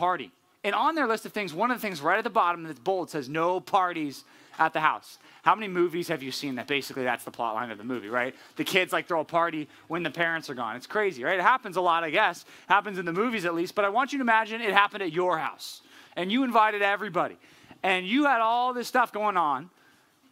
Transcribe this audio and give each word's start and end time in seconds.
party. 0.00 0.32
And 0.64 0.74
on 0.74 0.94
their 0.94 1.06
list 1.06 1.26
of 1.26 1.32
things, 1.32 1.52
one 1.52 1.70
of 1.70 1.76
the 1.76 1.82
things 1.82 2.00
right 2.00 2.16
at 2.16 2.24
the 2.24 2.30
bottom 2.30 2.64
that's 2.64 2.78
bold 2.78 3.10
says 3.10 3.28
no 3.28 3.60
parties 3.60 4.24
at 4.58 4.72
the 4.72 4.80
house. 4.80 5.18
How 5.42 5.54
many 5.54 5.68
movies 5.68 6.08
have 6.08 6.22
you 6.22 6.32
seen 6.32 6.54
that 6.54 6.66
basically 6.66 7.04
that's 7.04 7.24
the 7.24 7.30
plot 7.30 7.54
line 7.54 7.70
of 7.70 7.76
the 7.76 7.84
movie, 7.84 8.08
right? 8.08 8.34
The 8.56 8.64
kids 8.64 8.92
like 8.92 9.06
throw 9.06 9.20
a 9.20 9.24
party 9.24 9.68
when 9.88 10.02
the 10.02 10.10
parents 10.10 10.48
are 10.48 10.54
gone. 10.54 10.76
It's 10.76 10.86
crazy, 10.86 11.22
right? 11.22 11.38
It 11.38 11.42
happens 11.42 11.76
a 11.76 11.82
lot, 11.82 12.02
I 12.02 12.10
guess. 12.10 12.46
Happens 12.66 12.98
in 12.98 13.04
the 13.04 13.12
movies 13.12 13.44
at 13.44 13.54
least, 13.54 13.74
but 13.74 13.84
I 13.84 13.90
want 13.90 14.12
you 14.12 14.18
to 14.18 14.22
imagine 14.22 14.62
it 14.62 14.72
happened 14.72 15.02
at 15.02 15.12
your 15.12 15.38
house. 15.38 15.82
And 16.16 16.32
you 16.32 16.44
invited 16.44 16.80
everybody. 16.80 17.36
And 17.82 18.06
you 18.06 18.24
had 18.24 18.40
all 18.40 18.72
this 18.72 18.88
stuff 18.88 19.12
going 19.12 19.36
on. 19.36 19.68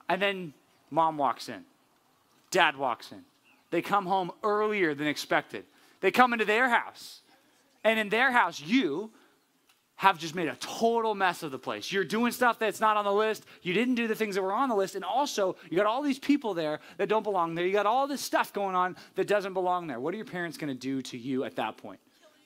And 0.08 0.20
then 0.20 0.54
mom 0.90 1.18
walks 1.18 1.48
in. 1.50 1.64
Dad 2.50 2.76
walks 2.76 3.12
in. 3.12 3.22
They 3.70 3.82
come 3.82 4.06
home 4.06 4.32
earlier 4.42 4.94
than 4.94 5.06
expected. 5.06 5.64
They 6.00 6.10
come 6.10 6.32
into 6.32 6.46
their 6.46 6.70
house. 6.70 7.20
And 7.84 7.98
in 7.98 8.08
their 8.08 8.32
house, 8.32 8.60
you 8.60 9.10
have 9.98 10.16
just 10.16 10.36
made 10.36 10.46
a 10.46 10.54
total 10.60 11.12
mess 11.12 11.42
of 11.42 11.50
the 11.50 11.58
place. 11.58 11.90
You're 11.90 12.04
doing 12.04 12.30
stuff 12.30 12.60
that's 12.60 12.80
not 12.80 12.96
on 12.96 13.04
the 13.04 13.12
list. 13.12 13.44
You 13.62 13.74
didn't 13.74 13.96
do 13.96 14.06
the 14.06 14.14
things 14.14 14.36
that 14.36 14.42
were 14.42 14.52
on 14.52 14.68
the 14.68 14.76
list. 14.76 14.94
And 14.94 15.04
also, 15.04 15.56
you 15.68 15.76
got 15.76 15.86
all 15.86 16.02
these 16.02 16.20
people 16.20 16.54
there 16.54 16.78
that 16.98 17.08
don't 17.08 17.24
belong 17.24 17.56
there. 17.56 17.66
You 17.66 17.72
got 17.72 17.84
all 17.84 18.06
this 18.06 18.20
stuff 18.20 18.52
going 18.52 18.76
on 18.76 18.96
that 19.16 19.26
doesn't 19.26 19.54
belong 19.54 19.88
there. 19.88 19.98
What 19.98 20.14
are 20.14 20.16
your 20.16 20.24
parents 20.24 20.56
going 20.56 20.72
to 20.72 20.78
do 20.78 21.02
to 21.02 21.18
you 21.18 21.42
at 21.42 21.56
that 21.56 21.78
point? 21.78 21.98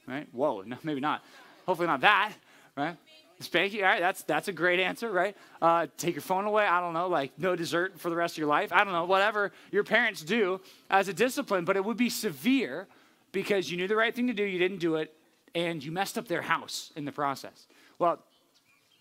Right? 0.08 0.26
Whoa, 0.32 0.62
no, 0.62 0.78
maybe 0.82 1.00
not. 1.00 1.22
Hopefully 1.66 1.88
not 1.88 2.00
that, 2.00 2.32
right? 2.74 2.96
Spank 3.40 3.74
you. 3.74 3.82
All 3.82 3.90
right, 3.90 4.00
that's 4.00 4.22
that's 4.22 4.48
a 4.48 4.52
great 4.52 4.80
answer, 4.80 5.10
right? 5.10 5.36
Uh, 5.60 5.88
take 5.98 6.14
your 6.14 6.22
phone 6.22 6.46
away. 6.46 6.64
I 6.64 6.80
don't 6.80 6.94
know, 6.94 7.08
like 7.08 7.32
no 7.38 7.54
dessert 7.54 8.00
for 8.00 8.08
the 8.08 8.16
rest 8.16 8.34
of 8.34 8.38
your 8.38 8.46
life. 8.46 8.72
I 8.72 8.82
don't 8.82 8.94
know, 8.94 9.04
whatever 9.04 9.52
your 9.70 9.84
parents 9.84 10.22
do 10.22 10.60
as 10.88 11.08
a 11.08 11.12
discipline, 11.12 11.66
but 11.66 11.76
it 11.76 11.84
would 11.84 11.98
be 11.98 12.08
severe 12.08 12.86
because 13.30 13.70
you 13.70 13.76
knew 13.76 13.88
the 13.88 13.96
right 13.96 14.14
thing 14.14 14.28
to 14.28 14.32
do, 14.32 14.44
you 14.44 14.58
didn't 14.58 14.78
do 14.78 14.96
it, 14.96 15.14
and 15.54 15.82
you 15.82 15.92
messed 15.92 16.18
up 16.18 16.28
their 16.28 16.42
house 16.42 16.92
in 16.96 17.04
the 17.04 17.12
process. 17.12 17.66
Well, 17.98 18.18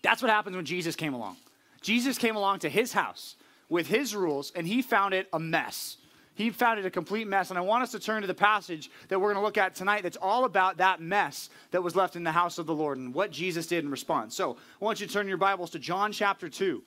that's 0.02 0.22
what 0.22 0.30
happens 0.30 0.56
when 0.56 0.64
Jesus 0.64 0.96
came 0.96 1.14
along. 1.14 1.36
Jesus 1.80 2.18
came 2.18 2.36
along 2.36 2.60
to 2.60 2.68
his 2.68 2.92
house 2.92 3.36
with 3.68 3.86
his 3.86 4.14
rules, 4.14 4.52
and 4.54 4.66
he 4.66 4.82
found 4.82 5.14
it 5.14 5.28
a 5.32 5.38
mess. 5.38 5.96
He 6.34 6.50
found 6.50 6.78
it 6.78 6.86
a 6.86 6.90
complete 6.90 7.26
mess. 7.26 7.50
And 7.50 7.58
I 7.58 7.62
want 7.62 7.82
us 7.82 7.90
to 7.92 7.98
turn 7.98 8.22
to 8.22 8.26
the 8.26 8.34
passage 8.34 8.90
that 9.08 9.20
we're 9.20 9.32
going 9.32 9.42
to 9.42 9.44
look 9.44 9.58
at 9.58 9.74
tonight 9.74 10.02
that's 10.02 10.16
all 10.16 10.44
about 10.44 10.78
that 10.78 11.00
mess 11.00 11.50
that 11.72 11.82
was 11.82 11.94
left 11.94 12.16
in 12.16 12.24
the 12.24 12.32
house 12.32 12.58
of 12.58 12.66
the 12.66 12.74
Lord 12.74 12.98
and 12.98 13.14
what 13.14 13.30
Jesus 13.30 13.66
did 13.66 13.84
in 13.84 13.90
response. 13.90 14.34
So 14.34 14.56
I 14.80 14.84
want 14.84 15.00
you 15.00 15.06
to 15.06 15.12
turn 15.12 15.28
your 15.28 15.36
Bibles 15.36 15.70
to 15.70 15.78
John 15.78 16.12
chapter 16.12 16.48
2. 16.48 16.82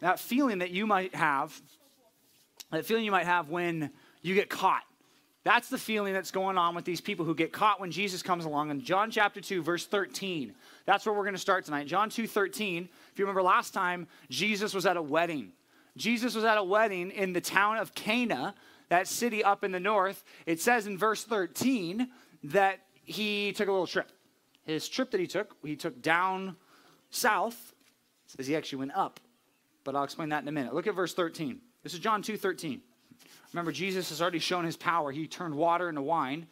That 0.00 0.18
feeling 0.18 0.58
that 0.58 0.70
you 0.70 0.86
might 0.86 1.14
have, 1.14 1.60
that 2.70 2.86
feeling 2.86 3.04
you 3.04 3.10
might 3.10 3.26
have 3.26 3.48
when 3.48 3.90
you 4.22 4.34
get 4.34 4.48
caught 4.48 4.82
that's 5.48 5.70
the 5.70 5.78
feeling 5.78 6.12
that's 6.12 6.30
going 6.30 6.58
on 6.58 6.74
with 6.74 6.84
these 6.84 7.00
people 7.00 7.24
who 7.24 7.34
get 7.34 7.54
caught 7.54 7.80
when 7.80 7.90
Jesus 7.90 8.22
comes 8.22 8.44
along. 8.44 8.70
In 8.70 8.82
John 8.82 9.10
chapter 9.10 9.40
2, 9.40 9.62
verse 9.62 9.86
13, 9.86 10.52
that's 10.84 11.06
where 11.06 11.14
we're 11.14 11.22
going 11.22 11.32
to 11.32 11.40
start 11.40 11.64
tonight. 11.64 11.86
John 11.86 12.10
2 12.10 12.26
13. 12.26 12.86
If 13.10 13.18
you 13.18 13.24
remember 13.24 13.40
last 13.40 13.72
time, 13.72 14.08
Jesus 14.28 14.74
was 14.74 14.84
at 14.84 14.98
a 14.98 15.02
wedding. 15.02 15.52
Jesus 15.96 16.34
was 16.34 16.44
at 16.44 16.58
a 16.58 16.62
wedding 16.62 17.10
in 17.12 17.32
the 17.32 17.40
town 17.40 17.78
of 17.78 17.94
Cana, 17.94 18.54
that 18.90 19.08
city 19.08 19.42
up 19.42 19.64
in 19.64 19.72
the 19.72 19.80
north. 19.80 20.22
It 20.44 20.60
says 20.60 20.86
in 20.86 20.98
verse 20.98 21.24
13 21.24 22.08
that 22.44 22.80
he 23.02 23.52
took 23.52 23.68
a 23.68 23.72
little 23.72 23.86
trip. 23.86 24.12
His 24.64 24.86
trip 24.86 25.10
that 25.12 25.18
he 25.18 25.26
took, 25.26 25.56
he 25.64 25.76
took 25.76 26.02
down 26.02 26.56
south. 27.08 27.72
says 28.26 28.46
he 28.46 28.54
actually 28.54 28.80
went 28.80 28.94
up, 28.94 29.18
but 29.82 29.96
I'll 29.96 30.04
explain 30.04 30.28
that 30.28 30.42
in 30.42 30.48
a 30.48 30.52
minute. 30.52 30.74
Look 30.74 30.86
at 30.86 30.94
verse 30.94 31.14
13. 31.14 31.58
This 31.82 31.94
is 31.94 32.00
John 32.00 32.20
2 32.20 32.36
13. 32.36 32.82
Remember, 33.52 33.72
Jesus 33.72 34.10
has 34.10 34.20
already 34.20 34.38
shown 34.38 34.64
his 34.64 34.76
power. 34.76 35.10
He 35.10 35.26
turned 35.26 35.54
water 35.54 35.88
into 35.88 36.02
wine 36.02 36.46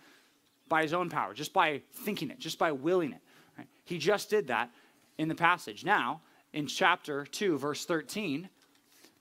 by 0.68 0.82
his 0.82 0.92
own 0.92 1.10
power, 1.10 1.34
just 1.34 1.52
by 1.52 1.82
thinking 1.92 2.30
it, 2.30 2.38
just 2.38 2.58
by 2.58 2.72
willing 2.72 3.12
it. 3.12 3.20
Right? 3.58 3.66
He 3.84 3.98
just 3.98 4.30
did 4.30 4.48
that 4.48 4.70
in 5.18 5.28
the 5.28 5.34
passage. 5.34 5.84
Now, 5.84 6.20
in 6.52 6.66
chapter 6.66 7.24
2, 7.26 7.58
verse 7.58 7.84
13, 7.84 8.48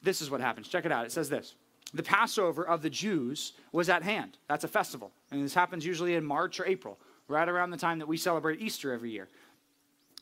this 0.02 0.22
is 0.22 0.32
what 0.32 0.42
happens. 0.42 0.68
Check 0.68 0.86
it 0.86 0.92
out. 0.92 1.06
It 1.06 1.12
says 1.12 1.30
this 1.30 1.56
The 1.94 2.04
Passover 2.04 2.66
of 2.66 2.82
the 2.82 2.90
Jews 2.90 3.54
was 3.72 3.90
at 3.90 4.04
hand. 4.04 4.38
That's 4.48 4.64
a 4.64 4.70
festival. 4.70 5.12
And 5.32 5.44
this 5.44 5.54
happens 5.54 5.86
usually 5.86 6.16
in 6.16 6.26
March 6.26 6.60
or 6.60 6.66
April, 6.66 6.98
right 7.28 7.48
around 7.48 7.72
the 7.72 7.78
time 7.78 8.00
that 8.00 8.08
we 8.08 8.18
celebrate 8.18 8.62
Easter 8.62 8.94
every 8.94 9.12
year. 9.12 9.28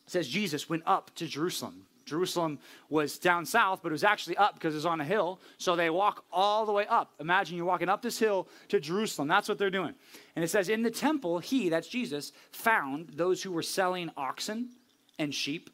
It 0.05 0.11
says 0.11 0.27
Jesus 0.27 0.69
went 0.69 0.83
up 0.85 1.13
to 1.15 1.27
Jerusalem 1.27 1.85
Jerusalem 2.05 2.59
was 2.89 3.17
down 3.17 3.45
south, 3.45 3.81
but 3.81 3.89
it 3.89 3.93
was 3.93 4.03
actually 4.03 4.37
up 4.37 4.55
because 4.55 4.73
it 4.73 4.77
was 4.77 4.85
on 4.85 5.01
a 5.01 5.05
hill. 5.05 5.39
So 5.57 5.75
they 5.75 5.89
walk 5.89 6.25
all 6.31 6.65
the 6.65 6.71
way 6.71 6.85
up. 6.87 7.13
Imagine 7.19 7.57
you're 7.57 7.65
walking 7.65 7.89
up 7.89 8.01
this 8.01 8.19
hill 8.19 8.47
to 8.69 8.79
Jerusalem. 8.79 9.27
That's 9.27 9.47
what 9.47 9.57
they're 9.57 9.69
doing. 9.69 9.93
And 10.35 10.43
it 10.43 10.49
says, 10.49 10.69
In 10.69 10.81
the 10.81 10.91
temple, 10.91 11.39
he, 11.39 11.69
that's 11.69 11.87
Jesus, 11.87 12.33
found 12.51 13.09
those 13.09 13.41
who 13.41 13.51
were 13.51 13.63
selling 13.63 14.11
oxen 14.17 14.69
and 15.17 15.33
sheep 15.33 15.69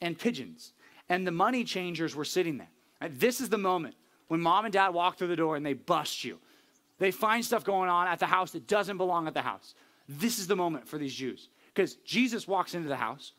and 0.00 0.18
pigeons. 0.18 0.72
And 1.08 1.26
the 1.26 1.32
money 1.32 1.64
changers 1.64 2.16
were 2.16 2.24
sitting 2.24 2.58
there. 2.58 2.70
And 3.00 3.18
this 3.20 3.40
is 3.40 3.48
the 3.50 3.58
moment 3.58 3.94
when 4.28 4.40
mom 4.40 4.64
and 4.64 4.72
dad 4.72 4.88
walk 4.90 5.18
through 5.18 5.28
the 5.28 5.36
door 5.36 5.56
and 5.56 5.64
they 5.64 5.74
bust 5.74 6.24
you. 6.24 6.38
They 6.98 7.10
find 7.10 7.44
stuff 7.44 7.64
going 7.64 7.90
on 7.90 8.06
at 8.06 8.20
the 8.20 8.26
house 8.26 8.52
that 8.52 8.66
doesn't 8.66 8.96
belong 8.96 9.26
at 9.26 9.34
the 9.34 9.42
house. 9.42 9.74
This 10.08 10.38
is 10.38 10.46
the 10.46 10.56
moment 10.56 10.88
for 10.88 10.96
these 10.96 11.14
Jews 11.14 11.48
because 11.72 11.96
Jesus 11.96 12.46
walks 12.46 12.74
into 12.74 12.88
the 12.88 12.96
house 12.96 13.32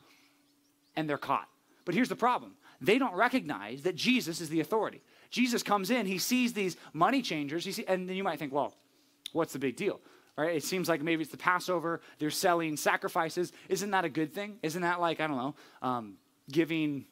and 0.94 1.08
they're 1.08 1.18
caught. 1.18 1.48
But 1.86 1.94
here's 1.94 2.10
the 2.10 2.16
problem 2.16 2.56
they 2.78 2.98
don't 2.98 3.14
recognize 3.14 3.82
that 3.82 3.96
Jesus 3.96 4.42
is 4.42 4.50
the 4.50 4.60
authority. 4.60 5.00
Jesus 5.30 5.62
comes 5.62 5.90
in, 5.90 6.04
he 6.04 6.18
sees 6.18 6.52
these 6.52 6.76
money 6.92 7.22
changers, 7.22 7.64
see, 7.64 7.84
and 7.88 8.06
then 8.06 8.16
you 8.16 8.22
might 8.22 8.38
think, 8.38 8.52
well, 8.52 8.74
what's 9.32 9.54
the 9.54 9.58
big 9.58 9.76
deal? 9.76 10.00
Right? 10.36 10.54
It 10.54 10.64
seems 10.64 10.86
like 10.86 11.00
maybe 11.00 11.22
it's 11.22 11.30
the 11.30 11.38
Passover, 11.38 12.02
they're 12.18 12.30
selling 12.30 12.76
sacrifices. 12.76 13.52
Isn't 13.70 13.92
that 13.92 14.04
a 14.04 14.10
good 14.10 14.34
thing? 14.34 14.58
Isn't 14.62 14.82
that 14.82 15.00
like, 15.00 15.20
I 15.20 15.26
don't 15.26 15.38
know, 15.38 15.54
um, 15.80 16.14
giving 16.50 17.06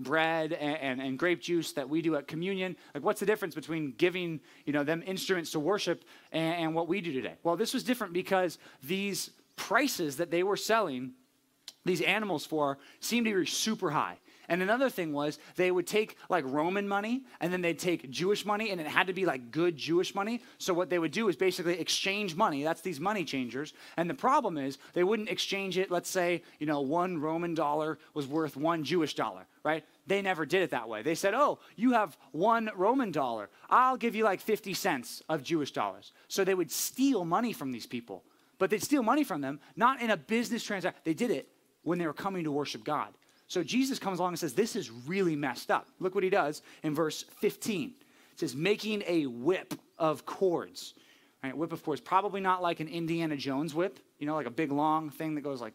bread 0.00 0.52
and, 0.52 0.76
and, 0.78 1.00
and, 1.00 1.16
grape 1.16 1.40
juice 1.40 1.70
that 1.72 1.88
we 1.88 2.02
do 2.02 2.16
at 2.16 2.26
communion 2.26 2.74
like 2.94 3.04
what's 3.04 3.20
the 3.20 3.26
difference 3.26 3.54
between 3.54 3.94
giving 3.96 4.40
you 4.66 4.72
know 4.72 4.82
them 4.82 5.04
instruments 5.06 5.52
to 5.52 5.60
worship 5.60 6.02
and, 6.32 6.64
and 6.64 6.74
what 6.74 6.88
we 6.88 7.00
do 7.00 7.12
today 7.12 7.34
well 7.44 7.54
this 7.54 7.72
was 7.72 7.84
different 7.84 8.12
because 8.12 8.58
these 8.82 9.30
prices 9.54 10.16
that 10.16 10.32
they 10.32 10.42
were 10.42 10.56
selling 10.56 11.12
these 11.84 12.00
animals 12.00 12.46
for 12.46 12.78
seemed 13.00 13.26
to 13.26 13.34
be 13.34 13.46
super 13.46 13.90
high. 13.90 14.18
And 14.48 14.62
another 14.62 14.90
thing 14.90 15.12
was 15.12 15.38
they 15.56 15.70
would 15.70 15.86
take 15.86 16.16
like 16.28 16.44
Roman 16.46 16.86
money 16.86 17.24
and 17.40 17.52
then 17.52 17.62
they'd 17.62 17.78
take 17.78 18.10
Jewish 18.10 18.44
money 18.44 18.70
and 18.70 18.80
it 18.80 18.86
had 18.86 19.06
to 19.06 19.12
be 19.12 19.24
like 19.24 19.50
good 19.50 19.76
Jewish 19.76 20.14
money. 20.14 20.42
So 20.58 20.74
what 20.74 20.90
they 20.90 20.98
would 20.98 21.12
do 21.12 21.28
is 21.28 21.36
basically 21.36 21.78
exchange 21.78 22.36
money. 22.36 22.62
That's 22.62 22.82
these 22.82 23.00
money 23.00 23.24
changers. 23.24 23.72
And 23.96 24.08
the 24.08 24.14
problem 24.14 24.58
is 24.58 24.78
they 24.92 25.04
wouldn't 25.04 25.30
exchange 25.30 25.78
it. 25.78 25.90
Let's 25.90 26.10
say, 26.10 26.42
you 26.58 26.66
know, 26.66 26.80
one 26.82 27.18
Roman 27.20 27.54
dollar 27.54 27.98
was 28.12 28.26
worth 28.26 28.56
one 28.56 28.84
Jewish 28.84 29.14
dollar, 29.14 29.46
right? 29.62 29.84
They 30.06 30.20
never 30.20 30.44
did 30.44 30.62
it 30.62 30.70
that 30.70 30.88
way. 30.88 31.02
They 31.02 31.14
said, 31.14 31.32
oh, 31.34 31.58
you 31.76 31.92
have 31.92 32.16
one 32.32 32.70
Roman 32.76 33.12
dollar. 33.12 33.48
I'll 33.70 33.96
give 33.96 34.14
you 34.14 34.24
like 34.24 34.40
50 34.40 34.74
cents 34.74 35.22
of 35.28 35.42
Jewish 35.42 35.72
dollars. 35.72 36.12
So 36.28 36.44
they 36.44 36.54
would 36.54 36.70
steal 36.70 37.24
money 37.24 37.54
from 37.54 37.72
these 37.72 37.86
people. 37.86 38.24
But 38.58 38.70
they'd 38.70 38.82
steal 38.82 39.02
money 39.02 39.24
from 39.24 39.40
them, 39.40 39.58
not 39.74 40.00
in 40.00 40.10
a 40.10 40.16
business 40.16 40.62
transaction. 40.62 41.00
They 41.04 41.14
did 41.14 41.30
it 41.30 41.48
when 41.84 41.98
they 41.98 42.06
were 42.06 42.12
coming 42.12 42.44
to 42.44 42.50
worship 42.50 42.84
God. 42.84 43.14
So 43.46 43.62
Jesus 43.62 43.98
comes 43.98 44.18
along 44.18 44.32
and 44.32 44.38
says, 44.38 44.54
This 44.54 44.74
is 44.74 44.90
really 44.90 45.36
messed 45.36 45.70
up. 45.70 45.86
Look 46.00 46.14
what 46.14 46.24
he 46.24 46.30
does 46.30 46.62
in 46.82 46.94
verse 46.94 47.24
15. 47.38 47.94
It 48.32 48.40
says, 48.40 48.56
Making 48.56 49.04
a 49.06 49.26
whip 49.26 49.74
of 49.98 50.26
cords. 50.26 50.94
Right, 51.42 51.54
whip 51.54 51.72
of 51.72 51.84
cords, 51.84 52.00
probably 52.00 52.40
not 52.40 52.62
like 52.62 52.80
an 52.80 52.88
Indiana 52.88 53.36
Jones 53.36 53.74
whip, 53.74 53.98
you 54.18 54.26
know, 54.26 54.34
like 54.34 54.46
a 54.46 54.50
big 54.50 54.72
long 54.72 55.10
thing 55.10 55.34
that 55.34 55.42
goes 55.42 55.60
like, 55.60 55.74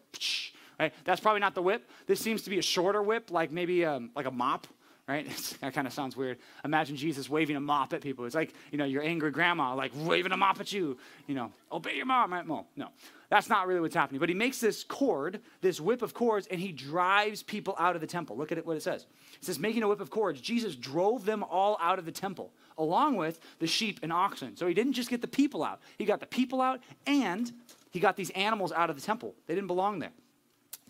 right? 0.80 0.92
That's 1.04 1.20
probably 1.20 1.38
not 1.38 1.54
the 1.54 1.62
whip. 1.62 1.88
This 2.08 2.18
seems 2.18 2.42
to 2.42 2.50
be 2.50 2.58
a 2.58 2.62
shorter 2.62 3.00
whip, 3.00 3.30
like 3.30 3.52
maybe 3.52 3.84
um, 3.84 4.10
like 4.16 4.26
a 4.26 4.32
mop, 4.32 4.66
right? 5.10 5.56
that 5.60 5.74
kind 5.74 5.86
of 5.86 5.92
sounds 5.92 6.16
weird. 6.16 6.38
Imagine 6.64 6.96
Jesus 6.96 7.28
waving 7.28 7.56
a 7.56 7.60
mop 7.60 7.92
at 7.92 8.00
people. 8.00 8.24
It's 8.24 8.34
like, 8.34 8.54
you 8.70 8.78
know, 8.78 8.84
your 8.84 9.02
angry 9.02 9.30
grandma, 9.30 9.74
like 9.74 9.92
waving 9.94 10.32
a 10.32 10.36
mop 10.36 10.60
at 10.60 10.72
you, 10.72 10.96
you 11.26 11.34
know, 11.34 11.52
obey 11.70 11.96
your 11.96 12.06
mom, 12.06 12.32
right? 12.32 12.46
No, 12.46 12.66
no. 12.76 12.88
That's 13.28 13.48
not 13.48 13.66
really 13.66 13.80
what's 13.80 13.94
happening. 13.94 14.20
But 14.20 14.28
he 14.28 14.34
makes 14.34 14.58
this 14.58 14.84
cord, 14.84 15.40
this 15.60 15.80
whip 15.80 16.02
of 16.02 16.14
cords, 16.14 16.46
and 16.48 16.60
he 16.60 16.72
drives 16.72 17.42
people 17.42 17.74
out 17.78 17.94
of 17.94 18.00
the 18.00 18.06
temple. 18.06 18.36
Look 18.36 18.52
at 18.52 18.58
it, 18.58 18.66
what 18.66 18.76
it 18.76 18.82
says. 18.82 19.06
It 19.34 19.44
says, 19.44 19.58
making 19.58 19.82
a 19.82 19.88
whip 19.88 20.00
of 20.00 20.10
cords. 20.10 20.40
Jesus 20.40 20.74
drove 20.74 21.24
them 21.24 21.44
all 21.44 21.76
out 21.80 21.98
of 21.98 22.04
the 22.04 22.12
temple, 22.12 22.52
along 22.78 23.16
with 23.16 23.40
the 23.58 23.66
sheep 23.66 24.00
and 24.02 24.12
oxen. 24.12 24.56
So 24.56 24.66
he 24.66 24.74
didn't 24.74 24.94
just 24.94 25.10
get 25.10 25.20
the 25.20 25.28
people 25.28 25.62
out, 25.62 25.80
he 25.98 26.04
got 26.04 26.20
the 26.20 26.26
people 26.26 26.60
out, 26.60 26.80
and 27.06 27.50
he 27.90 28.00
got 28.00 28.16
these 28.16 28.30
animals 28.30 28.72
out 28.72 28.90
of 28.90 28.96
the 28.96 29.02
temple. 29.02 29.34
They 29.46 29.54
didn't 29.54 29.68
belong 29.68 29.98
there. 29.98 30.12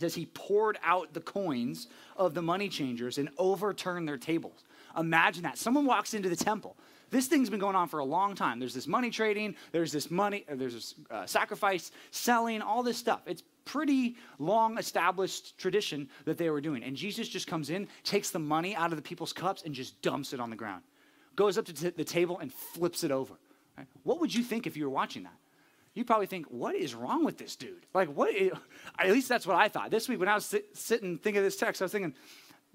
Says 0.01 0.15
he 0.15 0.27
poured 0.27 0.79
out 0.83 1.13
the 1.13 1.21
coins 1.21 1.87
of 2.17 2.33
the 2.33 2.43
money 2.43 2.69
changers 2.69 3.19
and 3.19 3.29
overturned 3.37 4.09
their 4.09 4.17
tables. 4.17 4.65
Imagine 4.99 5.43
that. 5.43 5.59
Someone 5.59 5.85
walks 5.85 6.15
into 6.15 6.29
the 6.29 6.37
temple. 6.37 6.77
This 7.11 7.27
thing's 7.27 7.51
been 7.51 7.61
going 7.61 7.77
on 7.77 7.89
for 7.89 7.99
a 7.99 8.05
long 8.05 8.35
time. 8.35 8.61
There's 8.61 8.73
this 8.73 8.87
money 8.87 9.11
trading, 9.11 9.57
there's 9.73 9.93
this 9.93 10.11
money, 10.11 10.45
uh, 10.51 10.55
there's 10.55 10.75
this 10.75 10.95
uh, 11.11 11.27
sacrifice, 11.27 11.91
selling, 12.13 12.63
all 12.63 12.83
this 12.83 12.97
stuff. 12.97 13.23
It's 13.27 13.43
pretty 13.65 14.17
long 14.39 14.79
established 14.79 15.59
tradition 15.59 16.09
that 16.25 16.39
they 16.39 16.51
were 16.51 16.61
doing. 16.61 16.83
And 16.83 16.97
Jesus 16.97 17.29
just 17.29 17.47
comes 17.47 17.69
in, 17.69 17.89
takes 18.05 18.31
the 18.31 18.39
money 18.39 18.75
out 18.77 18.93
of 18.93 18.97
the 18.97 19.03
people's 19.03 19.33
cups, 19.33 19.65
and 19.65 19.75
just 19.75 20.01
dumps 20.03 20.33
it 20.33 20.41
on 20.41 20.51
the 20.51 20.57
ground. 20.57 20.83
Goes 21.37 21.59
up 21.59 21.67
to 21.67 21.75
t- 21.75 21.91
the 21.91 22.05
table 22.05 22.39
and 22.39 22.53
flips 22.53 23.05
it 23.05 23.11
over. 23.11 23.35
Right? 23.77 23.87
What 24.05 24.21
would 24.21 24.35
you 24.35 24.43
think 24.43 24.67
if 24.67 24.77
you 24.77 24.85
were 24.85 24.91
watching 24.91 25.25
that? 25.25 25.35
You 25.95 26.05
probably 26.05 26.27
think, 26.27 26.47
what 26.47 26.75
is 26.77 26.95
wrong 26.95 27.25
with 27.25 27.37
this 27.37 27.57
dude? 27.57 27.87
Like, 27.93 28.09
what? 28.09 28.35
Is, 28.35 28.53
at 28.99 29.11
least 29.11 29.29
that's 29.29 29.47
what 29.47 29.57
I 29.57 29.69
thought. 29.69 29.91
This 29.91 30.09
week, 30.09 30.21
when 30.21 30.29
I 30.29 30.35
was 30.35 30.47
sit, 30.47 30.77
sitting 30.77 31.19
thinking 31.19 31.39
of 31.39 31.45
this 31.45 31.57
text, 31.57 31.83
I 31.83 31.85
was 31.87 31.93
thinking, 31.93 32.15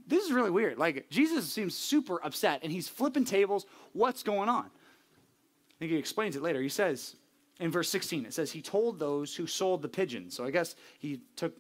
this 0.08 0.26
is 0.26 0.32
really 0.32 0.52
weird. 0.52 0.78
Like, 0.78 1.10
Jesus 1.10 1.52
seems 1.52 1.76
super 1.76 2.24
upset 2.24 2.60
and 2.64 2.72
he's 2.72 2.88
flipping 2.88 3.26
tables. 3.26 3.66
What's 3.94 4.24
going 4.24 4.50
on? 4.50 4.66
I 4.66 5.80
think 5.80 5.92
he 5.92 5.98
explains 5.98 6.36
it 6.36 6.42
later. 6.42 6.62
He 6.62 6.70
says 6.70 7.16
in 7.60 7.72
verse 7.72 7.90
16, 7.90 8.26
it 8.26 8.34
says, 8.34 8.52
He 8.52 8.62
told 8.62 9.00
those 9.00 9.36
who 9.36 9.48
sold 9.48 9.82
the 9.82 9.90
pigeons. 9.90 10.36
So 10.36 10.46
I 10.46 10.52
guess 10.52 10.76
he 11.00 11.22
took 11.36 11.56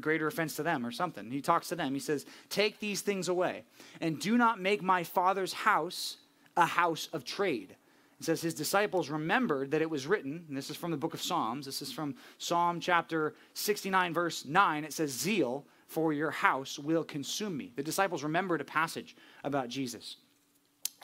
greater 0.00 0.26
offense 0.26 0.56
to 0.56 0.62
them 0.62 0.86
or 0.86 0.90
something. 0.90 1.30
He 1.30 1.40
talks 1.40 1.68
to 1.68 1.76
them. 1.76 1.94
He 1.94 2.00
says, 2.00 2.26
Take 2.50 2.78
these 2.78 3.00
things 3.00 3.28
away 3.28 3.64
and 4.00 4.20
do 4.20 4.36
not 4.36 4.60
make 4.60 4.82
my 4.82 5.04
father's 5.04 5.52
house 5.52 6.18
a 6.56 6.66
house 6.66 7.08
of 7.12 7.24
trade. 7.24 7.76
It 8.20 8.24
says 8.24 8.40
his 8.40 8.54
disciples 8.54 9.10
remembered 9.10 9.70
that 9.70 9.82
it 9.82 9.88
was 9.88 10.06
written, 10.06 10.44
and 10.48 10.56
this 10.56 10.70
is 10.70 10.76
from 10.76 10.90
the 10.90 10.96
book 10.96 11.14
of 11.14 11.22
Psalms. 11.22 11.66
This 11.66 11.82
is 11.82 11.92
from 11.92 12.16
Psalm 12.38 12.80
chapter 12.80 13.34
69, 13.54 14.12
verse 14.12 14.44
9. 14.44 14.84
It 14.84 14.92
says, 14.92 15.10
Zeal 15.10 15.64
for 15.86 16.12
your 16.12 16.30
house 16.30 16.78
will 16.78 17.04
consume 17.04 17.56
me. 17.56 17.72
The 17.76 17.82
disciples 17.82 18.24
remembered 18.24 18.60
a 18.60 18.64
passage 18.64 19.16
about 19.44 19.68
Jesus. 19.68 20.16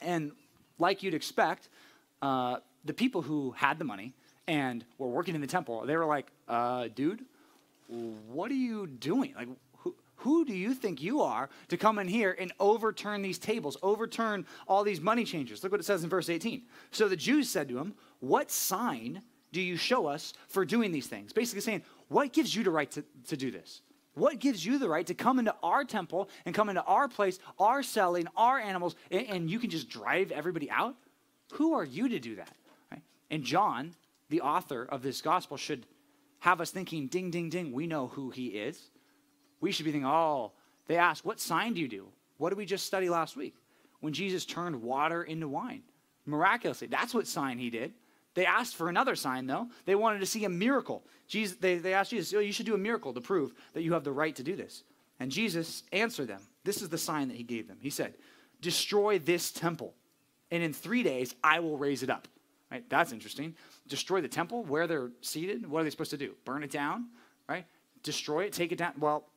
And 0.03 0.33
like 0.79 1.03
you'd 1.03 1.15
expect, 1.15 1.69
uh, 2.21 2.57
the 2.85 2.93
people 2.93 3.23
who 3.23 3.53
had 3.53 3.79
the 3.79 3.85
money 3.85 4.13
and 4.47 4.85
were 4.99 5.09
working 5.09 5.35
in 5.35 5.41
the 5.41 5.47
temple, 5.47 5.87
they 5.87 5.97
were 5.97 6.07
like, 6.07 6.27
uh, 6.49 6.89
dude, 6.95 7.25
what 7.87 8.51
are 8.51 8.55
you 8.55 8.87
doing? 8.87 9.35
Like, 9.37 9.49
who, 10.17 10.45
do 10.45 10.55
you 10.55 10.75
think 10.75 11.03
you 11.03 11.21
are 11.21 11.49
to 11.69 11.77
come 11.77 11.99
in 11.99 12.09
here 12.09 12.37
and 12.39 12.53
overturn 12.61 13.23
these 13.23 13.39
tables, 13.39 13.77
overturn 13.83 14.47
all 14.67 14.85
these 14.85 15.01
money 15.01 15.25
changers? 15.25 15.63
Look 15.63 15.73
what 15.73 15.81
it 15.81 15.85
says 15.85 16.05
in 16.05 16.11
verse 16.11 16.29
18. 16.29 16.63
So 16.93 17.09
the 17.09 17.17
Jews 17.17 17.49
said 17.49 17.69
to 17.69 17.79
him, 17.79 17.95
What 18.21 18.51
sign 18.51 19.23
do 19.53 19.61
you 19.61 19.77
show 19.77 20.07
us 20.07 20.33
for 20.49 20.65
doing 20.65 20.93
these 20.93 21.07
things? 21.07 21.33
Basically 21.33 21.61
saying, 21.61 21.83
What 22.09 22.33
gives 22.33 22.55
you 22.55 22.63
the 22.63 22.71
right 22.71 22.91
to, 22.93 23.05
to 23.29 23.37
do 23.37 23.51
this? 23.51 23.83
What 24.15 24.39
gives 24.39 24.65
you 24.65 24.79
the 24.79 24.89
right 24.89 25.07
to 25.09 25.15
come 25.15 25.41
into 25.41 25.55
our 25.63 25.85
temple 25.85 26.29
and 26.45 26.55
come 26.55 26.69
into 26.69 26.85
our 26.85 27.09
place, 27.09 27.41
our 27.59 27.83
selling, 27.83 28.27
our 28.37 28.59
animals, 28.59 28.95
and, 29.11 29.27
and 29.27 29.51
you 29.51 29.59
can 29.59 29.71
just 29.71 29.89
drive 29.89 30.31
everybody 30.31 30.71
out? 30.71 30.95
Who 31.55 31.75
are 31.75 31.85
you 31.85 32.09
to 32.09 32.21
do 32.21 32.37
that? 32.37 32.55
Right? 32.93 33.03
And 33.31 33.43
John, 33.43 33.95
the 34.31 34.41
author 34.41 34.85
of 34.85 35.03
this 35.03 35.21
gospel, 35.21 35.57
should 35.57 35.87
have 36.39 36.61
us 36.61 36.71
thinking, 36.71 37.09
ding, 37.09 37.31
ding, 37.31 37.51
ding, 37.51 37.73
we 37.73 37.87
know 37.87 38.07
who 38.09 38.31
he 38.31 38.49
is. 38.49 38.91
We 39.61 39.73
should 39.73 39.85
be 39.85 39.93
thinking, 39.93 40.07
oh, 40.07 40.53
they 40.87 40.97
ask, 40.97 41.25
what 41.25 41.41
sign 41.41 41.75
do 41.75 41.81
you 41.81 41.89
do? 41.89 42.07
What 42.39 42.51
did 42.51 42.59
we 42.59 42.67
just 42.67 42.87
study 42.87 43.09
last 43.09 43.37
week? 43.37 43.55
When 44.01 44.13
Jesus 44.13 44.45
turned 44.45 44.83
water 44.83 45.23
into 45.23 45.49
wine. 45.49 45.83
Miraculously. 46.27 46.89
That's 46.89 47.15
what 47.15 47.27
sign 47.27 47.59
he 47.59 47.71
did. 47.71 47.93
They 48.35 48.47
asked 48.47 48.77
for 48.77 48.89
another 48.89 49.15
sign, 49.15 49.47
though. 49.47 49.69
They 49.85 49.95
wanted 49.95 50.19
to 50.21 50.27
see 50.27 50.45
a 50.45 50.49
miracle. 50.49 51.05
Jesus, 51.29 51.57
they, 51.57 51.79
they 51.79 51.95
asked 51.95 52.11
Jesus, 52.11 52.35
oh, 52.35 52.41
you 52.41 52.53
should 52.53 52.67
do 52.67 52.75
a 52.75 52.79
miracle 52.79 53.13
to 53.15 53.21
prove 53.21 53.55
that 53.73 53.83
you 53.83 53.93
have 53.93 54.05
the 54.05 54.13
right 54.13 54.35
to 54.37 54.43
do 54.43 54.57
this. 54.57 54.83
And 55.21 55.31
Jesus 55.31 55.85
answered 55.93 56.29
them. 56.29 56.41
This 56.65 56.83
is 56.83 56.89
the 56.89 56.99
sign 56.99 57.29
that 57.29 57.37
he 57.37 57.45
gave 57.45 57.69
them. 57.69 57.79
He 57.81 57.91
said, 57.91 58.15
Destroy 58.61 59.19
this 59.19 59.53
temple, 59.53 59.95
and 60.51 60.63
in 60.63 60.73
three 60.73 61.03
days 61.03 61.35
I 61.45 61.61
will 61.61 61.77
raise 61.77 62.03
it 62.03 62.11
up. 62.11 62.27
Right? 62.71 62.89
That's 62.89 63.13
interesting. 63.13 63.55
Destroy 63.87 64.21
the 64.21 64.29
temple 64.29 64.65
where 64.65 64.87
they're 64.87 65.11
seated. 65.21 65.69
What 65.69 65.81
are 65.81 65.85
they 65.85 65.91
supposed 65.91 66.11
to 66.13 66.17
do? 66.17 66.35
Burn 66.45 66.63
it 66.63 66.71
down, 66.71 67.09
right? 67.49 67.67
Destroy 68.03 68.45
it, 68.45 68.53
take 68.53 68.73
it 68.73 68.79
down. 68.79 68.95
Well, 68.99 69.29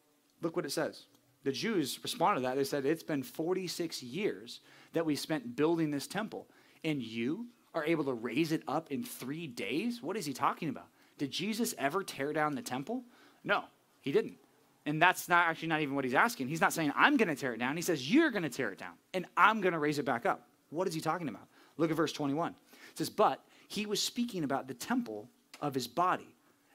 look 0.41 0.55
what 0.55 0.65
it 0.65 0.71
says. 0.71 1.05
The 1.43 1.51
Jews 1.51 1.99
responded 2.03 2.41
to 2.41 2.47
that. 2.47 2.55
They 2.55 2.63
said, 2.63 2.85
It's 2.85 3.03
been 3.03 3.23
46 3.23 4.03
years 4.03 4.59
that 4.93 5.05
we 5.05 5.15
spent 5.15 5.55
building 5.55 5.91
this 5.91 6.07
temple, 6.07 6.47
and 6.83 7.01
you 7.01 7.47
are 7.77 7.85
able 7.85 8.03
to 8.05 8.13
raise 8.13 8.51
it 8.51 8.63
up 8.67 8.91
in 8.91 9.03
three 9.03 9.47
days? 9.47 10.01
What 10.01 10.17
is 10.17 10.25
he 10.25 10.33
talking 10.33 10.69
about? 10.69 10.87
Did 11.17 11.31
Jesus 11.31 11.73
ever 11.77 12.03
tear 12.03 12.33
down 12.33 12.55
the 12.55 12.61
temple? 12.61 13.03
No, 13.43 13.63
he 14.01 14.11
didn't. 14.11 14.37
And 14.85 15.01
that's 15.01 15.27
not 15.27 15.47
actually 15.47 15.67
not 15.67 15.81
even 15.81 15.95
what 15.95 16.05
he's 16.05 16.13
asking. 16.13 16.47
He's 16.47 16.61
not 16.61 16.73
saying, 16.73 16.93
I'm 16.95 17.17
going 17.17 17.27
to 17.27 17.35
tear 17.35 17.53
it 17.53 17.59
down. 17.59 17.75
He 17.75 17.81
says, 17.81 18.11
You're 18.11 18.31
going 18.31 18.43
to 18.43 18.49
tear 18.49 18.71
it 18.71 18.79
down, 18.79 18.93
and 19.13 19.25
I'm 19.35 19.61
going 19.61 19.73
to 19.73 19.79
raise 19.79 19.99
it 19.99 20.05
back 20.05 20.25
up. 20.25 20.47
What 20.69 20.87
is 20.87 20.93
he 20.93 21.01
talking 21.01 21.29
about? 21.29 21.47
Look 21.77 21.91
at 21.91 21.97
verse 21.97 22.11
21. 22.11 22.51
It 22.51 22.97
says, 22.97 23.09
But 23.09 23.41
he 23.67 23.85
was 23.85 24.01
speaking 24.01 24.43
about 24.43 24.67
the 24.67 24.73
temple 24.73 25.29
of 25.61 25.73
his 25.73 25.87
body. 25.87 26.27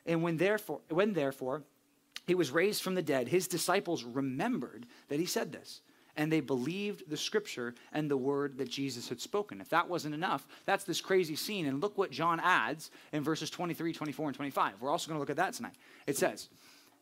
And 0.07 0.23
when 0.23 0.37
therefore, 0.37 0.81
when 0.89 1.13
therefore 1.13 1.63
he 2.27 2.35
was 2.35 2.51
raised 2.51 2.83
from 2.83 2.95
the 2.95 3.03
dead, 3.03 3.29
his 3.29 3.49
disciples 3.49 4.05
remembered 4.05 4.87
that 5.09 5.21
he 5.21 5.27
said 5.27 5.53
this 5.53 5.81
and 6.17 6.31
they 6.31 6.41
believed 6.41 7.09
the 7.09 7.17
scripture 7.17 7.75
and 7.93 8.11
the 8.11 8.17
word 8.17 8.59
that 8.59 8.69
Jesus 8.69 9.09
had 9.09 9.21
spoken. 9.21 9.61
If 9.61 9.71
that 9.71 9.89
wasn't 9.89 10.15
enough, 10.15 10.47
that's 10.67 10.85
this 10.85 11.01
crazy 11.01 11.37
scene. 11.37 11.67
And 11.67 11.81
look 11.81 11.97
what 11.97 12.11
John 12.11 12.41
adds 12.41 12.91
in 13.13 13.23
verses 13.23 13.51
23, 13.51 13.93
24, 13.93 14.29
and 14.29 14.37
25. 14.37 14.75
We're 14.81 14.91
also 14.91 15.09
going 15.09 15.17
to 15.17 15.21
look 15.21 15.31
at 15.31 15.37
that 15.37 15.55
tonight. 15.55 15.75
It 16.07 16.17
says, 16.17 16.49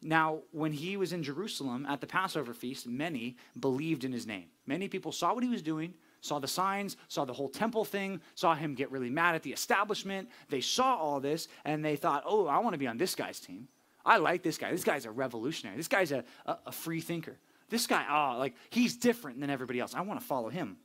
Now, 0.02 0.40
when 0.52 0.72
he 0.72 0.96
was 0.96 1.12
in 1.12 1.22
Jerusalem 1.22 1.86
at 1.86 2.00
the 2.00 2.06
Passover 2.06 2.54
feast, 2.54 2.86
many 2.86 3.36
believed 3.58 4.04
in 4.04 4.12
his 4.12 4.26
name. 4.26 4.46
Many 4.66 4.88
people 4.88 5.12
saw 5.12 5.34
what 5.34 5.42
he 5.42 5.50
was 5.50 5.62
doing, 5.62 5.94
saw 6.20 6.38
the 6.38 6.48
signs, 6.48 6.96
saw 7.08 7.24
the 7.24 7.32
whole 7.32 7.48
temple 7.48 7.84
thing, 7.84 8.20
saw 8.36 8.54
him 8.54 8.74
get 8.74 8.92
really 8.92 9.10
mad 9.10 9.34
at 9.34 9.42
the 9.42 9.52
establishment. 9.52 10.28
They 10.48 10.60
saw 10.60 10.96
all 10.96 11.18
this 11.18 11.48
and 11.64 11.84
they 11.84 11.96
thought, 11.96 12.22
Oh, 12.26 12.46
I 12.46 12.58
want 12.58 12.74
to 12.74 12.78
be 12.78 12.86
on 12.86 12.98
this 12.98 13.16
guy's 13.16 13.40
team. 13.40 13.66
I 14.04 14.16
like 14.16 14.42
this 14.42 14.58
guy. 14.58 14.70
This 14.70 14.84
guy's 14.84 15.04
a 15.04 15.10
revolutionary. 15.10 15.76
This 15.76 15.88
guy's 15.88 16.12
a, 16.12 16.24
a, 16.46 16.58
a 16.66 16.72
free 16.72 17.00
thinker. 17.00 17.36
This 17.68 17.86
guy, 17.86 18.04
oh, 18.10 18.38
like 18.38 18.54
he's 18.70 18.96
different 18.96 19.40
than 19.40 19.50
everybody 19.50 19.80
else. 19.80 19.94
I 19.94 20.00
want 20.00 20.20
to 20.20 20.26
follow 20.26 20.48
him. 20.48 20.76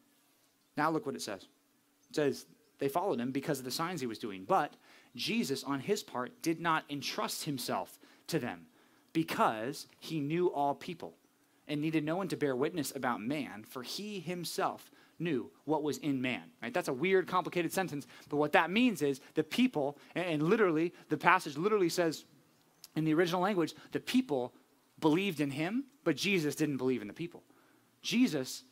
Now 0.77 0.91
look 0.91 1.05
what 1.05 1.15
it 1.15 1.21
says. 1.21 1.43
It 2.09 2.15
says 2.15 2.45
they 2.79 2.89
followed 2.89 3.19
him 3.19 3.31
because 3.31 3.59
of 3.59 3.65
the 3.65 3.71
signs 3.71 4.01
he 4.01 4.07
was 4.07 4.19
doing. 4.19 4.43
But 4.45 4.73
Jesus, 5.15 5.63
on 5.63 5.79
his 5.79 6.03
part, 6.03 6.41
did 6.41 6.59
not 6.59 6.83
entrust 6.89 7.45
himself 7.45 7.97
to 8.27 8.39
them 8.39 8.67
because 9.13 9.87
he 9.99 10.19
knew 10.19 10.51
all 10.51 10.75
people 10.75 11.13
and 11.67 11.81
needed 11.81 12.03
no 12.03 12.17
one 12.17 12.27
to 12.27 12.37
bear 12.37 12.55
witness 12.55 12.93
about 12.95 13.21
man, 13.21 13.63
for 13.63 13.81
he 13.81 14.19
himself 14.19 14.91
knew 15.17 15.49
what 15.63 15.83
was 15.83 15.97
in 15.99 16.21
man. 16.21 16.43
Right? 16.61 16.73
That's 16.73 16.89
a 16.89 16.93
weird, 16.93 17.27
complicated 17.27 17.71
sentence, 17.71 18.05
but 18.29 18.37
what 18.37 18.51
that 18.51 18.69
means 18.69 19.01
is 19.01 19.21
the 19.33 19.43
people, 19.43 19.97
and 20.13 20.43
literally, 20.43 20.93
the 21.09 21.17
passage 21.17 21.57
literally 21.57 21.89
says 21.89 22.25
in 22.95 23.05
the 23.05 23.13
original 23.13 23.41
language, 23.41 23.73
the 23.91 23.99
people 23.99 24.53
believed 24.99 25.41
in 25.41 25.51
him, 25.51 25.85
but 26.03 26.15
Jesus 26.15 26.55
didn't 26.55 26.77
believe 26.77 27.01
in 27.01 27.07
the 27.07 27.13
people. 27.13 27.43
Jesus 28.01 28.63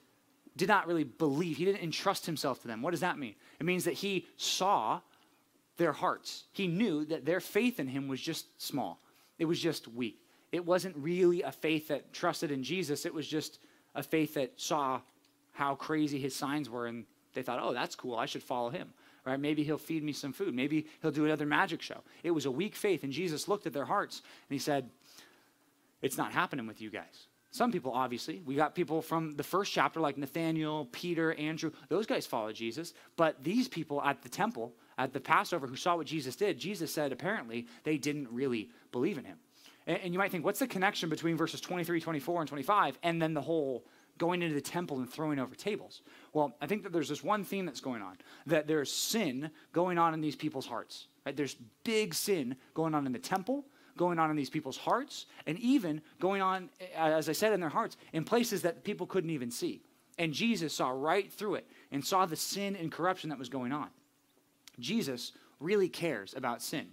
did 0.55 0.67
not 0.67 0.87
really 0.87 1.03
believe, 1.03 1.57
he 1.57 1.65
didn't 1.65 1.83
entrust 1.83 2.25
himself 2.25 2.61
to 2.61 2.67
them. 2.67 2.81
What 2.81 2.91
does 2.91 2.99
that 2.99 3.17
mean? 3.17 3.35
It 3.59 3.65
means 3.65 3.85
that 3.85 3.95
he 3.95 4.27
saw 4.37 5.01
their 5.77 5.91
hearts. 5.91 6.45
He 6.51 6.67
knew 6.67 7.05
that 7.05 7.25
their 7.25 7.39
faith 7.39 7.79
in 7.79 7.87
him 7.87 8.07
was 8.07 8.21
just 8.21 8.61
small, 8.61 8.99
it 9.39 9.45
was 9.45 9.59
just 9.59 9.87
weak. 9.87 10.19
It 10.51 10.63
wasn't 10.63 10.95
really 10.97 11.41
a 11.41 11.51
faith 11.51 11.87
that 11.87 12.13
trusted 12.13 12.51
in 12.51 12.63
Jesus, 12.63 13.05
it 13.05 13.13
was 13.13 13.27
just 13.27 13.59
a 13.95 14.03
faith 14.03 14.35
that 14.35 14.53
saw 14.59 15.01
how 15.51 15.75
crazy 15.75 16.19
his 16.19 16.35
signs 16.35 16.69
were 16.69 16.87
and 16.87 17.05
they 17.33 17.41
thought, 17.41 17.59
oh, 17.61 17.73
that's 17.73 17.95
cool, 17.95 18.15
I 18.15 18.25
should 18.25 18.43
follow 18.43 18.69
him. 18.69 18.89
Right? 19.25 19.39
Maybe 19.39 19.63
he'll 19.63 19.77
feed 19.77 20.03
me 20.03 20.11
some 20.11 20.33
food. 20.33 20.53
Maybe 20.53 20.87
he'll 21.01 21.11
do 21.11 21.25
another 21.25 21.45
magic 21.45 21.81
show. 21.81 22.01
It 22.23 22.31
was 22.31 22.45
a 22.45 22.51
weak 22.51 22.75
faith, 22.75 23.03
and 23.03 23.13
Jesus 23.13 23.47
looked 23.47 23.65
at 23.65 23.73
their 23.73 23.85
hearts 23.85 24.21
and 24.49 24.53
he 24.53 24.59
said, 24.59 24.89
it's 26.01 26.17
not 26.17 26.33
happening 26.33 26.67
with 26.67 26.81
you 26.81 26.89
guys. 26.89 27.27
Some 27.53 27.71
people, 27.71 27.91
obviously, 27.91 28.41
we 28.45 28.55
got 28.55 28.73
people 28.73 29.01
from 29.01 29.35
the 29.35 29.43
first 29.43 29.71
chapter 29.71 29.99
like 29.99 30.17
Nathaniel, 30.17 30.89
Peter, 30.91 31.33
Andrew. 31.35 31.71
Those 31.87 32.07
guys 32.07 32.25
followed 32.25 32.55
Jesus. 32.55 32.95
But 33.15 33.43
these 33.43 33.67
people 33.67 34.01
at 34.01 34.23
the 34.23 34.29
temple, 34.29 34.73
at 34.97 35.13
the 35.13 35.19
Passover, 35.19 35.67
who 35.67 35.75
saw 35.75 35.95
what 35.95 36.07
Jesus 36.07 36.35
did, 36.35 36.57
Jesus 36.57 36.91
said 36.91 37.11
apparently 37.11 37.67
they 37.83 37.97
didn't 37.97 38.27
really 38.31 38.69
believe 38.91 39.19
in 39.19 39.23
him. 39.23 39.37
And, 39.85 39.99
and 39.99 40.13
you 40.13 40.19
might 40.19 40.31
think, 40.31 40.43
what's 40.43 40.59
the 40.59 40.67
connection 40.67 41.09
between 41.09 41.37
verses 41.37 41.61
23, 41.61 42.01
24, 42.01 42.41
and 42.41 42.49
25, 42.49 42.97
and 43.03 43.21
then 43.21 43.35
the 43.35 43.41
whole 43.41 43.85
going 44.17 44.41
into 44.41 44.55
the 44.55 44.61
temple 44.61 44.97
and 44.97 45.09
throwing 45.09 45.39
over 45.39 45.55
tables? 45.55 46.01
Well, 46.33 46.55
I 46.61 46.67
think 46.67 46.83
that 46.83 46.93
there's 46.93 47.09
this 47.09 47.23
one 47.23 47.43
theme 47.43 47.65
that's 47.65 47.81
going 47.81 48.01
on 48.01 48.17
that 48.45 48.67
there's 48.67 48.91
sin 48.91 49.49
going 49.71 49.97
on 49.97 50.13
in 50.13 50.21
these 50.21 50.35
people's 50.35 50.65
hearts. 50.65 51.07
Right? 51.25 51.35
There's 51.35 51.55
big 51.83 52.13
sin 52.13 52.55
going 52.73 52.93
on 52.95 53.05
in 53.05 53.13
the 53.13 53.19
temple 53.19 53.65
going 53.97 54.19
on 54.19 54.29
in 54.29 54.35
these 54.35 54.49
people's 54.49 54.77
hearts, 54.77 55.25
and 55.45 55.57
even 55.59 56.01
going 56.19 56.41
on, 56.41 56.69
as 56.95 57.29
I 57.29 57.33
said, 57.33 57.53
in 57.53 57.59
their 57.59 57.69
hearts, 57.69 57.97
in 58.11 58.23
places 58.23 58.63
that 58.63 58.83
people 58.83 59.05
couldn't 59.05 59.29
even 59.29 59.51
see. 59.51 59.81
And 60.17 60.33
Jesus 60.33 60.73
saw 60.73 60.89
right 60.89 61.31
through 61.31 61.55
it 61.55 61.67
and 61.91 62.05
saw 62.05 62.25
the 62.25 62.35
sin 62.35 62.75
and 62.75 62.91
corruption 62.91 63.29
that 63.29 63.39
was 63.39 63.49
going 63.49 63.71
on. 63.71 63.89
Jesus 64.79 65.31
really 65.59 65.89
cares 65.89 66.33
about 66.35 66.61
sin. 66.61 66.87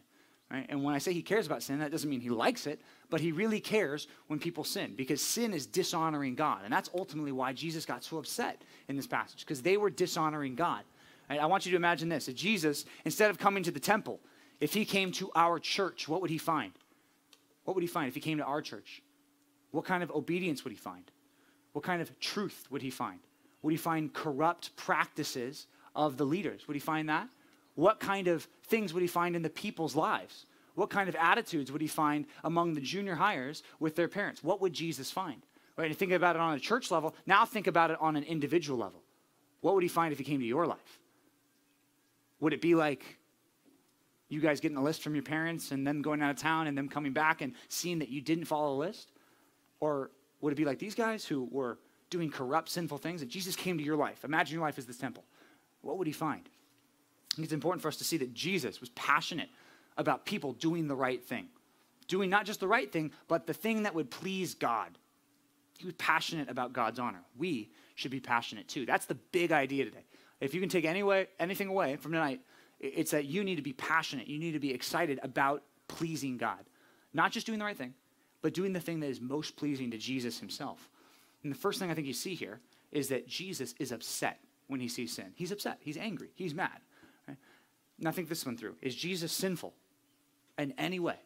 Right? 0.51 0.67
And 0.69 0.83
when 0.83 0.95
I 0.95 0.99
say 0.99 1.13
he 1.13 1.23
cares 1.23 1.47
about 1.47 1.63
sin, 1.63 1.79
that 1.79 1.91
doesn't 1.91 2.09
mean 2.09 2.21
he 2.21 2.31
likes 2.31 2.67
it, 2.67 2.81
but 3.11 3.21
he 3.21 3.33
really 3.33 3.61
cares 3.61 4.07
when 4.29 4.39
people 4.39 4.65
sin 4.65 4.95
because 4.97 5.21
sin 5.21 5.53
is 5.53 5.67
dishonoring 5.67 6.35
God. 6.35 6.61
And 6.65 6.73
that's 6.73 6.89
ultimately 6.97 7.33
why 7.33 7.53
Jesus 7.53 7.85
got 7.85 8.05
so 8.05 8.19
upset 8.19 8.63
in 8.89 8.97
this 8.97 9.07
passage 9.07 9.41
because 9.41 9.63
they 9.63 9.77
were 9.77 9.91
dishonoring 9.91 10.55
God. 10.55 10.83
Right? 11.29 11.41
I 11.41 11.47
want 11.47 11.67
you 11.67 11.73
to 11.73 11.77
imagine 11.77 12.09
this. 12.09 12.29
If 12.29 12.37
Jesus, 12.37 12.85
instead 13.05 13.31
of 13.31 13.39
coming 13.39 13.63
to 13.65 13.71
the 13.71 13.81
temple, 13.81 14.21
if 14.61 14.73
he 14.73 14.85
came 14.85 15.13
to 15.13 15.31
our 15.35 15.59
church, 15.59 16.09
what 16.09 16.21
would 16.21 16.31
he 16.31 16.39
find? 16.39 16.73
what 17.71 17.77
would 17.77 17.83
he 17.83 17.89
find 17.89 18.09
if 18.09 18.17
he 18.17 18.21
came 18.21 18.39
to 18.39 18.45
our 18.45 18.61
church? 18.61 19.01
What 19.71 19.85
kind 19.85 20.03
of 20.03 20.11
obedience 20.11 20.65
would 20.65 20.73
he 20.73 20.77
find? 20.77 21.05
What 21.73 21.85
kind 21.85 22.03
of 22.03 22.19
truth 22.19 22.67
would 22.69 22.83
he 22.83 22.91
find? 22.91 23.21
Would 23.63 23.71
he 23.71 23.77
find 23.77 24.13
corrupt 24.13 24.75
practices 24.75 25.69
of 25.95 26.17
the 26.17 26.25
leaders? 26.25 26.67
Would 26.67 26.75
he 26.75 26.81
find 26.81 27.09
that? 27.09 27.29
What 27.77 28.01
kind 28.01 28.27
of 28.27 28.49
things 28.65 28.93
would 28.93 29.03
he 29.03 29.07
find 29.07 29.37
in 29.37 29.43
the 29.43 29.51
people's 29.51 29.95
lives? 29.95 30.47
What 30.75 30.91
kind 30.91 31.09
of 31.09 31.17
attitudes 31.17 31.73
would 31.73 31.81
he 31.81 31.87
find 31.87 32.27
among 32.45 32.75
the 32.75 32.81
junior 32.81 33.17
highers 33.17 33.63
with 33.79 33.97
their 33.97 34.09
parents? 34.09 34.43
What 34.43 34.61
would 34.61 34.73
Jesus 34.73 35.11
find? 35.11 35.43
Right? 35.77 35.91
And 35.91 35.97
think 35.97 36.13
about 36.13 36.37
it 36.37 36.43
on 36.43 36.55
a 36.55 36.61
church 36.61 36.91
level. 36.91 37.15
Now 37.27 37.45
think 37.45 37.67
about 37.67 37.91
it 37.91 37.97
on 38.01 38.17
an 38.17 38.25
individual 38.25 38.79
level. 38.79 39.03
What 39.61 39.75
would 39.75 39.83
he 39.83 39.89
find 39.89 40.13
if 40.13 40.19
he 40.19 40.25
came 40.25 40.41
to 40.41 40.47
your 40.47 40.67
life? 40.67 41.01
Would 42.41 42.53
it 42.53 42.61
be 42.61 42.75
like 42.75 43.19
you 44.29 44.41
guys 44.41 44.61
getting 44.61 44.77
a 44.77 44.83
list 44.83 45.03
from 45.03 45.15
your 45.15 45.25
parents 45.25 45.73
and 45.73 45.87
them 45.87 46.03
going 46.03 46.23
out 46.23 46.31
of 46.31 46.37
town 46.37 46.67
and 46.67 46.79
them 46.79 46.89
coming 46.89 47.13
back 47.13 47.43
and 47.43 47.55
seeing 47.69 47.99
that 47.99 48.09
you 48.09 48.21
didn't 48.21 48.45
follow 48.45 48.75
a 48.75 48.79
list? 48.79 49.13
Or 49.81 50.11
would 50.41 50.53
it 50.53 50.57
be 50.57 50.65
like 50.65 50.79
these 50.79 50.95
guys 50.95 51.25
who 51.25 51.49
were 51.51 51.79
doing 52.09 52.31
corrupt, 52.31 52.69
sinful 52.69 52.99
things 52.99 53.23
and 53.23 53.31
Jesus 53.31 53.57
came 53.57 53.77
to 53.77 53.85
your 53.85 53.97
life? 53.97 54.25
Imagine 54.25 54.55
your 54.55 54.63
life 54.63 54.79
as 54.79 54.87
this 54.87 54.99
temple. 54.99 55.25
What 55.83 55.99
would 55.99 56.07
he 56.07 56.13
find? 56.13 56.49
I 57.33 57.37
think 57.37 57.45
it's 57.45 57.53
important 57.53 57.83
for 57.83 57.89
us 57.89 57.97
to 57.97 58.05
see 58.05 58.17
that 58.19 58.35
Jesus 58.35 58.81
was 58.81 58.91
passionate 58.91 59.49
about 60.01 60.25
people 60.25 60.55
doing 60.55 60.89
the 60.89 60.97
right 60.97 61.23
thing. 61.23 61.47
Doing 62.09 62.31
not 62.31 62.47
just 62.47 62.59
the 62.59 62.67
right 62.67 62.91
thing, 62.91 63.13
but 63.29 63.47
the 63.47 63.55
thing 63.55 63.85
that 63.85 63.95
would 63.95 64.11
please 64.11 64.55
God. 64.55 64.99
He 65.79 65.85
was 65.87 65.95
passionate 65.95 66.51
about 66.51 66.73
God's 66.73 66.99
honor. 66.99 67.23
We 67.39 67.71
should 67.95 68.11
be 68.11 68.21
passionate 68.21 68.67
too. 68.67 68.85
That's 68.87 69.07
the 69.07 69.15
big 69.15 69.53
idea 69.53 69.85
today. 69.85 70.05
If 70.41 70.55
you 70.55 70.61
can 70.61 70.69
take 70.69 70.85
any 70.85 71.03
way, 71.03 71.29
anything 71.39 71.69
away 71.69 71.97
from 71.97 72.13
tonight, 72.13 72.41
it's 72.81 73.11
that 73.11 73.27
you 73.27 73.45
need 73.45 73.57
to 73.57 73.63
be 73.63 73.75
passionate. 73.75 74.27
You 74.27 74.39
need 74.39 74.53
to 74.53 74.59
be 74.59 74.73
excited 74.73 75.21
about 75.23 75.63
pleasing 75.87 76.39
God. 76.39 76.59
Not 77.13 77.31
just 77.31 77.47
doing 77.47 77.59
the 77.59 77.65
right 77.65 77.77
thing, 77.77 77.95
but 78.43 78.55
doing 78.55 78.73
the 78.73 78.81
thing 78.81 79.01
that 79.01 79.09
is 79.09 79.21
most 79.21 79.57
pleasing 79.57 79.91
to 79.91 79.99
Jesus 79.99 80.41
himself. 80.41 80.89
And 81.43 81.53
the 81.53 81.59
first 81.59 81.79
thing 81.79 81.91
I 81.91 81.95
think 81.95 82.07
you 82.07 82.15
see 82.15 82.35
here 82.35 82.61
is 82.91 83.09
that 83.09 83.29
Jesus 83.29 83.75
is 83.79 83.93
upset 83.93 84.41
when 84.67 84.81
he 84.81 84.89
sees 84.89 85.13
sin. 85.13 85.33
He's 85.35 85.53
upset. 85.53 85.79
He's 85.81 85.97
angry. 85.97 86.31
He's 86.35 86.55
mad. 86.55 86.81
Right? 87.29 87.37
Now 87.99 88.13
think 88.13 88.29
this 88.29 88.47
one 88.47 88.57
through. 88.57 88.77
Is 88.81 88.95
Jesus 88.95 89.33
sinful 89.33 89.75
in 90.61 90.73
any 90.79 91.01
way? 91.01 91.17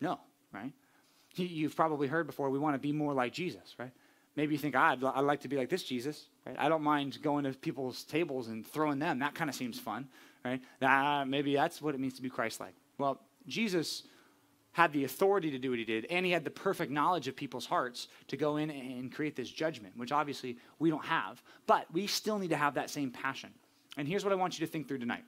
No, 0.00 0.20
right? 0.52 0.72
You've 1.36 1.74
probably 1.74 2.06
heard 2.06 2.26
before, 2.26 2.50
we 2.50 2.58
want 2.58 2.74
to 2.74 2.78
be 2.78 2.92
more 2.92 3.12
like 3.12 3.32
Jesus, 3.32 3.74
right? 3.78 3.90
Maybe 4.36 4.54
you 4.54 4.58
think, 4.58 4.74
ah, 4.76 4.90
I'd, 4.90 5.04
I'd 5.04 5.20
like 5.20 5.40
to 5.40 5.48
be 5.48 5.56
like 5.56 5.68
this 5.68 5.84
Jesus, 5.84 6.26
right? 6.44 6.56
I 6.58 6.68
don't 6.68 6.82
mind 6.82 7.20
going 7.22 7.44
to 7.44 7.52
people's 7.52 8.04
tables 8.04 8.48
and 8.48 8.66
throwing 8.66 8.98
them. 8.98 9.20
That 9.20 9.34
kind 9.34 9.48
of 9.48 9.56
seems 9.56 9.78
fun, 9.78 10.08
right? 10.44 10.60
Ah, 10.82 11.24
maybe 11.26 11.54
that's 11.54 11.80
what 11.80 11.94
it 11.94 12.00
means 12.00 12.14
to 12.14 12.22
be 12.22 12.28
Christ-like. 12.28 12.74
Well, 12.98 13.20
Jesus 13.46 14.02
had 14.72 14.92
the 14.92 15.04
authority 15.04 15.52
to 15.52 15.58
do 15.58 15.70
what 15.70 15.78
he 15.78 15.84
did, 15.84 16.06
and 16.10 16.26
he 16.26 16.32
had 16.32 16.42
the 16.42 16.50
perfect 16.50 16.90
knowledge 16.90 17.28
of 17.28 17.36
people's 17.36 17.66
hearts 17.66 18.08
to 18.26 18.36
go 18.36 18.56
in 18.56 18.70
and 18.70 19.12
create 19.12 19.36
this 19.36 19.48
judgment, 19.48 19.96
which 19.96 20.10
obviously 20.10 20.58
we 20.80 20.90
don't 20.90 21.04
have. 21.04 21.40
But 21.66 21.86
we 21.92 22.08
still 22.08 22.38
need 22.40 22.50
to 22.50 22.56
have 22.56 22.74
that 22.74 22.90
same 22.90 23.12
passion. 23.12 23.50
And 23.96 24.08
here's 24.08 24.24
what 24.24 24.32
I 24.32 24.36
want 24.36 24.58
you 24.58 24.66
to 24.66 24.70
think 24.70 24.88
through 24.88 24.98
tonight. 24.98 25.22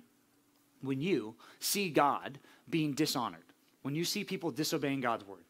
When 0.83 1.01
you 1.01 1.35
see 1.59 1.91
God 1.91 2.39
being 2.69 2.93
dishonored, 2.93 3.45
when 3.83 3.95
you 3.95 4.05
see 4.05 4.25
people 4.25 4.51
disobeying 4.51 5.01
God's 5.01 5.27
word, 5.27 5.45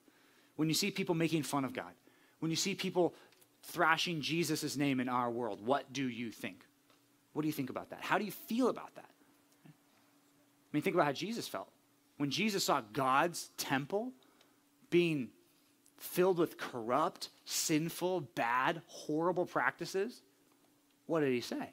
when 0.56 0.68
you 0.68 0.74
see 0.74 0.90
people 0.90 1.14
making 1.14 1.42
fun 1.42 1.64
of 1.64 1.72
God, 1.72 1.92
when 2.40 2.50
you 2.50 2.56
see 2.56 2.74
people 2.74 3.14
thrashing 3.62 4.20
Jesus' 4.20 4.76
name 4.76 5.00
in 5.00 5.08
our 5.08 5.30
world, 5.30 5.64
what 5.64 5.92
do 5.92 6.08
you 6.08 6.30
think? 6.30 6.64
What 7.32 7.42
do 7.42 7.48
you 7.48 7.52
think 7.52 7.70
about 7.70 7.90
that? 7.90 8.02
How 8.02 8.18
do 8.18 8.24
you 8.24 8.30
feel 8.30 8.68
about 8.68 8.94
that? 8.94 9.10
I 9.66 9.70
mean, 10.72 10.82
think 10.82 10.94
about 10.94 11.06
how 11.06 11.12
Jesus 11.12 11.48
felt. 11.48 11.68
When 12.16 12.30
Jesus 12.30 12.64
saw 12.64 12.80
God's 12.92 13.50
temple 13.56 14.12
being 14.90 15.28
filled 15.98 16.38
with 16.38 16.58
corrupt, 16.58 17.30
sinful, 17.44 18.20
bad, 18.34 18.82
horrible 18.86 19.46
practices, 19.46 20.22
what 21.06 21.20
did 21.20 21.32
he 21.32 21.40
say? 21.40 21.72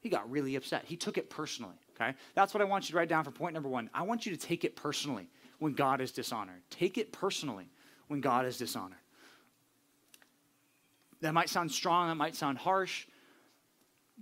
He 0.00 0.08
got 0.08 0.30
really 0.30 0.56
upset. 0.56 0.84
He 0.86 0.96
took 0.96 1.18
it 1.18 1.30
personally, 1.30 1.76
okay? 2.00 2.14
That's 2.34 2.54
what 2.54 2.60
I 2.60 2.64
want 2.64 2.88
you 2.88 2.92
to 2.92 2.98
write 2.98 3.08
down 3.08 3.24
for 3.24 3.30
point 3.30 3.54
number 3.54 3.68
one. 3.68 3.90
I 3.94 4.02
want 4.02 4.26
you 4.26 4.32
to 4.32 4.38
take 4.38 4.64
it 4.64 4.76
personally 4.76 5.28
when 5.58 5.72
God 5.72 6.00
is 6.00 6.12
dishonored. 6.12 6.62
Take 6.70 6.98
it 6.98 7.12
personally 7.12 7.68
when 8.06 8.20
God 8.20 8.46
is 8.46 8.56
dishonored. 8.56 8.98
That 11.20 11.34
might 11.34 11.48
sound 11.48 11.72
strong, 11.72 12.08
that 12.08 12.14
might 12.14 12.36
sound 12.36 12.58
harsh, 12.58 13.06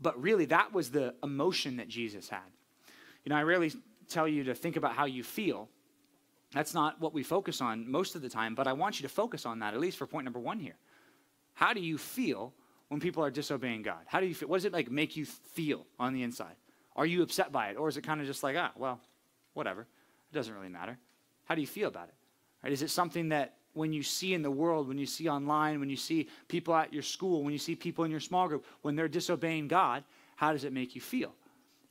but 0.00 0.20
really 0.20 0.46
that 0.46 0.72
was 0.72 0.90
the 0.90 1.14
emotion 1.22 1.76
that 1.76 1.88
Jesus 1.88 2.28
had. 2.28 2.40
You 3.24 3.30
know, 3.30 3.36
I 3.36 3.42
rarely 3.42 3.72
tell 4.08 4.26
you 4.26 4.44
to 4.44 4.54
think 4.54 4.76
about 4.76 4.94
how 4.94 5.04
you 5.04 5.22
feel. 5.22 5.68
That's 6.52 6.72
not 6.72 7.00
what 7.00 7.12
we 7.12 7.22
focus 7.22 7.60
on 7.60 7.90
most 7.90 8.14
of 8.14 8.22
the 8.22 8.28
time, 8.28 8.54
but 8.54 8.66
I 8.66 8.72
want 8.72 8.98
you 8.98 9.06
to 9.06 9.12
focus 9.12 9.44
on 9.44 9.58
that, 9.58 9.74
at 9.74 9.80
least 9.80 9.98
for 9.98 10.06
point 10.06 10.24
number 10.24 10.38
one 10.38 10.58
here. 10.58 10.76
How 11.54 11.72
do 11.72 11.80
you 11.80 11.98
feel 11.98 12.54
when 12.88 13.00
people 13.00 13.22
are 13.24 13.30
disobeying 13.30 13.82
God? 13.82 14.00
How 14.06 14.20
do 14.20 14.26
you 14.26 14.34
feel? 14.34 14.48
What 14.48 14.58
does 14.58 14.64
it 14.64 14.72
like 14.72 14.90
make 14.90 15.16
you 15.16 15.26
feel 15.26 15.86
on 15.98 16.12
the 16.12 16.22
inside? 16.22 16.54
Are 16.96 17.06
you 17.06 17.22
upset 17.22 17.52
by 17.52 17.68
it? 17.68 17.76
Or 17.76 17.88
is 17.88 17.96
it 17.96 18.02
kind 18.02 18.20
of 18.20 18.26
just 18.26 18.42
like, 18.42 18.56
ah, 18.58 18.72
well, 18.76 19.00
whatever. 19.54 19.82
It 19.82 20.34
doesn't 20.34 20.52
really 20.52 20.68
matter. 20.68 20.98
How 21.44 21.54
do 21.54 21.60
you 21.60 21.66
feel 21.66 21.88
about 21.88 22.08
it? 22.08 22.14
Right? 22.62 22.72
Is 22.72 22.82
it 22.82 22.90
something 22.90 23.28
that 23.28 23.54
when 23.74 23.92
you 23.92 24.02
see 24.02 24.32
in 24.32 24.42
the 24.42 24.50
world, 24.50 24.88
when 24.88 24.98
you 24.98 25.06
see 25.06 25.28
online, 25.28 25.78
when 25.78 25.90
you 25.90 25.96
see 25.96 26.28
people 26.48 26.74
at 26.74 26.92
your 26.92 27.02
school, 27.02 27.42
when 27.42 27.52
you 27.52 27.58
see 27.58 27.76
people 27.76 28.04
in 28.04 28.10
your 28.10 28.20
small 28.20 28.48
group, 28.48 28.64
when 28.82 28.96
they're 28.96 29.08
disobeying 29.08 29.68
God, 29.68 30.02
how 30.34 30.52
does 30.52 30.64
it 30.64 30.72
make 30.72 30.94
you 30.94 31.00
feel? 31.00 31.34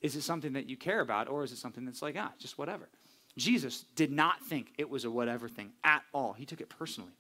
Is 0.01 0.15
it 0.15 0.21
something 0.21 0.53
that 0.53 0.67
you 0.67 0.77
care 0.77 1.01
about, 1.01 1.29
or 1.29 1.43
is 1.43 1.51
it 1.51 1.57
something 1.57 1.85
that's 1.85 2.01
like, 2.01 2.15
ah, 2.17 2.31
just 2.39 2.57
whatever? 2.57 2.89
Jesus 3.37 3.85
did 3.95 4.11
not 4.11 4.41
think 4.43 4.73
it 4.77 4.89
was 4.89 5.05
a 5.05 5.11
whatever 5.11 5.47
thing 5.47 5.71
at 5.83 6.03
all. 6.13 6.33
He 6.33 6.45
took 6.45 6.61
it 6.61 6.69
personally. 6.69 7.11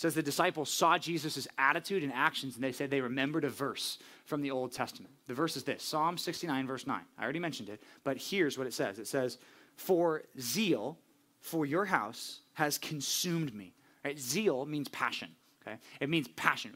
Says 0.00 0.14
the 0.14 0.22
disciples 0.22 0.70
saw 0.70 0.96
Jesus' 0.96 1.46
attitude 1.58 2.02
and 2.02 2.10
actions, 2.10 2.54
and 2.54 2.64
they 2.64 2.72
said 2.72 2.88
they 2.88 3.02
remembered 3.02 3.44
a 3.44 3.50
verse 3.50 3.98
from 4.24 4.40
the 4.40 4.50
Old 4.50 4.72
Testament. 4.72 5.12
The 5.26 5.34
verse 5.34 5.58
is 5.58 5.64
this 5.64 5.82
Psalm 5.82 6.16
69, 6.16 6.66
verse 6.66 6.86
9. 6.86 7.02
I 7.18 7.22
already 7.22 7.38
mentioned 7.38 7.68
it, 7.68 7.82
but 8.02 8.16
here's 8.16 8.56
what 8.56 8.66
it 8.66 8.72
says 8.72 8.98
it 8.98 9.06
says, 9.06 9.36
For 9.76 10.22
zeal 10.40 10.96
for 11.40 11.66
your 11.66 11.84
house 11.84 12.40
has 12.54 12.78
consumed 12.78 13.54
me. 13.54 13.74
Right? 14.02 14.18
Zeal 14.18 14.64
means 14.64 14.88
passion. 14.88 15.28
Okay? 15.68 15.76
It 16.00 16.08
means 16.08 16.28
passion, 16.28 16.74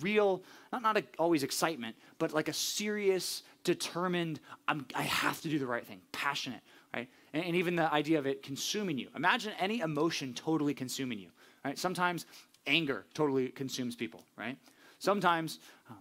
real, 0.00 0.42
not, 0.72 0.82
not 0.82 0.96
a, 0.96 1.04
always 1.16 1.44
excitement, 1.44 1.94
but 2.18 2.32
like 2.32 2.48
a 2.48 2.52
serious, 2.52 3.44
determined, 3.62 4.40
I'm, 4.66 4.84
i 4.96 5.02
have 5.02 5.40
to 5.42 5.48
do 5.48 5.60
the 5.60 5.66
right 5.66 5.86
thing, 5.86 6.00
passionate, 6.10 6.60
right? 6.92 7.08
And, 7.32 7.44
and, 7.44 7.54
even 7.54 7.76
the 7.76 7.92
idea 7.92 8.18
of 8.18 8.26
it 8.26 8.42
consuming 8.42 8.98
you. 8.98 9.10
Imagine 9.14 9.52
any 9.60 9.78
emotion 9.78 10.34
totally 10.34 10.74
consuming 10.74 11.20
you, 11.20 11.28
right? 11.64 11.78
Sometimes 11.78 12.26
anger 12.66 13.04
totally 13.14 13.48
consumes 13.48 13.96
people, 13.96 14.24
right? 14.36 14.56
Sometimes 14.98 15.58
um, 15.90 15.98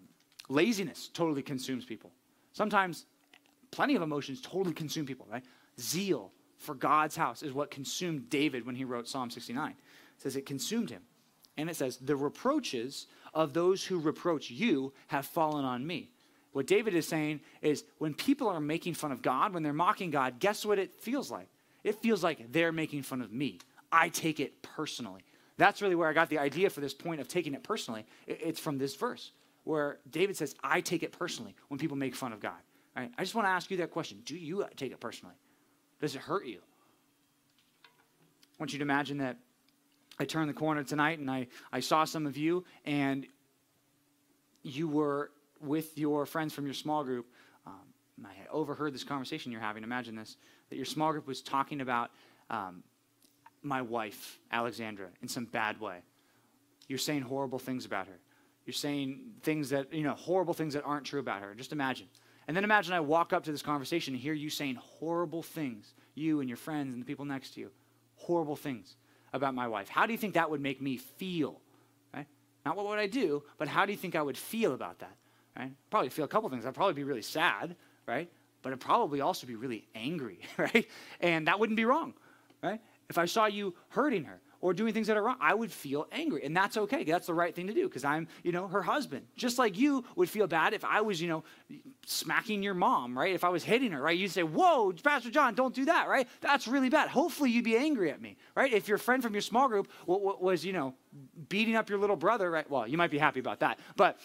laziness 0.49 1.09
totally 1.13 1.41
consumes 1.41 1.85
people. 1.85 2.11
Sometimes 2.53 3.05
plenty 3.71 3.95
of 3.95 4.01
emotions 4.01 4.41
totally 4.41 4.73
consume 4.73 5.05
people, 5.05 5.27
right? 5.29 5.43
Zeal, 5.79 6.31
for 6.57 6.75
God's 6.75 7.15
house 7.15 7.43
is 7.43 7.53
what 7.53 7.71
consumed 7.71 8.29
David 8.29 8.65
when 8.65 8.75
he 8.75 8.85
wrote 8.85 9.07
Psalm 9.07 9.29
69. 9.29 9.71
It 9.71 9.75
says 10.17 10.35
it 10.35 10.45
consumed 10.45 10.89
him. 10.89 11.01
And 11.57 11.69
it 11.69 11.75
says, 11.75 11.97
The 11.97 12.15
reproaches 12.15 13.07
of 13.33 13.53
those 13.53 13.83
who 13.83 13.99
reproach 13.99 14.49
you 14.49 14.93
have 15.07 15.25
fallen 15.25 15.65
on 15.65 15.85
me. 15.85 16.09
What 16.53 16.67
David 16.67 16.93
is 16.93 17.07
saying 17.07 17.41
is 17.61 17.83
when 17.97 18.13
people 18.13 18.47
are 18.47 18.59
making 18.59 18.93
fun 18.93 19.11
of 19.11 19.21
God, 19.21 19.53
when 19.53 19.63
they're 19.63 19.73
mocking 19.73 20.11
God, 20.11 20.39
guess 20.39 20.65
what 20.65 20.79
it 20.79 20.93
feels 20.93 21.31
like? 21.31 21.47
It 21.83 21.95
feels 21.95 22.23
like 22.23 22.51
they're 22.51 22.71
making 22.71 23.01
fun 23.01 23.21
of 23.21 23.31
me. 23.31 23.59
I 23.91 24.09
take 24.09 24.39
it 24.39 24.61
personally. 24.61 25.23
That's 25.57 25.81
really 25.81 25.95
where 25.95 26.09
I 26.09 26.13
got 26.13 26.29
the 26.29 26.39
idea 26.39 26.69
for 26.69 26.81
this 26.81 26.93
point 26.93 27.21
of 27.21 27.27
taking 27.27 27.53
it 27.53 27.63
personally. 27.63 28.05
It's 28.27 28.59
from 28.59 28.77
this 28.77 28.95
verse 28.95 29.31
where 29.63 29.99
David 30.09 30.35
says, 30.35 30.55
I 30.63 30.81
take 30.81 31.03
it 31.03 31.11
personally 31.11 31.55
when 31.67 31.79
people 31.79 31.95
make 31.97 32.15
fun 32.15 32.33
of 32.33 32.39
God. 32.39 32.59
Right? 32.95 33.11
I 33.17 33.23
just 33.23 33.35
want 33.35 33.47
to 33.47 33.51
ask 33.51 33.71
you 33.71 33.77
that 33.77 33.91
question. 33.91 34.19
Do 34.25 34.35
you 34.35 34.65
take 34.75 34.91
it 34.91 34.99
personally? 34.99 35.35
Does 36.01 36.15
it 36.15 36.21
hurt 36.21 36.45
you? 36.45 36.59
I 37.85 38.55
want 38.59 38.73
you 38.73 38.79
to 38.79 38.83
imagine 38.83 39.19
that 39.19 39.37
I 40.19 40.25
turned 40.25 40.49
the 40.49 40.53
corner 40.53 40.83
tonight 40.83 41.19
and 41.19 41.29
I, 41.29 41.47
I 41.71 41.79
saw 41.79 42.03
some 42.03 42.27
of 42.27 42.37
you, 42.37 42.65
and 42.85 43.25
you 44.61 44.87
were 44.87 45.31
with 45.59 45.97
your 45.97 46.25
friends 46.25 46.53
from 46.53 46.65
your 46.65 46.73
small 46.73 47.03
group. 47.03 47.25
Um, 47.65 48.25
I 48.25 48.47
overheard 48.51 48.93
this 48.93 49.03
conversation 49.03 49.51
you're 49.51 49.61
having. 49.61 49.83
Imagine 49.83 50.15
this 50.15 50.37
that 50.69 50.75
your 50.75 50.85
small 50.85 51.11
group 51.11 51.25
was 51.27 51.41
talking 51.41 51.81
about 51.81 52.11
um, 52.49 52.83
my 53.63 53.81
wife, 53.81 54.39
Alexandra, 54.51 55.07
in 55.21 55.27
some 55.27 55.45
bad 55.45 55.79
way. 55.79 55.99
You're 56.87 56.99
saying 56.99 57.21
horrible 57.21 57.59
things 57.59 57.85
about 57.85 58.07
her. 58.07 58.19
You're 58.65 58.73
saying 58.73 59.19
things 59.41 59.69
that, 59.69 59.93
you 59.93 60.03
know, 60.03 60.13
horrible 60.13 60.53
things 60.53 60.73
that 60.73 60.83
aren't 60.83 61.05
true 61.05 61.19
about 61.19 61.41
her. 61.41 61.53
Just 61.53 61.71
imagine. 61.71 62.07
And 62.47 62.55
then 62.55 62.63
imagine 62.63 62.93
I 62.93 62.99
walk 62.99 63.33
up 63.33 63.43
to 63.45 63.51
this 63.51 63.61
conversation 63.61 64.13
and 64.13 64.21
hear 64.21 64.33
you 64.33 64.49
saying 64.49 64.75
horrible 64.75 65.43
things, 65.43 65.93
you 66.13 66.39
and 66.39 66.49
your 66.49 66.57
friends 66.57 66.93
and 66.93 67.01
the 67.01 67.05
people 67.05 67.25
next 67.25 67.53
to 67.55 67.61
you, 67.61 67.71
horrible 68.15 68.55
things 68.55 68.95
about 69.31 69.55
my 69.55 69.67
wife. 69.67 69.89
How 69.89 70.05
do 70.05 70.11
you 70.11 70.17
think 70.17 70.33
that 70.35 70.49
would 70.49 70.61
make 70.61 70.81
me 70.81 70.97
feel? 70.97 71.59
Right? 72.13 72.27
Not 72.65 72.75
what 72.75 72.85
would 72.87 72.99
I 72.99 73.07
do, 73.07 73.43
but 73.57 73.67
how 73.67 73.85
do 73.85 73.91
you 73.91 73.97
think 73.97 74.15
I 74.15 74.21
would 74.21 74.37
feel 74.37 74.73
about 74.73 74.99
that? 74.99 75.15
Right? 75.57 75.71
Probably 75.89 76.09
feel 76.09 76.25
a 76.25 76.29
couple 76.29 76.49
things. 76.49 76.65
I'd 76.65 76.73
probably 76.73 76.93
be 76.93 77.03
really 77.03 77.21
sad, 77.21 77.75
right? 78.05 78.29
But 78.61 78.73
I'd 78.73 78.79
probably 78.79 79.21
also 79.21 79.47
be 79.47 79.55
really 79.55 79.87
angry, 79.95 80.39
right? 80.57 80.87
And 81.19 81.47
that 81.47 81.59
wouldn't 81.59 81.77
be 81.77 81.85
wrong, 81.85 82.13
right? 82.61 82.81
If 83.09 83.17
I 83.17 83.25
saw 83.25 83.45
you 83.45 83.75
hurting 83.89 84.25
her 84.25 84.41
or 84.61 84.73
doing 84.73 84.93
things 84.93 85.07
that 85.07 85.17
are 85.17 85.23
wrong, 85.23 85.35
I 85.41 85.53
would 85.53 85.71
feel 85.71 86.07
angry. 86.11 86.45
And 86.45 86.55
that's 86.55 86.77
okay. 86.77 87.03
That's 87.03 87.27
the 87.27 87.33
right 87.33 87.53
thing 87.53 87.67
to 87.67 87.73
do 87.73 87.87
because 87.87 88.05
I'm, 88.05 88.29
you 88.43 88.53
know, 88.53 88.67
her 88.69 88.81
husband. 88.81 89.25
Just 89.35 89.59
like 89.59 89.77
you 89.77 90.05
would 90.15 90.29
feel 90.29 90.47
bad 90.47 90.73
if 90.73 90.85
I 90.85 91.01
was, 91.01 91.21
you 91.21 91.27
know, 91.27 91.43
smacking 92.05 92.63
your 92.63 92.73
mom, 92.73 93.17
right? 93.17 93.35
If 93.35 93.43
I 93.43 93.49
was 93.49 93.63
hitting 93.63 93.91
her, 93.91 94.01
right? 94.01 94.17
You'd 94.17 94.31
say, 94.31 94.43
Whoa, 94.43 94.93
Pastor 95.03 95.29
John, 95.29 95.53
don't 95.53 95.75
do 95.75 95.85
that, 95.85 96.07
right? 96.07 96.27
That's 96.39 96.67
really 96.67 96.89
bad. 96.89 97.09
Hopefully 97.09 97.51
you'd 97.51 97.65
be 97.65 97.75
angry 97.75 98.09
at 98.09 98.21
me, 98.21 98.37
right? 98.55 98.71
If 98.71 98.87
your 98.87 98.97
friend 98.97 99.21
from 99.21 99.33
your 99.33 99.41
small 99.41 99.67
group 99.67 99.91
was, 100.07 100.63
you 100.63 100.71
know, 100.71 100.95
beating 101.49 101.75
up 101.75 101.89
your 101.89 101.99
little 101.99 102.15
brother, 102.15 102.49
right? 102.49 102.69
Well, 102.69 102.87
you 102.87 102.97
might 102.97 103.11
be 103.11 103.17
happy 103.17 103.41
about 103.41 103.59
that. 103.59 103.79
But 103.97 104.17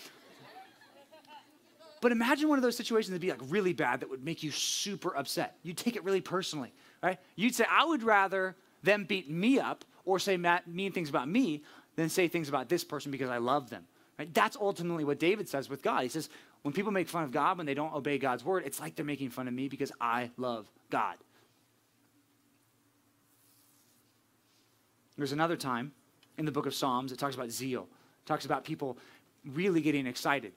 but 2.01 2.13
imagine 2.13 2.49
one 2.49 2.59
of 2.59 2.63
those 2.63 2.77
situations 2.77 3.11
that'd 3.11 3.21
be 3.21 3.31
like 3.31 3.41
really 3.53 3.73
bad 3.73 4.01
that 4.01 4.11
would 4.11 4.25
make 4.25 4.43
you 4.43 4.51
super 4.51 5.17
upset. 5.17 5.57
You'd 5.63 5.77
take 5.77 5.97
it 5.97 6.05
really 6.05 6.21
personally, 6.21 6.73
right? 7.03 7.19
You'd 7.35 7.55
say, 7.55 7.65
I 7.69 7.85
would 7.85 8.03
rather 8.03 8.57
them 8.83 9.05
beat 9.05 9.31
me 9.31 9.59
up 9.59 9.85
or 10.05 10.19
say 10.19 10.37
mean 10.67 10.93
things 10.93 11.09
about 11.09 11.29
me 11.29 11.63
than 11.97 12.09
say 12.09 12.29
things 12.29 12.49
about 12.49 12.69
this 12.69 12.85
person 12.85 13.11
because 13.11 13.31
I 13.31 13.39
love 13.39 13.71
them. 13.71 13.85
Right? 14.19 14.33
That's 14.33 14.57
ultimately 14.57 15.05
what 15.05 15.19
David 15.19 15.49
says 15.49 15.69
with 15.69 15.83
God. 15.83 16.03
He 16.03 16.09
says, 16.09 16.29
when 16.63 16.75
people 16.75 16.91
make 16.93 17.09
fun 17.09 17.25
of 17.25 17.31
God, 17.31 17.59
when 17.59 17.67
they 17.67 17.75
don't 17.75 17.95
obey 17.95 18.19
God's 18.19 18.45
word, 18.45 18.65
it's 18.67 18.81
like 18.81 18.97
they're 18.97 19.05
making 19.05 19.31
fun 19.31 19.47
of 19.49 19.55
me 19.55 19.69
because 19.69 19.93
I 20.01 20.31
love 20.37 20.71
God. 20.91 21.17
There's 25.17 25.33
another 25.33 25.57
time 25.57 25.93
in 26.37 26.45
the 26.45 26.53
book 26.53 26.67
of 26.67 26.75
Psalms 26.75 27.13
it 27.13 27.19
talks 27.19 27.35
about 27.35 27.51
zeal. 27.51 27.83
It 27.83 28.27
talks 28.27 28.45
about 28.45 28.65
people 28.65 28.99
really 29.45 29.81
getting 29.81 30.07
excited 30.07 30.53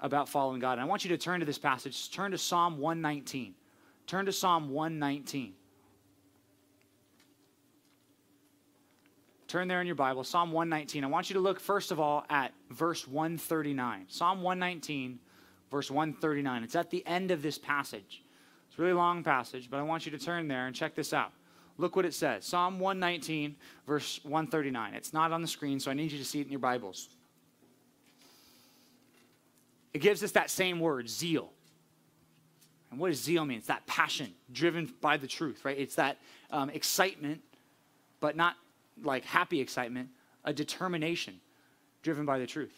about 0.00 0.28
following 0.28 0.60
God. 0.60 0.72
And 0.72 0.80
I 0.80 0.84
want 0.84 1.04
you 1.04 1.10
to 1.10 1.18
turn 1.18 1.40
to 1.40 1.46
this 1.46 1.58
passage. 1.58 2.10
Turn 2.10 2.30
to 2.32 2.38
Psalm 2.38 2.78
119. 2.78 3.54
Turn 4.06 4.26
to 4.26 4.32
Psalm 4.32 4.70
119. 4.70 5.52
Turn 9.50 9.66
there 9.66 9.80
in 9.80 9.86
your 9.88 9.96
Bible, 9.96 10.22
Psalm 10.22 10.52
119. 10.52 11.02
I 11.02 11.08
want 11.08 11.28
you 11.28 11.34
to 11.34 11.40
look, 11.40 11.58
first 11.58 11.90
of 11.90 11.98
all, 11.98 12.24
at 12.30 12.52
verse 12.70 13.08
139. 13.08 14.04
Psalm 14.06 14.42
119, 14.42 15.18
verse 15.72 15.90
139. 15.90 16.62
It's 16.62 16.76
at 16.76 16.88
the 16.88 17.04
end 17.04 17.32
of 17.32 17.42
this 17.42 17.58
passage. 17.58 18.22
It's 18.68 18.78
a 18.78 18.82
really 18.82 18.94
long 18.94 19.24
passage, 19.24 19.68
but 19.68 19.78
I 19.78 19.82
want 19.82 20.06
you 20.06 20.12
to 20.12 20.18
turn 20.18 20.46
there 20.46 20.68
and 20.68 20.76
check 20.76 20.94
this 20.94 21.12
out. 21.12 21.32
Look 21.78 21.96
what 21.96 22.04
it 22.04 22.14
says 22.14 22.44
Psalm 22.44 22.78
119, 22.78 23.56
verse 23.88 24.20
139. 24.22 24.94
It's 24.94 25.12
not 25.12 25.32
on 25.32 25.42
the 25.42 25.48
screen, 25.48 25.80
so 25.80 25.90
I 25.90 25.94
need 25.94 26.12
you 26.12 26.18
to 26.18 26.24
see 26.24 26.38
it 26.38 26.44
in 26.44 26.52
your 26.52 26.60
Bibles. 26.60 27.08
It 29.92 29.98
gives 29.98 30.22
us 30.22 30.30
that 30.30 30.48
same 30.48 30.78
word, 30.78 31.08
zeal. 31.08 31.50
And 32.92 33.00
what 33.00 33.08
does 33.08 33.20
zeal 33.20 33.44
mean? 33.44 33.58
It's 33.58 33.66
that 33.66 33.84
passion 33.88 34.32
driven 34.52 34.94
by 35.00 35.16
the 35.16 35.26
truth, 35.26 35.64
right? 35.64 35.76
It's 35.76 35.96
that 35.96 36.18
um, 36.52 36.70
excitement, 36.70 37.40
but 38.20 38.36
not 38.36 38.54
like 39.02 39.24
happy 39.24 39.60
excitement, 39.60 40.10
a 40.44 40.52
determination 40.52 41.40
driven 42.02 42.26
by 42.26 42.38
the 42.38 42.46
truth. 42.46 42.74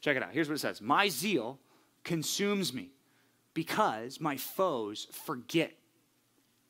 Check 0.00 0.16
it 0.16 0.22
out. 0.22 0.30
Here's 0.32 0.48
what 0.48 0.54
it 0.54 0.60
says 0.60 0.80
My 0.80 1.08
zeal 1.08 1.58
consumes 2.04 2.72
me 2.72 2.90
because 3.54 4.20
my 4.20 4.36
foes 4.36 5.08
forget 5.24 5.72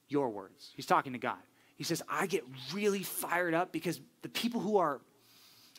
your 0.09 0.31
words. 0.31 0.73
He's 0.75 0.87
talking 0.87 1.13
to 1.13 1.19
God. 1.19 1.37
He 1.77 1.85
says, 1.85 2.03
I 2.09 2.27
get 2.27 2.45
really 2.73 3.03
fired 3.03 3.53
up 3.53 3.73
because 3.73 4.01
the 4.23 4.31
people 4.31 4.61
who 4.61 4.79
are 4.79 5.01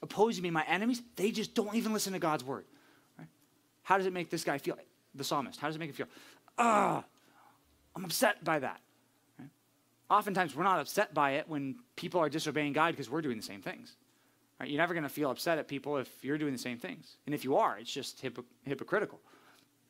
opposing 0.04 0.44
me, 0.44 0.52
my 0.52 0.64
enemies, 0.68 1.02
they 1.16 1.32
just 1.32 1.56
don't 1.56 1.76
even 1.76 1.94
listen 1.94 2.14
to 2.14 2.20
God's 2.20 2.44
word. 2.44 2.66
Right? 3.18 3.28
How 3.82 3.98
does 3.98 4.06
it 4.06 4.14
make 4.14 4.30
this 4.30 4.44
guy 4.44 4.60
feel? 4.60 4.78
The 5.16 5.24
psalmist, 5.24 5.60
how 5.60 5.68
does 5.68 5.76
it 5.76 5.80
make 5.80 5.90
him 5.90 5.96
feel? 5.96 6.08
Ah, 6.60 7.04
I'm 7.98 8.06
upset 8.06 8.44
by 8.44 8.60
that. 8.60 8.80
Right? 9.40 9.50
Oftentimes, 10.12 10.56
we're 10.56 10.64
not 10.64 10.80
upset 10.80 11.16
by 11.16 11.32
it 11.32 11.50
when 11.50 11.78
people 11.96 12.22
are 12.22 12.30
disobeying 12.30 12.74
God 12.74 12.92
because 12.92 13.10
we're 13.10 13.24
doing 13.24 13.38
the 13.38 13.44
same 13.44 13.64
things. 13.64 13.96
Right? 14.60 14.70
You're 14.70 14.78
never 14.78 14.94
going 14.94 15.02
to 15.02 15.10
feel 15.10 15.32
upset 15.32 15.58
at 15.58 15.68
people 15.68 15.98
if 15.98 16.08
you're 16.24 16.38
doing 16.38 16.54
the 16.54 16.60
same 16.60 16.78
things. 16.78 17.18
And 17.26 17.34
if 17.34 17.44
you 17.44 17.58
are, 17.58 17.80
it's 17.80 17.92
just 17.92 18.22
hypo- 18.22 18.46
hypocritical. 18.66 19.20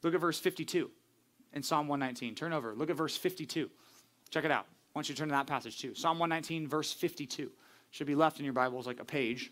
Look 0.04 0.14
at 0.14 0.22
verse 0.22 0.40
52 0.40 0.90
in 1.52 1.64
Psalm 1.64 1.90
119. 1.90 2.34
Turn 2.34 2.54
over. 2.54 2.74
Look 2.74 2.90
at 2.90 2.96
verse 2.96 3.18
52. 3.18 3.70
Check 4.30 4.46
it 4.46 4.52
out. 4.52 4.68
I 4.70 4.98
want 4.98 5.10
you 5.10 5.16
to 5.16 5.20
turn 5.20 5.28
to 5.28 5.34
that 5.34 5.48
passage 5.48 5.78
too. 5.78 5.94
Psalm 5.94 6.18
119, 6.18 6.66
verse 6.66 6.94
52. 6.94 7.52
Should 7.92 8.08
be 8.08 8.16
left 8.16 8.40
in 8.40 8.46
your 8.46 8.54
Bibles 8.54 8.88
like 8.88 9.02
a 9.02 9.06
page. 9.06 9.52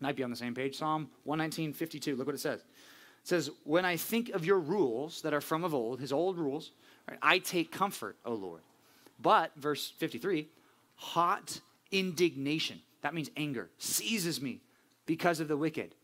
Might 0.00 0.16
be 0.16 0.24
on 0.24 0.30
the 0.30 0.36
same 0.36 0.54
page. 0.54 0.76
Psalm 0.76 1.10
119, 1.22 1.74
52. 1.74 2.16
Look 2.16 2.26
what 2.26 2.34
it 2.34 2.40
says. 2.40 2.60
It 2.60 2.64
says, 3.22 3.50
When 3.62 3.84
I 3.84 3.96
think 3.96 4.30
of 4.30 4.44
your 4.44 4.58
rules 4.58 5.22
that 5.22 5.32
are 5.32 5.40
from 5.40 5.62
of 5.62 5.74
old, 5.74 6.00
his 6.00 6.12
old 6.12 6.38
rules, 6.38 6.72
right, 7.08 7.18
I 7.22 7.38
take 7.38 7.70
comfort, 7.70 8.16
O 8.24 8.34
Lord. 8.34 8.62
But, 9.20 9.52
verse 9.56 9.92
53, 9.98 10.48
hot 10.94 11.60
indignation, 11.90 12.80
that 13.02 13.14
means 13.14 13.30
anger, 13.36 13.70
seizes 13.78 14.40
me 14.40 14.60
because 15.06 15.40
of 15.40 15.48
the 15.48 15.56
wicked 15.56 15.94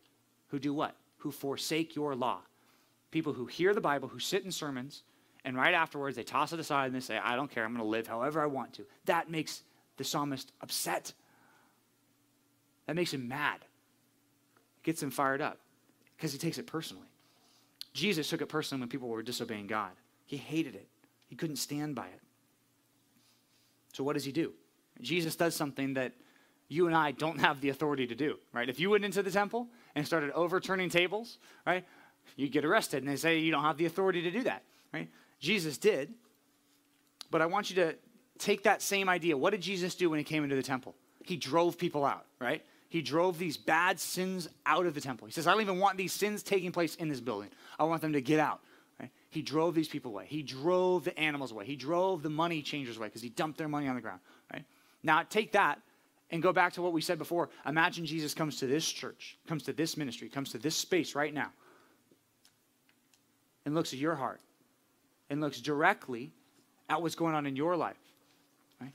who 0.48 0.58
do 0.58 0.72
what? 0.72 0.94
Who 1.18 1.30
forsake 1.30 1.96
your 1.96 2.14
law. 2.14 2.40
People 3.10 3.32
who 3.32 3.46
hear 3.46 3.74
the 3.74 3.80
Bible, 3.80 4.08
who 4.08 4.18
sit 4.18 4.44
in 4.44 4.52
sermons, 4.52 5.02
and 5.44 5.56
right 5.56 5.74
afterwards 5.74 6.16
they 6.16 6.22
toss 6.22 6.52
it 6.52 6.60
aside 6.60 6.86
and 6.86 6.94
they 6.94 7.00
say, 7.00 7.18
I 7.18 7.36
don't 7.36 7.50
care, 7.50 7.64
I'm 7.64 7.72
going 7.72 7.84
to 7.84 7.88
live 7.88 8.06
however 8.06 8.40
I 8.40 8.46
want 8.46 8.72
to. 8.74 8.86
That 9.04 9.30
makes 9.30 9.62
the 9.96 10.04
psalmist 10.04 10.52
upset. 10.60 11.12
That 12.86 12.96
makes 12.96 13.12
him 13.12 13.28
mad. 13.28 13.56
It 14.76 14.82
gets 14.82 15.02
him 15.02 15.10
fired 15.10 15.40
up 15.40 15.58
because 16.16 16.32
he 16.32 16.38
takes 16.38 16.58
it 16.58 16.66
personally. 16.66 17.08
Jesus 17.92 18.28
took 18.28 18.42
it 18.42 18.48
personally 18.48 18.80
when 18.80 18.88
people 18.88 19.08
were 19.08 19.22
disobeying 19.22 19.66
God. 19.66 19.92
He 20.26 20.36
hated 20.36 20.74
it, 20.74 20.88
he 21.26 21.36
couldn't 21.36 21.56
stand 21.56 21.94
by 21.94 22.06
it. 22.06 22.20
So, 23.92 24.04
what 24.04 24.14
does 24.14 24.24
he 24.24 24.32
do? 24.32 24.52
Jesus 25.00 25.36
does 25.36 25.54
something 25.54 25.94
that 25.94 26.12
you 26.68 26.86
and 26.86 26.96
I 26.96 27.12
don't 27.12 27.38
have 27.38 27.60
the 27.60 27.68
authority 27.68 28.06
to 28.06 28.14
do, 28.14 28.38
right? 28.52 28.68
If 28.68 28.80
you 28.80 28.90
went 28.90 29.04
into 29.04 29.22
the 29.22 29.30
temple 29.30 29.68
and 29.94 30.06
started 30.06 30.30
overturning 30.32 30.88
tables, 30.88 31.38
right, 31.66 31.84
you'd 32.36 32.52
get 32.52 32.64
arrested 32.64 33.02
and 33.02 33.08
they 33.10 33.16
say 33.16 33.38
you 33.38 33.52
don't 33.52 33.62
have 33.62 33.76
the 33.76 33.86
authority 33.86 34.22
to 34.22 34.30
do 34.30 34.42
that, 34.44 34.62
right? 34.92 35.08
Jesus 35.38 35.78
did. 35.78 36.14
But 37.30 37.42
I 37.42 37.46
want 37.46 37.70
you 37.70 37.76
to 37.76 37.94
take 38.38 38.62
that 38.64 38.82
same 38.82 39.08
idea. 39.08 39.36
What 39.36 39.50
did 39.50 39.60
Jesus 39.60 39.94
do 39.94 40.10
when 40.10 40.18
he 40.18 40.24
came 40.24 40.44
into 40.44 40.56
the 40.56 40.62
temple? 40.62 40.94
He 41.22 41.36
drove 41.36 41.78
people 41.78 42.04
out, 42.04 42.26
right? 42.40 42.64
He 42.88 43.02
drove 43.02 43.38
these 43.38 43.56
bad 43.56 43.98
sins 43.98 44.48
out 44.66 44.86
of 44.86 44.94
the 44.94 45.00
temple. 45.00 45.26
He 45.26 45.32
says, 45.32 45.46
I 45.46 45.52
don't 45.52 45.62
even 45.62 45.78
want 45.78 45.98
these 45.98 46.12
sins 46.12 46.42
taking 46.42 46.70
place 46.70 46.94
in 46.94 47.08
this 47.08 47.20
building. 47.20 47.50
I 47.78 47.84
want 47.84 48.02
them 48.02 48.12
to 48.12 48.20
get 48.20 48.38
out. 48.38 48.60
He 49.34 49.42
drove 49.42 49.74
these 49.74 49.88
people 49.88 50.12
away. 50.12 50.26
He 50.28 50.42
drove 50.42 51.04
the 51.04 51.18
animals 51.18 51.50
away. 51.50 51.64
He 51.64 51.74
drove 51.74 52.22
the 52.22 52.30
money 52.30 52.62
changers 52.62 52.96
away 52.96 53.08
because 53.08 53.22
he 53.22 53.28
dumped 53.28 53.58
their 53.58 53.68
money 53.68 53.88
on 53.88 53.96
the 53.96 54.00
ground. 54.00 54.20
Right? 54.52 54.64
Now, 55.02 55.22
take 55.24 55.52
that 55.52 55.80
and 56.30 56.40
go 56.40 56.52
back 56.52 56.72
to 56.74 56.82
what 56.82 56.92
we 56.92 57.00
said 57.00 57.18
before. 57.18 57.50
Imagine 57.66 58.06
Jesus 58.06 58.32
comes 58.32 58.58
to 58.58 58.66
this 58.66 58.88
church, 58.88 59.36
comes 59.48 59.64
to 59.64 59.72
this 59.72 59.96
ministry, 59.96 60.28
comes 60.28 60.52
to 60.52 60.58
this 60.58 60.76
space 60.76 61.16
right 61.16 61.34
now, 61.34 61.50
and 63.66 63.74
looks 63.74 63.92
at 63.92 63.98
your 63.98 64.14
heart 64.14 64.40
and 65.28 65.40
looks 65.40 65.60
directly 65.60 66.30
at 66.88 67.02
what's 67.02 67.16
going 67.16 67.34
on 67.34 67.44
in 67.44 67.56
your 67.56 67.76
life. 67.76 67.98
Right? 68.80 68.92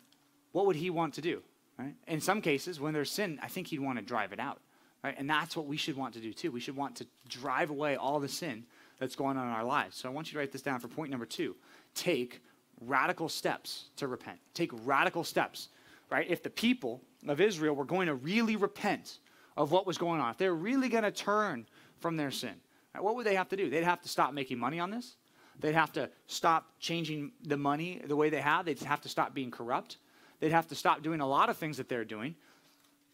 What 0.53 0.65
would 0.67 0.77
he 0.77 0.89
want 0.89 1.15
to 1.15 1.21
do? 1.21 1.41
Right? 1.77 1.95
In 2.07 2.21
some 2.21 2.41
cases, 2.41 2.79
when 2.79 2.93
there's 2.93 3.11
sin, 3.11 3.39
I 3.43 3.49
think 3.49 3.67
he'd 3.67 3.79
want 3.79 3.99
to 3.99 4.05
drive 4.05 4.31
it 4.31 4.39
out. 4.39 4.59
Right? 5.03 5.15
And 5.17 5.29
that's 5.29 5.57
what 5.57 5.65
we 5.65 5.75
should 5.75 5.97
want 5.97 6.13
to 6.13 6.21
do 6.21 6.31
too. 6.31 6.51
We 6.51 6.61
should 6.61 6.77
want 6.77 6.95
to 6.97 7.07
drive 7.27 7.69
away 7.69 7.97
all 7.97 8.21
the 8.21 8.29
sin 8.29 8.63
that's 8.99 9.15
going 9.15 9.37
on 9.37 9.47
in 9.47 9.53
our 9.53 9.63
lives. 9.63 9.97
So 9.97 10.09
I 10.09 10.11
want 10.11 10.27
you 10.27 10.33
to 10.33 10.39
write 10.39 10.51
this 10.51 10.61
down 10.61 10.79
for 10.79 10.87
point 10.87 11.09
number 11.09 11.25
two. 11.25 11.55
Take 11.95 12.41
radical 12.81 13.29
steps 13.29 13.85
to 13.97 14.07
repent. 14.07 14.39
Take 14.53 14.71
radical 14.85 15.23
steps. 15.23 15.69
Right? 16.09 16.29
If 16.29 16.43
the 16.43 16.49
people 16.49 17.01
of 17.27 17.39
Israel 17.39 17.75
were 17.75 17.85
going 17.85 18.07
to 18.07 18.15
really 18.15 18.55
repent 18.55 19.19
of 19.55 19.71
what 19.71 19.85
was 19.85 19.97
going 19.97 20.19
on, 20.21 20.31
if 20.31 20.37
they're 20.37 20.53
really 20.53 20.89
going 20.89 21.03
to 21.03 21.11
turn 21.11 21.67
from 21.99 22.17
their 22.17 22.31
sin, 22.31 22.55
right, 22.93 23.03
what 23.03 23.15
would 23.15 23.25
they 23.25 23.35
have 23.35 23.49
to 23.49 23.55
do? 23.55 23.69
They'd 23.69 23.83
have 23.83 24.01
to 24.01 24.09
stop 24.09 24.33
making 24.33 24.57
money 24.57 24.79
on 24.79 24.89
this. 24.89 25.15
They'd 25.59 25.75
have 25.75 25.91
to 25.93 26.09
stop 26.25 26.71
changing 26.79 27.33
the 27.43 27.57
money 27.57 28.01
the 28.05 28.15
way 28.15 28.29
they 28.29 28.41
have. 28.41 28.65
They'd 28.65 28.79
have 28.79 29.01
to 29.01 29.09
stop 29.09 29.33
being 29.33 29.51
corrupt. 29.51 29.97
They'd 30.39 30.51
have 30.51 30.67
to 30.69 30.75
stop 30.75 31.03
doing 31.03 31.19
a 31.19 31.27
lot 31.27 31.49
of 31.49 31.57
things 31.57 31.77
that 31.77 31.89
they're 31.89 32.05
doing 32.05 32.35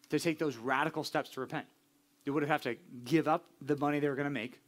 to 0.10 0.20
take 0.20 0.38
those 0.38 0.56
radical 0.56 1.04
steps 1.04 1.32
to 1.32 1.42
repent. 1.42 1.66
They 2.24 2.32
would 2.32 2.44
have 2.44 2.62
to 2.64 2.76
give 3.04 3.28
up 3.28 3.46
the 3.62 3.76
money 3.76 4.00
they 4.00 4.10
were 4.10 4.16
going 4.16 4.26
to 4.26 4.30
make. 4.30 4.60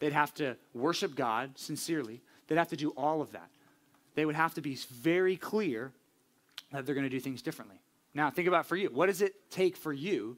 They'd 0.00 0.12
have 0.12 0.34
to 0.34 0.56
worship 0.74 1.14
God 1.14 1.52
sincerely. 1.56 2.20
They'd 2.48 2.58
have 2.58 2.68
to 2.68 2.76
do 2.76 2.90
all 2.90 3.22
of 3.22 3.32
that. 3.32 3.48
They 4.14 4.26
would 4.26 4.34
have 4.34 4.54
to 4.54 4.60
be 4.60 4.74
very 4.74 5.36
clear 5.36 5.92
that 6.72 6.84
they're 6.84 6.94
going 6.94 7.06
to 7.06 7.10
do 7.10 7.20
things 7.20 7.42
differently. 7.42 7.80
Now, 8.12 8.30
think 8.30 8.48
about 8.48 8.66
for 8.66 8.76
you. 8.76 8.88
What 8.88 9.06
does 9.06 9.22
it 9.22 9.50
take 9.50 9.76
for 9.76 9.92
you 9.92 10.36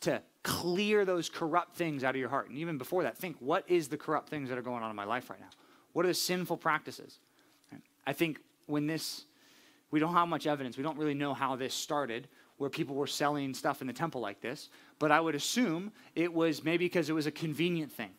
to 0.00 0.22
clear 0.42 1.04
those 1.04 1.28
corrupt 1.28 1.76
things 1.76 2.04
out 2.04 2.14
of 2.14 2.20
your 2.20 2.30
heart? 2.30 2.48
And 2.48 2.56
even 2.56 2.78
before 2.78 3.02
that, 3.02 3.18
think 3.18 3.36
what 3.40 3.64
is 3.68 3.88
the 3.88 3.98
corrupt 3.98 4.30
things 4.30 4.48
that 4.48 4.56
are 4.56 4.62
going 4.62 4.82
on 4.82 4.88
in 4.88 4.96
my 4.96 5.04
life 5.04 5.28
right 5.28 5.40
now? 5.40 5.50
What 5.92 6.06
are 6.06 6.08
the 6.08 6.14
sinful 6.14 6.56
practices? 6.56 7.18
I 8.06 8.14
think 8.14 8.40
when 8.66 8.86
this 8.86 9.26
we 9.92 10.00
don't 10.00 10.14
have 10.14 10.26
much 10.26 10.48
evidence. 10.48 10.76
We 10.76 10.82
don't 10.82 10.98
really 10.98 11.14
know 11.14 11.34
how 11.34 11.54
this 11.54 11.74
started, 11.74 12.26
where 12.56 12.70
people 12.70 12.96
were 12.96 13.06
selling 13.06 13.54
stuff 13.54 13.82
in 13.82 13.86
the 13.86 13.92
temple 13.92 14.20
like 14.20 14.40
this. 14.40 14.70
But 14.98 15.12
I 15.12 15.20
would 15.20 15.34
assume 15.36 15.92
it 16.16 16.32
was 16.32 16.64
maybe 16.64 16.86
because 16.86 17.08
it 17.08 17.12
was 17.12 17.26
a 17.26 17.30
convenient 17.30 17.92
thing. 17.92 18.10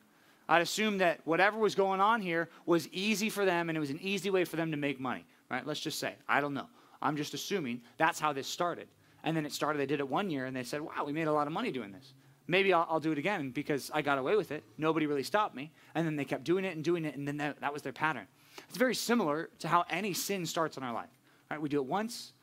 I'd 0.47 0.61
assume 0.61 0.97
that 0.99 1.21
whatever 1.25 1.57
was 1.57 1.75
going 1.75 2.01
on 2.01 2.21
here 2.21 2.49
was 2.65 2.87
easy 2.89 3.29
for 3.29 3.45
them 3.45 3.69
and 3.69 3.77
it 3.77 3.79
was 3.79 3.89
an 3.89 3.99
easy 4.01 4.29
way 4.29 4.45
for 4.45 4.55
them 4.55 4.71
to 4.71 4.77
make 4.77 4.99
money. 4.99 5.25
right? 5.49 5.65
Let's 5.65 5.79
just 5.79 5.99
say. 5.99 6.15
I 6.27 6.41
don't 6.41 6.53
know. 6.53 6.67
I'm 7.01 7.17
just 7.17 7.33
assuming 7.33 7.81
that's 7.97 8.19
how 8.19 8.33
this 8.33 8.47
started. 8.47 8.87
And 9.23 9.35
then 9.37 9.45
it 9.45 9.53
started, 9.53 9.79
they 9.79 9.85
did 9.85 9.99
it 9.99 10.07
one 10.07 10.29
year 10.29 10.45
and 10.45 10.55
they 10.55 10.63
said, 10.63 10.81
wow, 10.81 11.03
we 11.05 11.13
made 11.13 11.27
a 11.27 11.33
lot 11.33 11.47
of 11.47 11.53
money 11.53 11.71
doing 11.71 11.91
this. 11.91 12.13
Maybe 12.47 12.73
I'll, 12.73 12.85
I'll 12.89 12.99
do 12.99 13.11
it 13.11 13.17
again 13.17 13.51
because 13.51 13.89
I 13.93 14.01
got 14.01 14.17
away 14.17 14.35
with 14.35 14.51
it. 14.51 14.63
Nobody 14.77 15.05
really 15.05 15.23
stopped 15.23 15.55
me. 15.55 15.71
And 15.95 16.05
then 16.05 16.15
they 16.15 16.25
kept 16.25 16.43
doing 16.43 16.65
it 16.65 16.75
and 16.75 16.83
doing 16.83 17.05
it, 17.05 17.15
and 17.15 17.27
then 17.27 17.37
that, 17.37 17.61
that 17.61 17.71
was 17.71 17.81
their 17.81 17.93
pattern. 17.93 18.27
It's 18.67 18.77
very 18.77 18.95
similar 18.95 19.49
to 19.59 19.67
how 19.67 19.85
any 19.89 20.13
sin 20.13 20.45
starts 20.45 20.75
in 20.77 20.83
our 20.83 20.93
life. 20.93 21.09
Right? 21.49 21.61
We 21.61 21.69
do 21.69 21.77
it 21.77 21.85
once, 21.85 22.33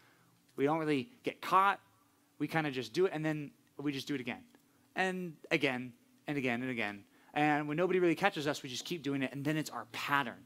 we 0.57 0.65
don't 0.65 0.79
really 0.79 1.11
get 1.23 1.41
caught, 1.41 1.81
we 2.39 2.49
kind 2.49 2.67
of 2.67 2.73
just 2.73 2.93
do 2.93 3.07
it, 3.07 3.13
and 3.15 3.25
then 3.25 3.51
we 3.77 3.93
just 3.93 4.09
do 4.09 4.15
it 4.15 4.21
again. 4.21 4.43
And 4.97 5.35
again, 5.51 5.93
and 6.27 6.39
again, 6.39 6.63
and 6.63 6.71
again. 6.71 7.05
And 7.35 7.69
when 7.69 7.77
nobody 7.77 8.01
really 8.01 8.15
catches 8.15 8.47
us, 8.47 8.63
we 8.63 8.69
just 8.69 8.85
keep 8.85 9.03
doing 9.03 9.23
it, 9.23 9.33
and 9.33 9.45
then 9.45 9.57
it's 9.57 9.71
our 9.71 9.87
pattern. 9.93 10.43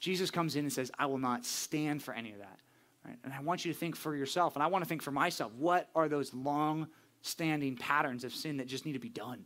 Jesus 0.00 0.30
comes 0.30 0.56
in 0.56 0.64
and 0.64 0.72
says, 0.72 0.90
I 0.98 1.06
will 1.06 1.18
not 1.18 1.44
stand 1.44 2.02
for 2.02 2.14
any 2.14 2.32
of 2.32 2.38
that. 2.38 2.58
Right? 3.04 3.16
And 3.24 3.32
I 3.32 3.40
want 3.40 3.64
you 3.64 3.72
to 3.72 3.78
think 3.78 3.96
for 3.96 4.16
yourself, 4.16 4.56
and 4.56 4.62
I 4.62 4.66
want 4.66 4.84
to 4.84 4.88
think 4.88 5.02
for 5.02 5.12
myself 5.12 5.52
what 5.54 5.88
are 5.94 6.08
those 6.08 6.32
long 6.34 6.88
standing 7.20 7.76
patterns 7.76 8.24
of 8.24 8.34
sin 8.34 8.56
that 8.56 8.66
just 8.66 8.86
need 8.86 8.94
to 8.94 8.98
be 8.98 9.08
done? 9.08 9.44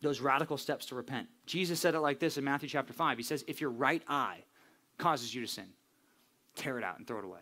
Those 0.00 0.20
radical 0.20 0.56
steps 0.56 0.86
to 0.86 0.94
repent. 0.94 1.28
Jesus 1.44 1.78
said 1.78 1.94
it 1.94 2.00
like 2.00 2.18
this 2.18 2.38
in 2.38 2.44
Matthew 2.44 2.68
chapter 2.68 2.92
5. 2.92 3.18
He 3.18 3.22
says, 3.22 3.44
If 3.46 3.60
your 3.60 3.70
right 3.70 4.02
eye 4.08 4.38
causes 4.96 5.34
you 5.34 5.42
to 5.42 5.46
sin, 5.46 5.68
tear 6.54 6.78
it 6.78 6.84
out 6.84 6.96
and 6.98 7.06
throw 7.06 7.18
it 7.18 7.24
away. 7.24 7.40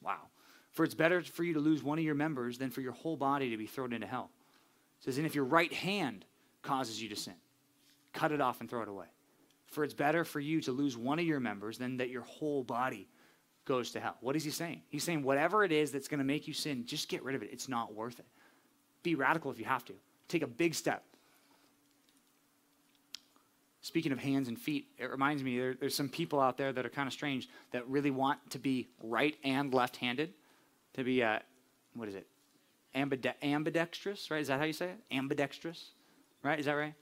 Wow. 0.00 0.28
For 0.70 0.84
it's 0.84 0.94
better 0.94 1.22
for 1.22 1.42
you 1.42 1.54
to 1.54 1.60
lose 1.60 1.82
one 1.82 1.98
of 1.98 2.04
your 2.04 2.14
members 2.14 2.58
than 2.58 2.70
for 2.70 2.80
your 2.80 2.92
whole 2.92 3.16
body 3.16 3.50
to 3.50 3.56
be 3.56 3.66
thrown 3.66 3.92
into 3.92 4.06
hell. 4.06 4.30
It 5.00 5.06
says, 5.06 5.18
And 5.18 5.26
if 5.26 5.34
your 5.34 5.44
right 5.44 5.72
hand 5.72 6.24
causes 6.62 7.00
you 7.00 7.08
to 7.08 7.16
sin, 7.16 7.34
cut 8.12 8.32
it 8.32 8.40
off 8.40 8.60
and 8.60 8.68
throw 8.68 8.82
it 8.82 8.88
away. 8.88 9.06
For 9.66 9.84
it's 9.84 9.94
better 9.94 10.24
for 10.24 10.40
you 10.40 10.60
to 10.62 10.72
lose 10.72 10.96
one 10.96 11.18
of 11.18 11.24
your 11.24 11.40
members 11.40 11.78
than 11.78 11.96
that 11.98 12.10
your 12.10 12.22
whole 12.22 12.64
body 12.64 13.08
goes 13.64 13.92
to 13.92 14.00
hell. 14.00 14.16
What 14.20 14.34
is 14.34 14.42
he 14.42 14.50
saying? 14.50 14.82
He's 14.88 15.04
saying 15.04 15.22
whatever 15.22 15.62
it 15.62 15.70
is 15.70 15.92
that's 15.92 16.08
going 16.08 16.18
to 16.18 16.24
make 16.24 16.48
you 16.48 16.54
sin, 16.54 16.84
just 16.86 17.08
get 17.08 17.22
rid 17.22 17.36
of 17.36 17.42
it. 17.42 17.50
It's 17.52 17.68
not 17.68 17.94
worth 17.94 18.18
it. 18.18 18.26
Be 19.02 19.14
radical 19.14 19.50
if 19.50 19.58
you 19.58 19.64
have 19.64 19.84
to. 19.84 19.94
Take 20.28 20.42
a 20.42 20.46
big 20.46 20.74
step. 20.74 21.04
Speaking 23.82 24.12
of 24.12 24.18
hands 24.18 24.48
and 24.48 24.58
feet, 24.58 24.88
it 24.98 25.10
reminds 25.10 25.42
me 25.42 25.56
there, 25.56 25.74
there's 25.74 25.94
some 25.94 26.08
people 26.08 26.38
out 26.40 26.58
there 26.58 26.72
that 26.72 26.84
are 26.84 26.90
kind 26.90 27.06
of 27.06 27.12
strange 27.12 27.48
that 27.70 27.86
really 27.88 28.10
want 28.10 28.38
to 28.50 28.58
be 28.58 28.88
right 29.02 29.36
and 29.42 29.72
left 29.72 29.96
handed, 29.96 30.34
to 30.94 31.04
be, 31.04 31.22
uh, 31.22 31.38
what 31.94 32.08
is 32.08 32.14
it? 32.14 32.26
Ambide- 32.94 33.34
ambidextrous, 33.42 34.30
right? 34.30 34.40
Is 34.40 34.48
that 34.48 34.58
how 34.58 34.66
you 34.66 34.72
say 34.72 34.90
it? 34.90 34.98
Ambidextrous, 35.10 35.92
right? 36.42 36.58
Is 36.58 36.66
that 36.66 36.72
right? 36.72 36.94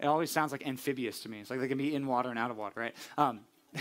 It 0.00 0.06
always 0.06 0.30
sounds 0.30 0.52
like 0.52 0.66
amphibious 0.66 1.20
to 1.20 1.28
me. 1.28 1.40
It's 1.40 1.50
like 1.50 1.60
they 1.60 1.68
can 1.68 1.78
be 1.78 1.94
in 1.94 2.06
water 2.06 2.28
and 2.28 2.38
out 2.38 2.50
of 2.50 2.56
water, 2.56 2.80
right? 2.80 2.94
Um, 3.16 3.40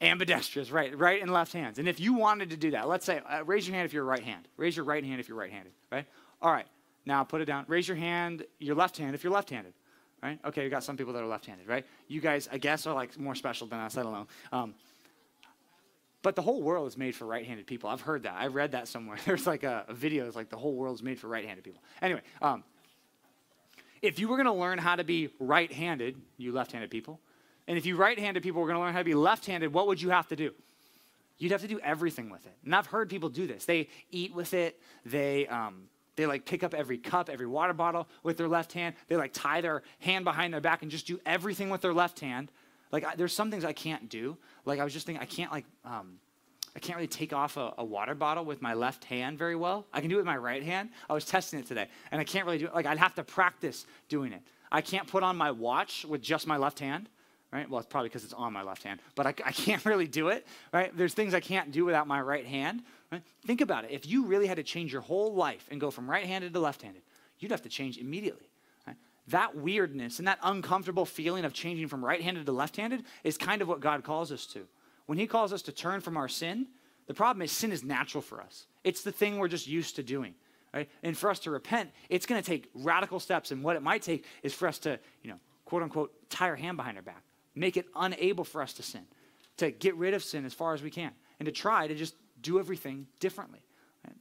ambidextrous, 0.00 0.70
right? 0.70 0.96
Right 0.96 1.20
and 1.20 1.32
left 1.32 1.52
hands. 1.52 1.78
And 1.78 1.86
if 1.86 2.00
you 2.00 2.14
wanted 2.14 2.50
to 2.50 2.56
do 2.56 2.70
that, 2.72 2.88
let's 2.88 3.04
say, 3.04 3.20
uh, 3.28 3.44
raise 3.44 3.66
your 3.66 3.76
hand 3.76 3.84
if 3.84 3.92
you're 3.92 4.04
right 4.04 4.22
hand. 4.22 4.48
Raise 4.56 4.76
your 4.76 4.84
right 4.84 5.04
hand 5.04 5.20
if 5.20 5.28
you're 5.28 5.36
right 5.36 5.50
handed, 5.50 5.72
right? 5.92 6.06
All 6.40 6.50
right, 6.50 6.66
now 7.04 7.24
put 7.24 7.42
it 7.42 7.44
down. 7.44 7.66
Raise 7.68 7.86
your 7.86 7.96
hand, 7.96 8.44
your 8.58 8.74
left 8.74 8.96
hand 8.96 9.14
if 9.14 9.22
you're 9.22 9.32
left 9.32 9.50
handed, 9.50 9.74
right? 10.22 10.38
Okay, 10.44 10.64
we 10.64 10.70
got 10.70 10.82
some 10.82 10.96
people 10.96 11.12
that 11.12 11.22
are 11.22 11.28
left 11.28 11.44
handed, 11.44 11.68
right? 11.68 11.84
You 12.08 12.20
guys, 12.20 12.48
I 12.50 12.56
guess, 12.56 12.86
are 12.86 12.94
like 12.94 13.18
more 13.18 13.34
special 13.34 13.66
than 13.66 13.80
us. 13.80 13.98
I 13.98 14.02
don't 14.02 14.12
know. 14.12 14.26
Um, 14.52 14.74
but 16.22 16.36
the 16.36 16.42
whole 16.42 16.62
world 16.62 16.86
is 16.86 16.98
made 16.98 17.14
for 17.14 17.26
right 17.26 17.46
handed 17.46 17.66
people. 17.66 17.88
I've 17.88 18.02
heard 18.02 18.24
that. 18.24 18.34
I 18.38 18.46
read 18.46 18.72
that 18.72 18.88
somewhere. 18.88 19.18
There's 19.26 19.46
like 19.46 19.62
a, 19.62 19.84
a 19.88 19.94
video 19.94 20.24
that's 20.24 20.36
like 20.36 20.48
the 20.48 20.56
whole 20.56 20.74
world's 20.74 21.02
made 21.02 21.18
for 21.18 21.28
right 21.28 21.44
handed 21.44 21.64
people. 21.64 21.82
Anyway, 22.00 22.22
um, 22.40 22.64
if 24.02 24.18
you 24.18 24.28
were 24.28 24.36
going 24.36 24.46
to 24.46 24.52
learn 24.52 24.78
how 24.78 24.96
to 24.96 25.04
be 25.04 25.30
right 25.38 25.70
handed, 25.72 26.20
you 26.38 26.52
left 26.52 26.72
handed 26.72 26.90
people, 26.90 27.20
and 27.68 27.78
if 27.78 27.86
you 27.86 27.96
right 27.96 28.18
handed 28.18 28.42
people 28.42 28.60
were 28.60 28.66
going 28.66 28.78
to 28.78 28.82
learn 28.82 28.92
how 28.92 28.98
to 28.98 29.04
be 29.04 29.14
left 29.14 29.46
handed, 29.46 29.72
what 29.72 29.86
would 29.86 30.00
you 30.00 30.10
have 30.10 30.28
to 30.28 30.36
do? 30.36 30.52
You'd 31.38 31.52
have 31.52 31.62
to 31.62 31.68
do 31.68 31.80
everything 31.80 32.28
with 32.28 32.44
it. 32.44 32.54
And 32.64 32.74
I've 32.74 32.86
heard 32.86 33.08
people 33.08 33.28
do 33.28 33.46
this. 33.46 33.64
They 33.64 33.88
eat 34.10 34.34
with 34.34 34.54
it, 34.54 34.80
they, 35.06 35.46
um, 35.46 35.84
they 36.16 36.26
like 36.26 36.44
pick 36.44 36.62
up 36.62 36.74
every 36.74 36.98
cup, 36.98 37.30
every 37.30 37.46
water 37.46 37.72
bottle 37.72 38.08
with 38.22 38.36
their 38.36 38.48
left 38.48 38.72
hand. 38.72 38.94
They 39.08 39.16
like 39.16 39.32
tie 39.32 39.60
their 39.60 39.82
hand 40.00 40.24
behind 40.24 40.52
their 40.52 40.60
back 40.60 40.82
and 40.82 40.90
just 40.90 41.06
do 41.06 41.18
everything 41.24 41.70
with 41.70 41.80
their 41.80 41.94
left 41.94 42.20
hand. 42.20 42.50
Like 42.92 43.04
I, 43.04 43.14
there's 43.14 43.32
some 43.32 43.50
things 43.50 43.64
I 43.64 43.72
can't 43.72 44.08
do. 44.08 44.36
Like 44.64 44.80
I 44.80 44.84
was 44.84 44.92
just 44.92 45.06
thinking, 45.06 45.22
I 45.22 45.26
can't 45.26 45.52
like 45.52 45.64
um, 45.84 46.18
I 46.74 46.78
can't 46.78 46.96
really 46.96 47.08
take 47.08 47.32
off 47.32 47.56
a, 47.56 47.72
a, 47.78 47.84
water 47.84 48.14
bottle 48.14 48.44
with 48.44 48.62
my 48.62 48.74
left 48.74 49.04
hand 49.04 49.38
very 49.38 49.56
well. 49.56 49.86
I 49.92 50.00
can 50.00 50.08
do 50.08 50.16
it 50.16 50.18
with 50.18 50.26
my 50.26 50.36
right 50.36 50.62
hand. 50.62 50.90
I 51.08 51.14
was 51.14 51.24
testing 51.24 51.58
it 51.58 51.66
today, 51.66 51.88
and 52.12 52.20
I 52.20 52.24
can't 52.24 52.46
really 52.46 52.58
do 52.58 52.66
it. 52.66 52.74
Like 52.74 52.86
I'd 52.86 52.98
have 52.98 53.14
to 53.16 53.24
practice 53.24 53.86
doing 54.08 54.32
it. 54.32 54.42
I 54.70 54.80
can't 54.80 55.08
put 55.08 55.22
on 55.22 55.36
my 55.36 55.50
watch 55.50 56.04
with 56.08 56.22
just 56.22 56.46
my 56.46 56.56
left 56.56 56.78
hand 56.78 57.08
right? 57.52 57.68
Well, 57.68 57.80
it's 57.80 57.88
probably 57.88 58.08
because 58.08 58.22
it's 58.22 58.32
on 58.32 58.52
my 58.52 58.62
left 58.62 58.84
hand, 58.84 59.00
but 59.16 59.26
I, 59.26 59.30
I, 59.44 59.50
can't 59.52 59.84
really 59.84 60.06
do 60.06 60.28
it, 60.28 60.46
right? 60.72 60.96
There's 60.96 61.14
things 61.14 61.34
I 61.34 61.40
can't 61.40 61.72
do 61.72 61.84
without 61.84 62.06
my 62.06 62.20
right 62.20 62.46
hand. 62.46 62.82
Right? 63.10 63.22
Think 63.44 63.60
about 63.60 63.84
it. 63.84 63.90
If 63.90 64.06
you 64.06 64.24
really 64.24 64.46
had 64.46 64.56
to 64.58 64.62
change 64.62 64.92
your 64.92 65.02
whole 65.02 65.34
life 65.34 65.66
and 65.68 65.80
go 65.80 65.90
from 65.90 66.08
right 66.08 66.24
handed 66.24 66.52
to 66.52 66.60
left 66.60 66.82
handed, 66.82 67.02
you'd 67.40 67.50
have 67.50 67.62
to 67.62 67.68
change 67.68 67.98
immediately. 67.98 68.46
That 69.28 69.56
weirdness 69.56 70.18
and 70.18 70.26
that 70.26 70.38
uncomfortable 70.42 71.04
feeling 71.04 71.44
of 71.44 71.52
changing 71.52 71.86
from 71.86 72.04
right 72.04 72.20
handed 72.20 72.46
to 72.46 72.52
left 72.52 72.76
handed 72.76 73.04
is 73.22 73.38
kind 73.38 73.62
of 73.62 73.68
what 73.68 73.80
God 73.80 74.02
calls 74.02 74.32
us 74.32 74.44
to. 74.46 74.66
When 75.10 75.18
He 75.18 75.26
calls 75.26 75.52
us 75.52 75.62
to 75.62 75.72
turn 75.72 76.02
from 76.02 76.16
our 76.16 76.28
sin, 76.28 76.68
the 77.08 77.14
problem 77.14 77.42
is 77.42 77.50
sin 77.50 77.72
is 77.72 77.82
natural 77.82 78.22
for 78.22 78.40
us, 78.40 78.66
it's 78.84 79.02
the 79.02 79.10
thing 79.10 79.38
we're 79.38 79.48
just 79.48 79.66
used 79.66 79.96
to 79.96 80.04
doing. 80.04 80.36
Right? 80.72 80.88
And 81.02 81.18
for 81.18 81.30
us 81.30 81.40
to 81.40 81.50
repent, 81.50 81.90
it's 82.08 82.26
going 82.26 82.40
to 82.40 82.48
take 82.48 82.70
radical 82.74 83.18
steps. 83.18 83.50
And 83.50 83.64
what 83.64 83.74
it 83.74 83.82
might 83.82 84.02
take 84.02 84.24
is 84.44 84.54
for 84.54 84.68
us 84.68 84.78
to, 84.78 85.00
you 85.24 85.30
know, 85.30 85.40
quote 85.64 85.82
unquote, 85.82 86.12
tie 86.30 86.48
our 86.48 86.54
hand 86.54 86.76
behind 86.76 86.96
our 86.96 87.02
back 87.02 87.24
make 87.56 87.76
it 87.76 87.86
unable 87.96 88.44
for 88.44 88.62
us 88.62 88.72
to 88.74 88.84
sin, 88.84 89.02
to 89.56 89.72
get 89.72 89.96
rid 89.96 90.14
of 90.14 90.22
sin 90.22 90.44
as 90.44 90.54
far 90.54 90.74
as 90.74 90.80
we 90.80 90.90
can, 90.90 91.10
and 91.40 91.46
to 91.46 91.50
try 91.50 91.88
to 91.88 91.96
just 91.96 92.14
do 92.40 92.60
everything 92.60 93.08
differently. 93.18 93.64
Right? 94.06 94.16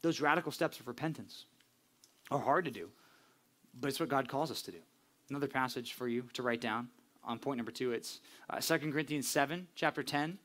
Those 0.00 0.18
radical 0.22 0.50
steps 0.50 0.80
of 0.80 0.88
repentance 0.88 1.44
are 2.30 2.38
hard 2.38 2.64
to 2.64 2.70
do, 2.70 2.88
but 3.78 3.88
it's 3.88 4.00
what 4.00 4.08
God 4.08 4.30
calls 4.30 4.50
us 4.50 4.62
to 4.62 4.70
do. 4.70 4.78
Another 5.28 5.46
passage 5.46 5.92
for 5.92 6.08
you 6.08 6.24
to 6.32 6.42
write 6.42 6.62
down 6.62 6.88
on 7.24 7.38
point 7.38 7.56
number 7.56 7.72
two 7.72 7.92
it's 7.92 8.20
uh, 8.50 8.60
2 8.60 8.92
Corinthians 8.92 9.28
7, 9.28 9.66
chapter 9.74 10.02
10, 10.02 10.38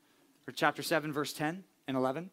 or 0.46 0.52
chapter 0.52 0.82
7, 0.82 1.12
verse 1.12 1.32
10 1.32 1.64
and 1.86 1.96
11. 1.96 2.30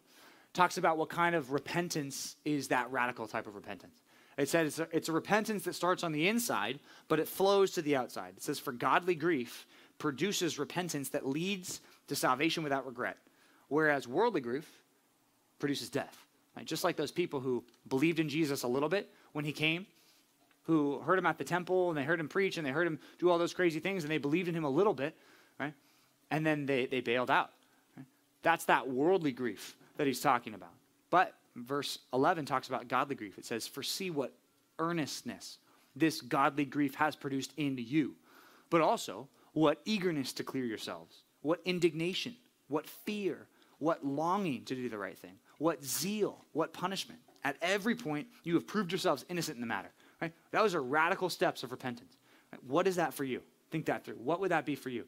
Talks 0.54 0.78
about 0.78 0.98
what 0.98 1.10
kind 1.10 1.36
of 1.36 1.52
repentance 1.52 2.38
is 2.46 2.70
that 2.70 2.92
radical 2.92 3.28
type 3.28 3.48
of 3.48 3.56
repentance. 3.56 4.02
It 4.38 4.50
says 4.50 4.68
it's 4.68 4.80
a, 4.80 4.96
it's 4.96 5.10
a 5.10 5.14
repentance 5.14 5.64
that 5.64 5.76
starts 5.76 6.04
on 6.04 6.12
the 6.12 6.28
inside, 6.28 6.80
but 7.08 7.20
it 7.20 7.28
flows 7.28 7.72
to 7.72 7.82
the 7.82 7.96
outside. 7.96 8.34
It 8.38 8.44
says, 8.44 8.60
For 8.60 8.72
godly 8.72 9.16
grief 9.16 9.66
produces 9.98 10.60
repentance 10.60 11.10
that 11.10 11.26
leads 11.26 11.82
to 12.08 12.16
salvation 12.16 12.64
without 12.64 12.86
regret, 12.86 13.18
whereas 13.70 14.08
worldly 14.08 14.42
grief 14.42 14.70
produces 15.60 15.90
death. 15.90 16.26
Right? 16.56 16.66
Just 16.66 16.84
like 16.84 16.96
those 16.96 17.12
people 17.12 17.40
who 17.40 17.64
believed 17.88 18.20
in 18.20 18.30
Jesus 18.30 18.64
a 18.64 18.68
little 18.68 18.90
bit 18.90 19.12
when 19.34 19.46
he 19.46 19.52
came, 19.52 19.86
who 20.66 21.00
heard 21.00 21.18
him 21.20 21.26
at 21.26 21.38
the 21.38 21.44
temple 21.44 21.90
and 21.90 21.98
they 21.98 22.04
heard 22.04 22.20
him 22.20 22.28
preach 22.28 22.58
and 22.58 22.66
they 22.66 22.72
heard 22.72 22.88
him 22.88 23.00
do 23.20 23.30
all 23.30 23.38
those 23.38 23.54
crazy 23.54 23.80
things 23.80 24.04
and 24.04 24.12
they 24.12 24.18
believed 24.18 24.48
in 24.48 24.56
him 24.56 24.64
a 24.64 24.70
little 24.70 24.94
bit, 24.94 25.16
right? 25.60 25.74
And 26.32 26.46
then 26.46 26.66
they, 26.66 26.86
they 26.88 27.02
bailed 27.02 27.30
out. 27.30 27.52
Right? 27.96 28.06
That's 28.42 28.66
that 28.66 28.90
worldly 28.90 29.32
grief 29.32 29.76
that 29.98 30.08
he's 30.08 30.20
talking 30.20 30.54
about. 30.54 30.74
But 31.10 31.34
verse 31.56 32.00
11 32.14 32.46
talks 32.46 32.68
about 32.68 32.88
godly 32.88 33.16
grief. 33.16 33.38
It 33.38 33.46
says, 33.46 33.68
For 33.68 33.84
see 33.84 34.10
what 34.10 34.34
earnestness 34.80 35.60
this 35.96 36.22
godly 36.22 36.66
grief 36.66 36.96
has 36.96 37.16
produced 37.16 37.54
in 37.58 37.78
you, 37.78 38.16
but 38.70 38.82
also 38.82 39.28
what 39.54 39.80
eagerness 39.86 40.34
to 40.34 40.44
clear 40.44 40.66
yourselves, 40.66 41.24
what 41.42 41.62
indignation, 41.64 42.36
what 42.68 42.86
fear, 42.88 43.48
what 43.80 44.06
longing 44.06 44.66
to 44.66 44.76
do 44.76 44.90
the 44.90 44.98
right 44.98 45.18
thing, 45.18 45.38
what 45.58 45.84
zeal, 45.84 46.44
what 46.52 46.74
punishment. 46.74 47.20
At 47.44 47.58
every 47.62 47.96
point, 47.96 48.28
you 48.44 48.56
have 48.56 48.66
proved 48.66 48.92
yourselves 48.92 49.24
innocent 49.30 49.56
in 49.56 49.62
the 49.62 49.68
matter. 49.68 49.92
Right? 50.22 50.34
Those 50.52 50.76
are 50.76 50.82
radical 50.82 51.30
steps 51.30 51.64
of 51.64 51.72
repentance. 51.72 52.18
Right? 52.52 52.64
What 52.64 52.88
is 52.88 52.96
that 52.96 53.14
for 53.14 53.24
you? 53.24 53.42
Think 53.72 53.86
that 53.86 54.06
through. 54.06 54.16
What 54.16 54.40
would 54.40 54.52
that 54.52 54.66
be 54.66 54.76
for 54.76 54.90
you? 54.90 55.06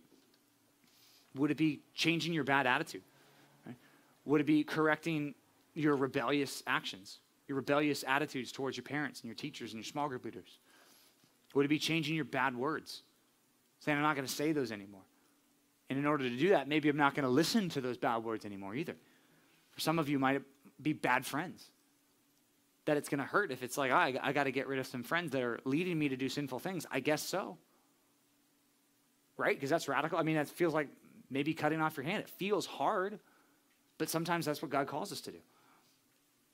Would 1.35 1.51
it 1.51 1.57
be 1.57 1.81
changing 1.93 2.33
your 2.33 2.43
bad 2.43 2.67
attitude? 2.67 3.03
Right? 3.65 3.75
Would 4.25 4.41
it 4.41 4.45
be 4.45 4.63
correcting 4.63 5.35
your 5.73 5.95
rebellious 5.95 6.63
actions, 6.65 7.19
your 7.47 7.55
rebellious 7.55 8.03
attitudes 8.07 8.51
towards 8.51 8.75
your 8.75 8.83
parents 8.83 9.21
and 9.21 9.27
your 9.27 9.35
teachers 9.35 9.73
and 9.73 9.79
your 9.79 9.89
small 9.89 10.07
group 10.07 10.25
leaders? 10.25 10.57
Would 11.53 11.65
it 11.65 11.69
be 11.69 11.79
changing 11.79 12.15
your 12.15 12.25
bad 12.25 12.55
words? 12.55 13.03
Saying, 13.79 13.97
I'm 13.97 14.03
not 14.03 14.15
going 14.15 14.27
to 14.27 14.33
say 14.33 14.51
those 14.51 14.71
anymore. 14.71 15.01
And 15.89 15.97
in 15.97 16.05
order 16.05 16.27
to 16.27 16.35
do 16.35 16.49
that, 16.49 16.67
maybe 16.67 16.89
I'm 16.89 16.97
not 16.97 17.15
going 17.15 17.23
to 17.23 17.29
listen 17.29 17.69
to 17.69 17.81
those 17.81 17.97
bad 17.97 18.23
words 18.23 18.43
anymore 18.43 18.75
either. 18.75 18.95
For 19.71 19.79
some 19.79 19.99
of 19.99 20.09
you, 20.09 20.19
might 20.19 20.41
be 20.81 20.93
bad 20.93 21.25
friends. 21.25 21.69
That 22.87 22.97
it's 22.97 23.09
going 23.09 23.19
to 23.19 23.25
hurt 23.25 23.51
if 23.51 23.63
it's 23.63 23.77
like, 23.77 23.91
oh, 23.91 23.95
I, 23.95 24.17
I 24.21 24.31
got 24.31 24.45
to 24.45 24.51
get 24.51 24.67
rid 24.67 24.79
of 24.79 24.87
some 24.87 25.03
friends 25.03 25.31
that 25.31 25.43
are 25.43 25.59
leading 25.65 25.99
me 25.99 26.09
to 26.09 26.15
do 26.15 26.29
sinful 26.29 26.59
things. 26.59 26.85
I 26.89 26.99
guess 26.99 27.21
so. 27.21 27.57
Right? 29.35 29.55
Because 29.55 29.69
that's 29.69 29.87
radical. 29.87 30.17
I 30.17 30.23
mean, 30.23 30.37
that 30.37 30.47
feels 30.47 30.73
like 30.73 30.87
maybe 31.29 31.53
cutting 31.53 31.81
off 31.81 31.97
your 31.97 32.05
hand. 32.05 32.21
It 32.21 32.29
feels 32.29 32.65
hard, 32.65 33.19
but 33.97 34.09
sometimes 34.09 34.45
that's 34.45 34.61
what 34.61 34.71
God 34.71 34.87
calls 34.87 35.11
us 35.11 35.21
to 35.21 35.31
do. 35.31 35.39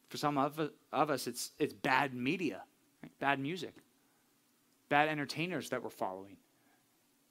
For 0.09 0.17
some 0.17 0.37
of, 0.37 0.59
of 0.91 1.09
us, 1.11 1.27
it's, 1.27 1.51
it's 1.59 1.73
bad 1.73 2.13
media, 2.13 2.63
right? 3.01 3.11
bad 3.19 3.39
music, 3.39 3.75
bad 4.89 5.09
entertainers 5.09 5.69
that 5.69 5.83
we're 5.83 5.89
following, 5.89 6.37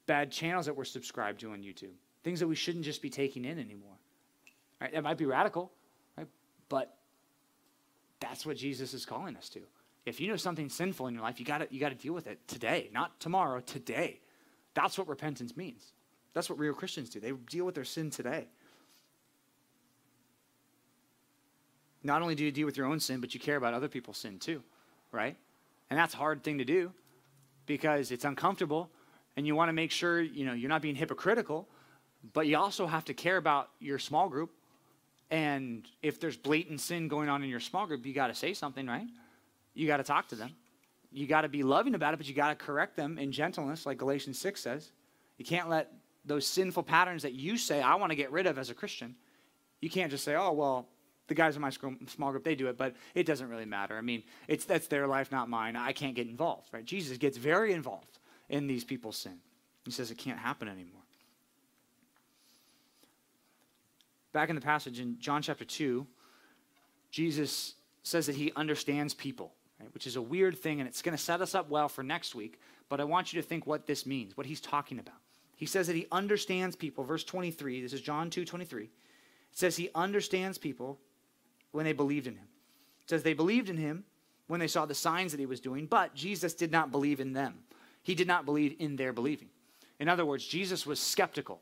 bad 0.07 0.31
channels 0.31 0.67
that 0.67 0.77
we're 0.77 0.85
subscribed 0.85 1.41
to 1.41 1.51
on 1.51 1.63
YouTube, 1.63 1.95
things 2.23 2.41
that 2.41 2.47
we 2.47 2.55
shouldn't 2.55 2.85
just 2.85 3.03
be 3.03 3.11
taking 3.11 3.45
in 3.45 3.59
anymore. 3.59 3.99
Right? 4.81 4.93
That 4.93 5.03
might 5.03 5.19
be 5.19 5.27
radical, 5.27 5.73
right? 6.17 6.29
But 6.69 6.97
that's 8.23 8.47
what 8.47 8.57
Jesus 8.57 8.95
is 8.95 9.05
calling 9.05 9.37
us 9.37 9.49
to. 9.51 9.61
If 10.07 10.21
you 10.21 10.29
know 10.29 10.37
something 10.37 10.69
sinful 10.69 11.09
in 11.09 11.15
your 11.15 11.23
life, 11.23 11.41
you 11.41 11.47
got 11.47 11.73
you 11.73 11.81
to 11.81 11.95
deal 11.95 12.15
with 12.15 12.27
it 12.27 12.47
today, 12.47 12.89
not 12.93 13.19
tomorrow, 13.21 13.61
today. 13.61 14.21
That's 14.75 14.97
what 14.97 15.09
repentance 15.09 15.57
means. 15.57 15.93
That's 16.33 16.49
what 16.49 16.59
real 16.59 16.73
Christians 16.73 17.11
do. 17.11 17.21
They 17.21 17.33
deal 17.33 17.67
with 17.67 17.75
their 17.75 17.85
sin 17.85 18.11
today. 18.11 18.47
Not 22.03 22.23
only 22.23 22.35
do 22.35 22.45
you 22.45 22.51
deal 22.51 22.67
with 22.67 22.77
your 22.77 22.87
own 22.87 23.01
sin, 23.01 23.21
but 23.21 23.35
you 23.35 23.41
care 23.41 23.57
about 23.57 23.75
other 23.75 23.89
people's 23.89 24.19
sin 24.19 24.39
too, 24.39 24.63
right? 25.13 25.37
And 25.91 25.99
that's 25.99 26.15
a 26.15 26.17
hard 26.17 26.43
thing 26.43 26.59
to 26.59 26.65
do 26.65 26.93
because 27.67 28.11
it's 28.11 28.25
uncomfortable 28.25 28.91
and 29.37 29.47
you 29.47 29.55
want 29.55 29.69
to 29.69 29.73
make 29.73 29.91
sure, 29.91 30.21
you 30.21 30.45
know, 30.45 30.53
you're 30.53 30.69
not 30.69 30.83
being 30.83 30.95
hypocritical, 30.95 31.69
but 32.33 32.47
you 32.47 32.57
also 32.57 32.87
have 32.87 33.05
to 33.07 33.15
care 33.15 33.37
about 33.37 33.71
your 33.79 33.99
small 33.99 34.29
group. 34.29 34.51
And 35.33 35.89
if 36.03 36.21
there's 36.21 36.37
blatant 36.37 36.79
sin 36.83 37.09
going 37.09 37.31
on 37.31 37.43
in 37.43 37.49
your 37.49 37.59
small 37.59 37.87
group, 37.87 38.05
you 38.05 38.13
got 38.13 38.27
to 38.27 38.35
say 38.35 38.53
something, 38.53 38.87
right? 38.87 39.07
You 39.73 39.87
got 39.87 39.97
to 39.97 40.03
talk 40.05 40.29
to 40.29 40.35
them. 40.37 40.55
You 41.11 41.27
got 41.27 41.41
to 41.41 41.49
be 41.49 41.63
loving 41.63 41.95
about 41.95 42.13
it, 42.13 42.19
but 42.19 42.29
you 42.29 42.35
got 42.35 42.51
to 42.51 42.55
correct 42.55 42.97
them 42.97 43.17
in 43.17 43.33
gentleness, 43.33 43.87
like 43.87 43.97
Galatians 43.97 44.39
6 44.39 44.61
says. 44.61 44.93
You 45.39 45.47
can't 45.47 45.71
let 45.71 45.91
those 46.27 46.47
sinful 46.47 46.83
patterns 46.83 47.23
that 47.23 47.33
you 47.33 47.57
say, 47.57 47.81
I 47.81 47.95
want 47.95 48.11
to 48.11 48.17
get 48.17 48.31
rid 48.31 48.47
of 48.47 48.59
as 48.59 48.69
a 48.69 48.75
Christian, 48.75 49.17
you 49.81 49.89
can't 49.89 50.11
just 50.11 50.23
say, 50.23 50.37
oh, 50.37 50.53
well, 50.53 50.87
the 51.29 51.35
guys 51.35 51.57
in 51.57 51.63
my 51.63 51.71
small 51.71 52.31
group, 52.31 52.45
they 52.45 52.55
do 52.55 52.69
it, 52.69 52.77
but 52.77 52.95
it 53.15 53.25
doesn't 53.25 53.49
really 53.49 53.65
matter. 53.65 53.97
I 53.97 54.03
mean, 54.03 54.23
it's, 54.49 54.67
that's 54.67 54.87
their 54.87 55.07
life, 55.07 55.33
not 55.33 55.49
mine. 55.49 55.77
I 55.77 55.93
can't 55.93 56.15
get 56.15 56.29
involved, 56.29 56.69
right? 56.73 56.85
Jesus 56.85 57.17
gets 57.17 57.39
very 57.39 57.73
involved 57.73 58.19
in 58.51 58.67
these 58.67 58.85
people's 58.85 59.17
sin. 59.17 59.39
He 59.87 59.91
says 59.93 60.11
it 60.11 60.19
can't 60.19 60.39
happen 60.39 60.69
anymore. 60.69 61.02
Back 64.33 64.49
in 64.49 64.55
the 64.55 64.63
passage 64.63 64.99
in 64.99 65.19
John 65.19 65.43
chapter 65.43 65.65
2, 65.65 66.07
Jesus 67.11 67.75
says 68.03 68.27
that 68.27 68.37
he 68.37 68.53
understands 68.57 69.15
people, 69.15 69.53
right? 69.79 69.93
which 69.95 70.07
is 70.07 70.17
a 70.17 70.23
weird 70.23 70.59
thing, 70.59 70.81
and 70.81 70.89
it's 70.89 71.03
going 71.03 71.17
to 71.17 71.23
set 71.23 71.41
us 71.41 71.55
up 71.55 71.69
well 71.69 71.89
for 71.89 72.03
next 72.03 72.35
week. 72.35 72.59
But 72.89 73.01
I 73.01 73.05
want 73.05 73.33
you 73.33 73.41
to 73.41 73.47
think 73.47 73.67
what 73.67 73.87
this 73.87 74.07
means, 74.07 74.37
what 74.37 74.47
he's 74.47 74.61
talking 74.61 74.99
about. 74.99 75.17
He 75.57 75.67
says 75.67 75.87
that 75.87 75.97
he 75.97 76.07
understands 76.11 76.75
people. 76.75 77.05
Verse 77.05 77.25
23, 77.25 77.83
this 77.83 77.93
is 77.93 78.01
John 78.01 78.31
2 78.31 78.45
23. 78.45 78.85
It 78.85 78.91
says 79.53 79.77
he 79.77 79.91
understands 79.95 80.59
people 80.59 80.99
when 81.73 81.85
they 81.85 81.93
believed 81.93 82.27
in 82.27 82.35
him. 82.35 82.49
It 83.03 83.11
says 83.11 83.23
they 83.23 83.35
believed 83.35 83.69
in 83.69 83.77
him 83.77 84.05
when 84.47 84.61
they 84.61 84.69
saw 84.69 84.87
the 84.87 84.95
signs 84.95 85.33
that 85.33 85.41
he 85.41 85.47
was 85.47 85.61
doing, 85.61 85.87
but 85.87 86.15
Jesus 86.15 86.55
did 86.55 86.73
not 86.73 86.91
believe 86.91 87.21
in 87.21 87.33
them. 87.33 87.55
He 88.03 88.15
did 88.15 88.27
not 88.27 88.45
believe 88.45 88.77
in 88.79 88.97
their 88.97 89.13
believing. 89.13 89.49
In 90.01 90.09
other 90.09 90.25
words, 90.25 90.45
Jesus 90.45 90.85
was 90.85 90.99
skeptical. 90.99 91.61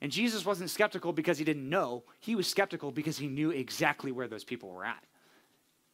And 0.00 0.12
Jesus 0.12 0.44
wasn't 0.44 0.70
skeptical 0.70 1.12
because 1.12 1.38
he 1.38 1.44
didn't 1.44 1.68
know, 1.68 2.04
he 2.20 2.36
was 2.36 2.46
skeptical 2.46 2.92
because 2.92 3.18
he 3.18 3.26
knew 3.26 3.50
exactly 3.50 4.12
where 4.12 4.28
those 4.28 4.44
people 4.44 4.70
were 4.70 4.84
at. 4.84 5.02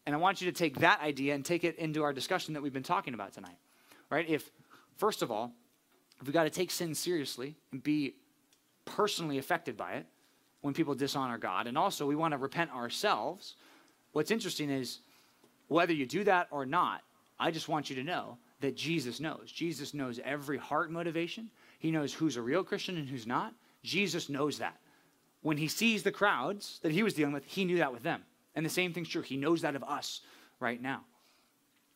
And 0.06 0.14
I 0.14 0.18
want 0.18 0.40
you 0.40 0.50
to 0.50 0.56
take 0.56 0.80
that 0.80 1.00
idea 1.00 1.34
and 1.34 1.44
take 1.44 1.64
it 1.64 1.76
into 1.78 2.02
our 2.02 2.12
discussion 2.12 2.52
that 2.54 2.62
we've 2.62 2.72
been 2.72 2.82
talking 2.82 3.14
about 3.14 3.32
tonight. 3.32 3.56
Right? 4.10 4.28
If, 4.28 4.50
first 4.96 5.22
of 5.22 5.30
all, 5.30 5.52
if 6.20 6.26
we 6.26 6.32
got 6.32 6.44
to 6.44 6.50
take 6.50 6.70
sin 6.70 6.94
seriously 6.94 7.56
and 7.72 7.82
be 7.82 8.14
personally 8.84 9.38
affected 9.38 9.76
by 9.76 9.94
it 9.94 10.06
when 10.60 10.74
people 10.74 10.94
dishonor 10.94 11.38
God, 11.38 11.66
and 11.66 11.78
also 11.78 12.06
we 12.06 12.16
want 12.16 12.32
to 12.32 12.38
repent 12.38 12.70
ourselves, 12.72 13.56
what's 14.12 14.30
interesting 14.30 14.70
is 14.70 15.00
whether 15.68 15.94
you 15.94 16.04
do 16.04 16.24
that 16.24 16.48
or 16.50 16.66
not, 16.66 17.00
I 17.40 17.50
just 17.50 17.68
want 17.68 17.88
you 17.88 17.96
to 17.96 18.04
know 18.04 18.36
that 18.60 18.76
Jesus 18.76 19.20
knows. 19.20 19.50
Jesus 19.50 19.94
knows 19.94 20.20
every 20.24 20.58
heart 20.58 20.90
motivation. 20.90 21.50
He 21.78 21.90
knows 21.90 22.12
who's 22.12 22.36
a 22.36 22.42
real 22.42 22.62
Christian 22.62 22.96
and 22.96 23.08
who's 23.08 23.26
not. 23.26 23.54
Jesus 23.84 24.28
knows 24.28 24.58
that. 24.58 24.80
When 25.42 25.58
he 25.58 25.68
sees 25.68 26.02
the 26.02 26.10
crowds 26.10 26.80
that 26.82 26.90
he 26.90 27.02
was 27.02 27.14
dealing 27.14 27.34
with, 27.34 27.44
he 27.44 27.64
knew 27.64 27.78
that 27.78 27.92
with 27.92 28.02
them. 28.02 28.22
And 28.56 28.64
the 28.64 28.70
same 28.70 28.92
thing's 28.92 29.08
true. 29.08 29.22
He 29.22 29.36
knows 29.36 29.60
that 29.60 29.76
of 29.76 29.84
us 29.84 30.22
right 30.58 30.80
now. 30.80 31.02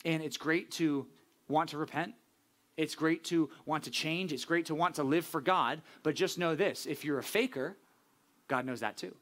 And 0.05 0.23
it's 0.23 0.37
great 0.37 0.71
to 0.73 1.07
want 1.49 1.71
to 1.71 1.79
repent. 1.79 2.15
It's 2.77 2.95
great 2.95 3.25
to 3.25 3.51
want 3.65 3.85
to 3.85 3.91
change. 3.91 4.33
It's 4.33 4.45
great 4.45 4.67
to 4.67 4.75
want 4.75 4.97
to 4.97 5.03
live 5.03 5.25
for 5.25 5.41
God. 5.41 5.81
But 6.03 6.15
just 6.15 6.39
know 6.39 6.55
this 6.55 6.87
if 6.87 7.05
you're 7.05 7.19
a 7.19 7.25
faker, 7.25 7.77
God 8.47 8.67
knows 8.67 8.81
that 8.81 8.97
too. 8.97 9.15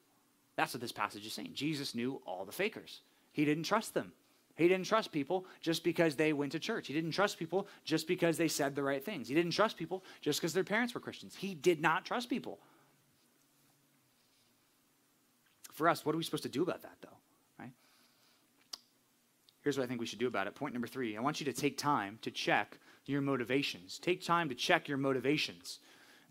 That's 0.57 0.75
what 0.75 0.81
this 0.81 0.93
passage 0.93 1.25
is 1.25 1.33
saying. 1.33 1.53
Jesus 1.55 1.95
knew 1.95 2.21
all 2.27 2.45
the 2.45 2.53
fakers, 2.53 3.01
he 3.33 3.45
didn't 3.45 3.65
trust 3.65 3.95
them. 3.95 4.13
He 4.57 4.69
didn't 4.69 4.87
trust 4.87 5.13
people 5.13 5.45
just 5.61 5.85
because 5.85 6.17
they 6.17 6.33
went 6.33 6.53
to 6.53 6.59
church. 6.59 6.87
He 6.87 6.95
didn't 6.95 7.11
trust 7.11 7.39
people 7.39 7.69
just 7.85 8.09
because 8.09 8.39
they 8.39 8.49
said 8.49 8.75
the 8.75 8.83
right 8.83 9.05
things. 9.05 9.29
He 9.29 9.35
didn't 9.35 9.53
trust 9.53 9.77
people 9.77 10.03
just 10.23 10.41
because 10.41 10.55
their 10.55 10.65
parents 10.65 10.95
were 10.95 11.01
Christians. 11.01 11.37
He 11.37 11.55
did 11.55 11.81
not 11.81 12.07
trust 12.07 12.31
people. 12.31 12.59
For 15.73 15.89
us, 15.89 16.07
what 16.07 16.15
are 16.15 16.19
we 16.19 16.25
supposed 16.25 16.45
to 16.45 16.49
do 16.49 16.63
about 16.63 16.83
that, 16.83 16.97
though? 17.03 17.19
Right? 17.59 17.71
Here's 19.63 19.77
what 19.77 19.85
I 19.85 19.87
think 19.87 20.01
we 20.01 20.07
should 20.07 20.19
do 20.19 20.27
about 20.27 20.47
it. 20.47 20.55
Point 20.55 20.73
number 20.73 20.89
three 20.89 21.19
I 21.19 21.21
want 21.21 21.39
you 21.39 21.45
to 21.47 21.53
take 21.53 21.77
time 21.77 22.19
to 22.23 22.31
check 22.31 22.79
your 23.05 23.21
motivations. 23.21 23.99
Take 23.99 24.25
time 24.25 24.49
to 24.49 24.55
check 24.55 24.89
your 24.89 24.97
motivations. 24.97 25.81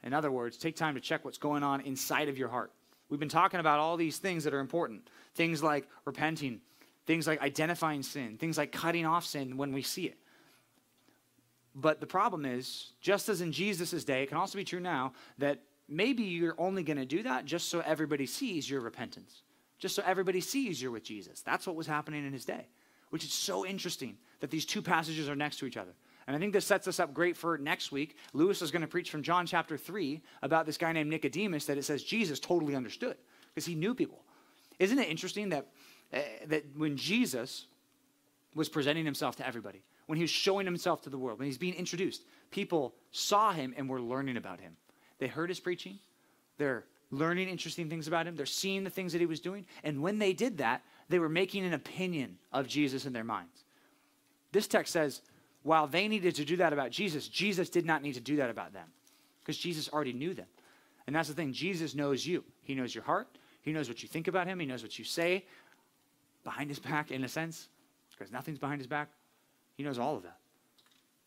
In 0.03 0.13
other 0.13 0.31
words, 0.31 0.57
take 0.57 0.75
time 0.75 0.95
to 0.95 1.01
check 1.01 1.23
what's 1.23 1.38
going 1.38 1.61
on 1.61 1.81
inside 1.81 2.27
of 2.27 2.39
your 2.39 2.49
heart. 2.49 2.71
We've 3.09 3.19
been 3.19 3.29
talking 3.29 3.59
about 3.59 3.79
all 3.79 3.97
these 3.97 4.17
things 4.17 4.43
that 4.45 4.53
are 4.53 4.59
important 4.59 5.09
things 5.35 5.61
like 5.61 5.88
repenting, 6.05 6.61
Things 7.06 7.28
like 7.28 7.41
identifying 7.41 8.04
sin, 8.04 8.38
things 8.38 8.58
like 8.58 8.72
cutting 8.72 9.06
off 9.06 9.26
sin 9.26 9.58
when 9.58 9.74
we 9.74 9.82
see 9.82 10.06
it. 10.06 10.18
But 11.76 12.00
the 12.00 12.08
problem 12.08 12.46
is, 12.46 12.94
just 13.02 13.28
as 13.28 13.41
in 13.41 13.52
Jesus' 13.52 14.04
day, 14.04 14.24
it 14.24 14.28
can 14.28 14.38
also 14.38 14.58
be 14.58 14.63
true 14.63 14.80
now 14.80 15.13
that 15.38 15.62
maybe 15.89 16.24
you're 16.24 16.56
only 16.58 16.84
going 16.84 16.98
to 16.98 17.06
do 17.06 17.22
that 17.24 17.46
just 17.46 17.70
so 17.70 17.82
everybody 17.82 18.26
sees 18.26 18.70
your 18.70 18.82
repentance, 18.82 19.44
just 19.78 19.96
so 19.96 20.04
everybody 20.06 20.39
sees 20.39 20.82
you're 20.82 20.91
with 20.91 21.04
Jesus. 21.04 21.41
That's 21.41 21.68
what 21.68 21.76
was 21.76 21.86
happening 21.86 22.26
in 22.26 22.32
his 22.32 22.46
day, 22.46 22.68
which 23.10 23.26
is 23.26 23.34
so 23.34 23.65
interesting 23.65 24.18
that 24.39 24.50
these 24.50 24.65
two 24.65 24.82
passages 24.82 25.28
are 25.28 25.36
next 25.36 25.58
to 25.60 25.65
each 25.65 25.78
other. 25.78 25.94
And 26.28 26.36
I 26.36 26.39
think 26.39 26.54
this 26.54 26.65
sets 26.65 26.88
us 26.88 27.00
up 27.00 27.13
great 27.13 27.38
for 27.38 27.58
next 27.58 27.91
week. 27.91 28.18
Lewis 28.34 28.62
is 28.62 28.72
going 28.72 28.82
to 28.82 28.88
preach 28.88 29.12
from 29.12 29.22
John 29.22 29.46
chapter 29.46 29.78
3 29.78 30.22
about 30.41 30.65
this 30.65 30.78
guy 30.78 30.91
named 30.91 31.10
Nicodemus 31.10 31.65
that 31.65 31.78
it 31.78 31.84
says 31.84 32.04
Jesus 32.04 32.39
totally 32.39 32.76
understood 32.76 33.18
because 33.54 33.65
he 33.65 33.76
knew 33.76 33.94
people. 33.94 34.24
Isn't 34.80 34.98
it 34.98 35.10
interesting 35.10 35.50
that 35.50 35.68
uh, 36.15 36.19
that 36.47 36.63
when 36.75 36.95
Jesus 36.95 37.65
was 38.56 38.69
presenting 38.69 39.06
himself 39.06 39.36
to 39.36 39.45
everybody, 39.45 39.84
when 40.06 40.15
he 40.17 40.23
was 40.23 40.32
showing 40.32 40.65
himself 40.65 41.01
to 41.01 41.10
the 41.10 41.17
world, 41.17 41.39
when 41.39 41.47
he's 41.47 41.58
being 41.58 41.73
introduced, 41.73 42.23
people 42.51 42.93
saw 43.12 43.51
him 43.51 43.73
and 43.75 43.89
were 43.89 44.01
learning 44.01 44.38
about 44.38 44.62
him. 44.62 44.78
They 45.19 45.28
heard 45.28 45.49
his 45.49 45.60
preaching, 45.60 45.99
they're 46.58 46.86
learning 47.12 47.49
interesting 47.49 47.89
things 47.89 48.08
about 48.08 48.28
him, 48.28 48.36
they're 48.36 48.45
seeing 48.45 48.84
the 48.84 48.89
things 48.89 49.12
that 49.12 49.19
he 49.19 49.25
was 49.25 49.39
doing, 49.39 49.65
and 49.84 50.01
when 50.01 50.19
they 50.19 50.34
did 50.34 50.58
that, 50.60 50.84
they 51.10 51.19
were 51.19 51.30
making 51.30 51.65
an 51.65 51.73
opinion 51.73 52.38
of 52.54 52.67
Jesus 52.67 53.06
in 53.06 53.13
their 53.13 53.23
minds. 53.23 53.63
This 54.51 54.67
text 54.67 54.93
says, 54.93 55.21
while 55.63 55.88
they 55.88 56.08
needed 56.08 56.36
to 56.36 56.45
do 56.45 56.58
that 56.58 56.73
about 56.73 56.91
Jesus, 56.91 57.28
Jesus 57.28 57.69
did 57.69 57.86
not 57.86 58.04
need 58.04 58.13
to 58.13 58.21
do 58.21 58.38
that 58.38 58.49
about 58.49 58.71
them 58.71 58.88
because 59.41 59.58
Jesus 59.58 59.89
already 59.89 60.13
knew 60.13 60.34
them. 60.34 60.47
And 61.08 61.15
that's 61.15 61.28
the 61.28 61.34
thing 61.34 61.54
Jesus 61.54 61.95
knows 61.95 62.25
you. 62.25 62.43
He 62.63 62.75
knows 62.75 62.93
your 62.93 63.04
heart. 63.04 63.28
He 63.62 63.71
knows 63.71 63.89
what 63.89 64.04
you 64.04 64.08
think 64.08 64.28
about 64.28 64.47
him. 64.47 64.60
He 64.60 64.65
knows 64.65 64.84
what 64.84 64.97
you 64.99 65.06
say 65.06 65.43
behind 66.45 66.69
his 66.69 66.79
back 66.79 67.12
in 67.12 67.25
a 67.25 67.27
sense, 67.27 67.67
because 68.12 68.31
nothing's 68.31 68.60
behind 68.60 68.79
his 68.79 68.88
back. 68.88 69.10
He 69.75 69.84
knows 69.84 69.99
all 69.99 70.15
of 70.15 70.23
that. 70.23 70.38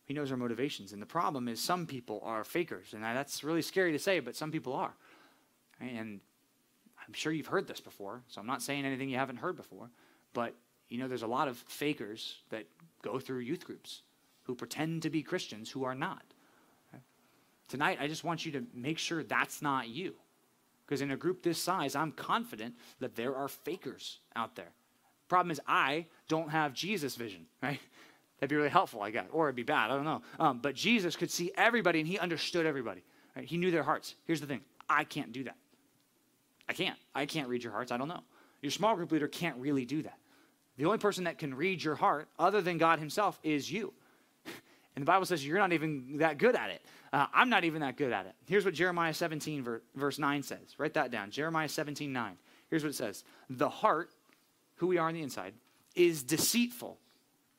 He 0.06 0.14
knows 0.14 0.30
our 0.30 0.38
motivations. 0.38 0.94
And 0.94 1.02
the 1.02 1.06
problem 1.06 1.48
is, 1.48 1.60
some 1.60 1.84
people 1.84 2.22
are 2.24 2.42
fakers. 2.44 2.94
And 2.94 3.04
that's 3.04 3.44
really 3.44 3.60
scary 3.60 3.92
to 3.92 3.98
say, 3.98 4.20
but 4.20 4.34
some 4.34 4.50
people 4.50 4.72
are. 4.72 4.94
And 5.80 6.20
I'm 7.06 7.12
sure 7.12 7.30
you've 7.30 7.48
heard 7.48 7.66
this 7.66 7.80
before, 7.80 8.22
so 8.28 8.40
I'm 8.40 8.46
not 8.46 8.62
saying 8.62 8.86
anything 8.86 9.10
you 9.10 9.18
haven't 9.18 9.36
heard 9.36 9.56
before. 9.56 9.90
But, 10.32 10.54
you 10.88 10.96
know, 10.96 11.08
there's 11.08 11.24
a 11.24 11.26
lot 11.26 11.48
of 11.48 11.58
fakers 11.58 12.36
that 12.48 12.64
go 13.02 13.18
through 13.18 13.40
youth 13.40 13.66
groups 13.66 14.00
who 14.44 14.54
pretend 14.54 15.02
to 15.02 15.10
be 15.10 15.22
Christians 15.22 15.70
who 15.70 15.84
are 15.84 15.94
not. 15.94 16.22
Tonight, 17.68 17.98
I 18.00 18.08
just 18.08 18.24
want 18.24 18.46
you 18.46 18.52
to 18.52 18.64
make 18.72 18.96
sure 18.96 19.22
that's 19.22 19.60
not 19.60 19.88
you. 19.88 20.14
Because 20.86 21.02
in 21.02 21.10
a 21.10 21.18
group 21.18 21.42
this 21.42 21.60
size, 21.60 21.94
I'm 21.94 22.12
confident 22.12 22.76
that 22.98 23.14
there 23.14 23.36
are 23.36 23.48
fakers 23.48 24.20
out 24.34 24.56
there 24.56 24.72
Problem 25.28 25.50
is, 25.50 25.60
I 25.66 26.06
don't 26.28 26.50
have 26.50 26.72
Jesus' 26.72 27.14
vision, 27.14 27.46
right? 27.62 27.80
That'd 28.38 28.50
be 28.50 28.56
really 28.56 28.68
helpful, 28.68 29.02
I 29.02 29.10
guess, 29.10 29.26
or 29.32 29.48
it'd 29.48 29.56
be 29.56 29.62
bad. 29.62 29.90
I 29.90 29.96
don't 29.96 30.04
know. 30.04 30.22
Um, 30.38 30.58
but 30.60 30.74
Jesus 30.74 31.16
could 31.16 31.30
see 31.30 31.50
everybody, 31.56 31.98
and 31.98 32.08
he 32.08 32.18
understood 32.18 32.66
everybody. 32.66 33.02
Right? 33.36 33.44
He 33.44 33.56
knew 33.56 33.70
their 33.70 33.82
hearts. 33.82 34.14
Here's 34.26 34.40
the 34.40 34.46
thing: 34.46 34.60
I 34.88 35.04
can't 35.04 35.32
do 35.32 35.44
that. 35.44 35.56
I 36.68 36.72
can't. 36.72 36.98
I 37.14 37.26
can't 37.26 37.48
read 37.48 37.62
your 37.62 37.72
hearts. 37.72 37.90
I 37.90 37.96
don't 37.96 38.08
know. 38.08 38.22
Your 38.62 38.70
small 38.70 38.94
group 38.94 39.10
leader 39.12 39.28
can't 39.28 39.56
really 39.58 39.84
do 39.84 40.02
that. 40.02 40.18
The 40.76 40.84
only 40.84 40.98
person 40.98 41.24
that 41.24 41.38
can 41.38 41.54
read 41.54 41.82
your 41.82 41.96
heart, 41.96 42.28
other 42.38 42.60
than 42.60 42.78
God 42.78 42.98
Himself, 42.98 43.38
is 43.42 43.70
you. 43.70 43.92
And 44.96 45.06
the 45.06 45.12
Bible 45.12 45.26
says 45.26 45.46
you're 45.46 45.58
not 45.58 45.72
even 45.72 46.18
that 46.18 46.38
good 46.38 46.56
at 46.56 46.70
it. 46.70 46.82
Uh, 47.12 47.26
I'm 47.32 47.48
not 47.48 47.62
even 47.62 47.82
that 47.82 47.96
good 47.96 48.12
at 48.12 48.26
it. 48.26 48.32
Here's 48.48 48.64
what 48.64 48.74
Jeremiah 48.74 49.14
17, 49.14 49.64
verse 49.94 50.18
9 50.18 50.42
says. 50.42 50.74
Write 50.76 50.94
that 50.94 51.12
down. 51.12 51.30
Jeremiah 51.30 51.68
17, 51.68 52.12
9. 52.12 52.36
Here's 52.68 52.82
what 52.82 52.90
it 52.90 52.96
says 52.96 53.22
The 53.48 53.68
heart 53.68 54.10
who 54.78 54.86
we 54.86 54.98
are 54.98 55.08
on 55.08 55.14
the 55.14 55.22
inside, 55.22 55.54
is 55.94 56.22
deceitful 56.22 56.98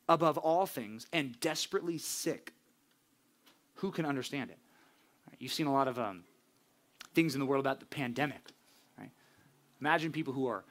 above 0.08 0.38
all 0.38 0.66
things 0.66 1.06
and 1.14 1.40
desperately 1.40 1.98
sick. 1.98 2.54
Who 3.76 3.92
can 3.92 4.06
understand 4.06 4.50
it? 4.50 4.58
You've 5.38 5.54
seen 5.54 5.68
a 5.68 5.74
lot 5.74 5.88
of 5.88 5.98
um, 5.98 6.24
things 7.14 7.36
in 7.36 7.40
the 7.40 7.46
world 7.46 7.62
about 7.62 7.80
the 7.80 7.86
pandemic, 7.86 8.42
right? 8.98 9.12
Imagine 9.80 10.12
people 10.12 10.34
who 10.34 10.48
are 10.48 10.66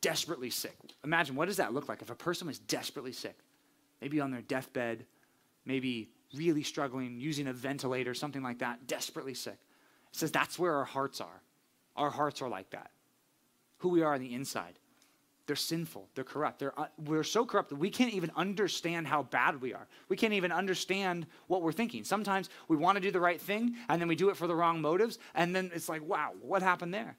desperately 0.00 0.50
sick. 0.50 0.76
Imagine 1.04 1.34
what 1.34 1.46
does 1.46 1.56
that 1.56 1.74
look 1.74 1.88
like 1.88 2.02
if 2.02 2.10
a 2.10 2.14
person 2.14 2.46
was 2.46 2.58
desperately 2.58 3.12
sick? 3.12 3.36
Maybe 4.00 4.20
on 4.20 4.30
their 4.30 4.42
deathbed, 4.42 5.06
maybe 5.64 6.10
really 6.34 6.62
struggling, 6.62 7.18
using 7.18 7.48
a 7.48 7.52
ventilator, 7.52 8.14
something 8.14 8.42
like 8.42 8.58
that, 8.58 8.86
desperately 8.86 9.34
sick. 9.34 9.58
It 10.12 10.18
says 10.18 10.30
that's 10.30 10.58
where 10.58 10.74
our 10.74 10.84
hearts 10.84 11.20
are. 11.20 11.42
Our 11.96 12.10
hearts 12.10 12.42
are 12.42 12.48
like 12.48 12.70
that. 12.70 12.90
Who 13.78 13.88
we 13.88 14.02
are 14.02 14.14
on 14.14 14.20
the 14.20 14.34
inside. 14.34 14.78
They're 15.46 15.56
sinful. 15.56 16.08
They're 16.14 16.24
corrupt. 16.24 16.58
They're, 16.58 16.78
uh, 16.78 16.86
we're 16.98 17.22
so 17.22 17.46
corrupt 17.46 17.68
that 17.68 17.76
we 17.76 17.88
can't 17.88 18.12
even 18.12 18.32
understand 18.34 19.06
how 19.06 19.22
bad 19.22 19.60
we 19.60 19.72
are. 19.72 19.86
We 20.08 20.16
can't 20.16 20.32
even 20.32 20.50
understand 20.50 21.26
what 21.46 21.62
we're 21.62 21.72
thinking. 21.72 22.02
Sometimes 22.02 22.50
we 22.66 22.76
want 22.76 22.96
to 22.96 23.00
do 23.00 23.12
the 23.12 23.20
right 23.20 23.40
thing 23.40 23.76
and 23.88 24.00
then 24.00 24.08
we 24.08 24.16
do 24.16 24.28
it 24.30 24.36
for 24.36 24.48
the 24.48 24.54
wrong 24.56 24.80
motives. 24.80 25.18
And 25.34 25.54
then 25.54 25.70
it's 25.72 25.88
like, 25.88 26.02
wow, 26.02 26.32
what 26.40 26.62
happened 26.62 26.92
there? 26.92 27.16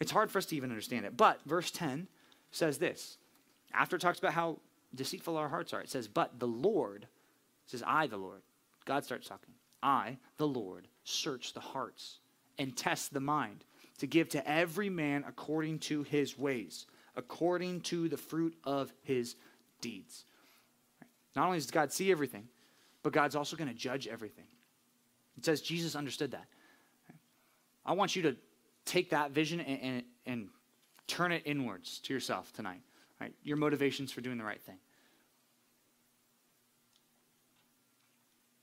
It's 0.00 0.10
hard 0.10 0.30
for 0.30 0.38
us 0.38 0.46
to 0.46 0.56
even 0.56 0.70
understand 0.70 1.04
it. 1.04 1.16
But 1.16 1.40
verse 1.44 1.70
10 1.70 2.08
says 2.50 2.78
this 2.78 3.18
after 3.74 3.96
it 3.96 4.00
talks 4.00 4.18
about 4.18 4.32
how 4.32 4.60
deceitful 4.94 5.36
our 5.36 5.48
hearts 5.48 5.74
are, 5.74 5.80
it 5.82 5.90
says, 5.90 6.08
But 6.08 6.38
the 6.38 6.46
Lord, 6.46 7.06
says, 7.66 7.82
I, 7.86 8.06
the 8.06 8.16
Lord. 8.16 8.40
God 8.84 9.04
starts 9.04 9.28
talking. 9.28 9.54
I, 9.82 10.16
the 10.38 10.48
Lord, 10.48 10.88
search 11.04 11.52
the 11.52 11.60
hearts 11.60 12.18
and 12.58 12.74
test 12.74 13.12
the 13.12 13.20
mind 13.20 13.64
to 13.98 14.06
give 14.06 14.30
to 14.30 14.50
every 14.50 14.88
man 14.88 15.24
according 15.28 15.80
to 15.80 16.02
his 16.04 16.38
ways 16.38 16.86
according 17.18 17.80
to 17.80 18.08
the 18.08 18.16
fruit 18.16 18.56
of 18.64 18.92
his 19.02 19.34
deeds. 19.80 20.24
Not 21.36 21.46
only 21.46 21.58
does 21.58 21.70
God 21.70 21.92
see 21.92 22.10
everything, 22.10 22.48
but 23.02 23.12
God's 23.12 23.36
also 23.36 23.56
going 23.56 23.68
to 23.68 23.74
judge 23.74 24.06
everything. 24.06 24.46
It 25.36 25.44
says 25.44 25.60
Jesus 25.60 25.96
understood 25.96 26.30
that. 26.30 26.46
I 27.84 27.92
want 27.92 28.14
you 28.16 28.22
to 28.22 28.36
take 28.84 29.10
that 29.10 29.32
vision 29.32 29.60
and, 29.60 29.80
and, 29.82 30.02
and 30.26 30.48
turn 31.08 31.32
it 31.32 31.42
inwards 31.44 31.98
to 32.00 32.14
yourself 32.14 32.52
tonight. 32.52 32.80
Right? 33.20 33.34
Your 33.42 33.56
motivations 33.56 34.12
for 34.12 34.20
doing 34.20 34.38
the 34.38 34.44
right 34.44 34.60
thing. 34.60 34.78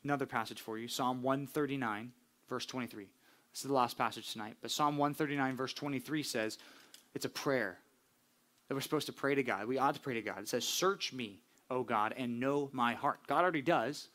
Another 0.04 0.26
passage 0.26 0.62
for 0.62 0.78
you 0.78 0.88
Psalm 0.88 1.24
139, 1.24 2.12
verse 2.48 2.66
23. 2.66 3.08
This 3.52 3.62
is 3.62 3.68
the 3.68 3.74
last 3.74 3.98
passage 3.98 4.32
tonight. 4.32 4.56
But 4.62 4.72
Psalm 4.72 4.98
139, 4.98 5.56
verse 5.56 5.74
23 5.74 6.24
says 6.24 6.58
it's 7.14 7.26
a 7.26 7.30
prayer 7.30 7.80
that 8.68 8.74
we're 8.76 8.82
supposed 8.82 9.08
to 9.08 9.14
pray 9.14 9.36
to 9.36 9.44
God. 9.44 9.68
We 9.68 9.78
ought 9.78 9.96
to 9.96 10.02
pray 10.02 10.16
to 10.16 10.22
God. 10.22 10.40
It 10.40 10.48
says, 10.48 10.66
Search 10.68 11.14
me, 11.14 11.40
O 11.70 11.84
God, 11.84 12.14
and 12.18 12.40
know 12.40 12.70
my 12.74 12.94
heart. 12.94 13.20
God 13.28 13.44
already 13.44 13.62
does. 13.62 14.08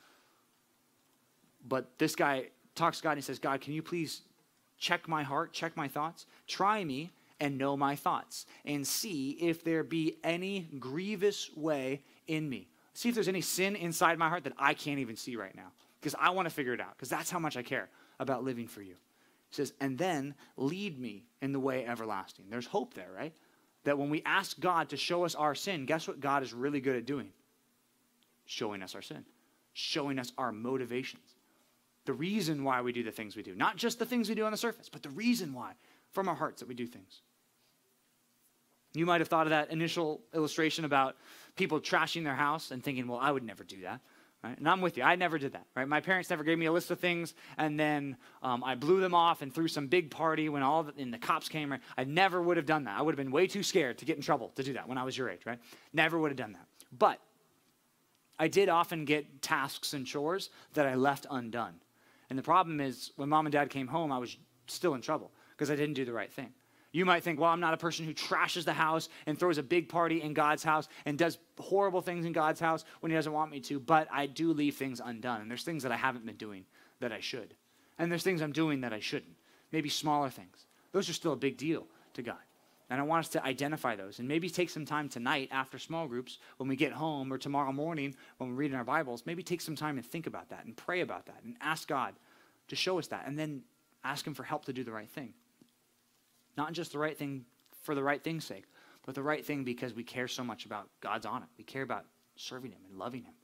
But 1.67 1.99
this 1.99 2.15
guy 2.15 2.47
talks 2.75 2.99
to 2.99 3.03
God 3.03 3.11
and 3.11 3.19
he 3.19 3.23
says, 3.23 3.39
God, 3.39 3.61
can 3.61 3.75
you 3.75 3.83
please 3.83 4.23
check 4.79 5.09
my 5.09 5.23
heart, 5.23 5.53
check 5.53 5.77
my 5.77 5.89
thoughts? 5.89 6.27
Try 6.47 6.85
me 6.85 7.11
and 7.39 7.57
know 7.57 7.75
my 7.75 7.97
thoughts, 7.97 8.45
and 8.67 8.87
see 8.87 9.31
if 9.31 9.65
there 9.65 9.83
be 9.83 10.19
any 10.23 10.69
grievous 10.79 11.51
way 11.57 12.03
in 12.27 12.47
me. 12.49 12.69
See 12.93 13.09
if 13.09 13.15
there's 13.15 13.29
any 13.29 13.41
sin 13.41 13.77
inside 13.77 14.19
my 14.19 14.29
heart 14.29 14.45
that 14.45 14.53
I 14.59 14.75
can't 14.75 14.99
even 14.99 15.17
see 15.17 15.37
right 15.37 15.55
now. 15.55 15.73
Because 15.99 16.15
I 16.21 16.31
want 16.31 16.49
to 16.49 16.55
figure 16.55 16.75
it 16.75 16.81
out, 16.81 16.95
because 16.97 17.09
that's 17.09 17.31
how 17.31 17.39
much 17.39 17.57
I 17.57 17.63
care 17.63 17.89
about 18.19 18.45
living 18.45 18.69
for 18.69 18.83
you. 18.83 18.93
He 18.93 19.55
says, 19.57 19.73
and 19.81 19.97
then 19.97 20.35
lead 20.59 20.99
me 20.99 21.25
in 21.41 21.53
the 21.53 21.61
way 21.61 21.87
everlasting. 21.87 22.45
There's 22.51 22.67
hope 22.67 22.93
there, 22.93 23.09
right? 23.17 23.33
That 23.85 23.99
when 23.99 24.11
we 24.11 24.23
ask 24.25 24.59
God 24.61 24.91
to 24.91 24.97
show 24.97 25.25
us 25.25 25.35
our 25.35 25.55
sin, 25.55 25.87
guess 25.87 26.07
what 26.07 26.21
God 26.21 26.43
is 26.43 26.53
really 26.53 26.81
good 26.81 26.97
at 26.97 27.07
doing? 27.07 27.31
Showing 28.47 28.83
us 28.83 28.95
our 28.95 29.03
sin, 29.03 29.25
showing 29.73 30.19
us 30.19 30.33
our 30.37 30.53
motivations. 30.53 31.35
The 32.05 32.13
reason 32.13 32.65
why 32.65 32.81
we 32.81 32.93
do 32.93 33.03
the 33.03 33.13
things 33.13 33.37
we 33.37 33.43
do. 33.43 33.55
Not 33.55 33.77
just 33.77 33.99
the 33.99 34.07
things 34.07 34.29
we 34.29 34.35
do 34.35 34.45
on 34.45 34.53
the 34.53 34.59
surface, 34.59 34.89
but 34.89 35.03
the 35.03 35.11
reason 35.11 35.53
why 35.53 35.73
from 36.13 36.29
our 36.29 36.35
hearts 36.35 36.61
that 36.61 36.69
we 36.69 36.75
do 36.75 36.87
things. 36.87 37.21
You 38.93 39.07
might 39.07 39.21
have 39.21 39.29
thought 39.29 39.47
of 39.47 39.51
that 39.51 39.71
initial 39.71 40.21
illustration 40.35 40.85
about 40.85 41.17
people 41.57 41.81
trashing 41.81 42.25
their 42.25 42.35
house 42.35 42.73
and 42.73 42.83
thinking, 42.83 43.07
well, 43.07 43.21
I 43.21 43.31
would 43.31 43.45
never 43.45 43.63
do 43.63 43.83
that. 43.83 44.01
Right? 44.43 44.57
And 44.57 44.67
I'm 44.67 44.81
with 44.81 44.97
you. 44.97 45.03
I 45.03 45.17
never 45.17 45.37
did 45.39 45.53
that. 45.53 45.67
Right? 45.77 45.87
My 45.87 46.01
parents 46.01 46.31
never 46.31 46.43
gave 46.43 46.59
me 46.59 46.67
a 46.67 46.73
list 46.73 46.91
of 46.91 46.99
things, 46.99 47.35
and 47.59 47.79
then 47.79 48.17
um, 48.43 48.65
I 48.65 48.75
blew 48.75 49.01
them 49.01 49.15
off 49.15 49.43
and 49.43 49.55
threw 49.55 49.69
some 49.69 49.87
big 49.87 50.11
party 50.11 50.49
when 50.49 50.63
all 50.63 50.85
the, 50.85 50.95
and 50.97 51.13
the 51.13 51.19
cops 51.19 51.49
came. 51.49 51.73
Right? 51.73 51.81
I 51.99 52.05
never 52.05 52.41
would 52.41 52.57
have 52.57 52.67
done 52.67 52.85
that. 52.85 52.99
I 52.99 53.03
would 53.03 53.13
have 53.13 53.23
been 53.23 53.33
way 53.33 53.47
too 53.47 53.63
scared 53.63 53.99
to 53.99 54.05
get 54.05 54.17
in 54.17 54.23
trouble 54.23 54.49
to 54.57 54.63
do 54.63 54.73
that 54.73 54.89
when 54.89 54.97
I 54.97 55.05
was 55.05 55.17
your 55.17 55.29
age. 55.29 55.43
Right? 55.45 55.59
Never 55.93 56.19
would 56.19 56.31
have 56.31 56.39
done 56.39 56.53
that. 56.53 56.67
But 56.97 57.21
I 58.39 58.49
did 58.49 58.71
often 58.71 59.05
get 59.05 59.43
tasks 59.43 59.93
and 59.93 60.07
chores 60.07 60.49
that 60.73 60.87
I 60.87 60.95
left 60.95 61.27
undone. 61.31 61.75
And 62.31 62.39
the 62.39 62.43
problem 62.43 62.81
is, 62.81 63.13
when 63.17 63.29
mom 63.29 63.45
and 63.45 63.53
dad 63.53 63.69
came 63.69 63.89
home, 63.89 64.11
I 64.11 64.19
was 64.19 64.37
still 64.67 64.95
in 64.95 65.03
trouble 65.03 65.31
because 65.51 65.71
I 65.71 65.77
didn't 65.77 65.95
do 65.95 66.07
the 66.07 66.13
right 66.13 66.33
thing. 66.33 66.55
You 66.93 67.05
might 67.05 67.23
think, 67.23 67.39
well, 67.39 67.51
I'm 67.51 67.61
not 67.61 67.75
a 67.75 67.77
person 67.77 68.05
who 68.05 68.13
trashes 68.13 68.65
the 68.65 68.73
house 68.73 69.09
and 69.27 69.39
throws 69.39 69.59
a 69.59 69.63
big 69.63 69.89
party 69.89 70.23
in 70.23 70.35
God's 70.35 70.65
house 70.65 70.89
and 71.05 71.17
does 71.17 71.39
horrible 71.59 72.01
things 72.01 72.27
in 72.27 72.33
God's 72.33 72.59
house 72.59 72.85
when 73.01 73.11
He 73.11 73.17
doesn't 73.17 73.33
want 73.33 73.51
me 73.51 73.61
to, 73.61 73.79
but 73.79 74.09
I 74.13 74.27
do 74.27 74.53
leave 74.53 74.77
things 74.77 75.01
undone. 75.05 75.41
And 75.41 75.51
there's 75.51 75.63
things 75.63 75.85
that 75.85 75.93
I 75.93 75.97
haven't 75.97 76.27
been 76.27 76.37
doing 76.37 76.65
that 76.99 77.13
I 77.13 77.21
should. 77.21 77.55
And 77.99 78.11
there's 78.11 78.25
things 78.25 78.41
I'm 78.41 78.53
doing 78.53 78.81
that 78.81 78.93
I 78.93 79.01
shouldn't. 79.01 79.37
Maybe 79.71 79.89
smaller 79.89 80.31
things. 80.31 80.67
Those 80.93 81.09
are 81.09 81.13
still 81.13 81.33
a 81.33 81.37
big 81.37 81.57
deal 81.57 81.87
to 82.15 82.23
God. 82.23 82.39
And 82.89 83.01
I 83.01 83.05
want 83.05 83.25
us 83.25 83.31
to 83.33 83.45
identify 83.45 83.95
those 83.95 84.19
and 84.19 84.27
maybe 84.27 84.51
take 84.51 84.69
some 84.69 84.85
time 84.85 85.09
tonight 85.09 85.49
after 85.53 85.79
small 85.79 86.09
groups 86.09 86.39
when 86.57 86.69
we 86.69 86.75
get 86.75 86.91
home 86.91 87.33
or 87.33 87.39
tomorrow 87.39 87.71
morning 87.71 88.17
when 88.39 88.51
we're 88.51 88.57
reading 88.57 88.77
our 88.77 88.85
Bibles, 88.85 89.23
maybe 89.27 89.45
take 89.45 89.61
some 89.61 89.77
time 89.77 89.97
and 89.97 90.05
think 90.05 90.27
about 90.27 90.49
that 90.49 90.65
and 90.65 90.77
pray 90.77 91.01
about 91.01 91.27
that 91.27 91.37
and 91.45 91.55
ask 91.61 91.87
God 91.87 92.15
to 92.67 92.75
show 92.75 92.99
us 92.99 93.07
that 93.09 93.29
and 93.29 93.39
then 93.39 93.63
ask 94.03 94.27
Him 94.27 94.35
for 94.35 94.43
help 94.43 94.65
to 94.65 94.73
do 94.73 94.83
the 94.83 94.91
right 94.91 95.09
thing. 95.09 95.35
Not 96.57 96.73
just 96.73 96.93
the 96.93 96.99
right 96.99 97.17
thing 97.17 97.45
for 97.83 97.95
the 97.95 98.03
right 98.03 98.23
thing's 98.23 98.45
sake, 98.45 98.65
but 99.07 99.15
the 99.15 99.23
right 99.23 99.45
thing 99.45 99.65
because 99.65 99.95
we 99.95 100.05
care 100.05 100.29
so 100.29 100.45
much 100.45 100.67
about 100.67 100.89
God's 101.01 101.27
honor. 101.27 101.49
We 101.57 101.65
care 101.65 101.83
about 101.83 102.05
serving 102.37 102.73
Him 102.73 102.81
and 102.89 102.99
loving 102.99 103.25
Him. 103.25 103.35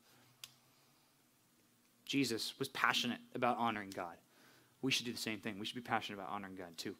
Jesus 2.05 2.55
was 2.59 2.69
passionate 2.69 3.21
about 3.35 3.59
honoring 3.59 3.91
God. 3.91 4.15
We 4.83 4.93
should 4.93 5.07
do 5.07 5.13
the 5.13 5.19
same 5.19 5.41
thing. 5.41 5.59
We 5.59 5.67
should 5.67 5.75
be 5.75 5.81
passionate 5.81 6.19
about 6.19 6.31
honoring 6.31 6.55
God 6.55 6.77
too. 6.77 6.95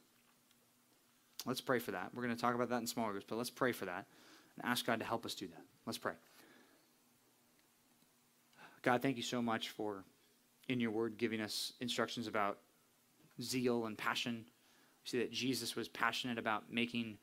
Let's 1.45 1.61
pray 1.61 1.79
for 1.79 1.93
that. 1.93 2.11
We're 2.13 2.23
going 2.23 2.35
to 2.35 2.41
talk 2.41 2.55
about 2.55 2.71
that 2.71 2.81
in 2.81 2.87
small 2.87 3.11
groups, 3.11 3.27
but 3.29 3.37
let's 3.37 3.51
pray 3.51 3.73
for 3.73 3.85
that 3.85 4.07
and 4.57 4.71
ask 4.71 4.85
God 4.85 4.99
to 4.99 5.05
help 5.05 5.25
us 5.25 5.35
do 5.35 5.47
that. 5.47 5.63
Let's 5.85 5.99
pray. 5.99 6.15
God, 8.83 9.03
thank 9.03 9.17
you 9.17 9.23
so 9.23 9.41
much 9.41 9.71
for, 9.71 10.05
in 10.69 10.81
your 10.81 10.91
word, 10.91 11.19
giving 11.19 11.41
us 11.41 11.73
instructions 11.81 12.27
about 12.27 12.59
zeal 13.41 13.87
and 13.87 13.97
passion 13.97 14.45
see 15.07 15.19
that 15.19 15.33
Jesus 15.33 15.77
was 15.77 15.89
passionate 15.89 16.37
about 16.37 16.65
making 16.71 17.17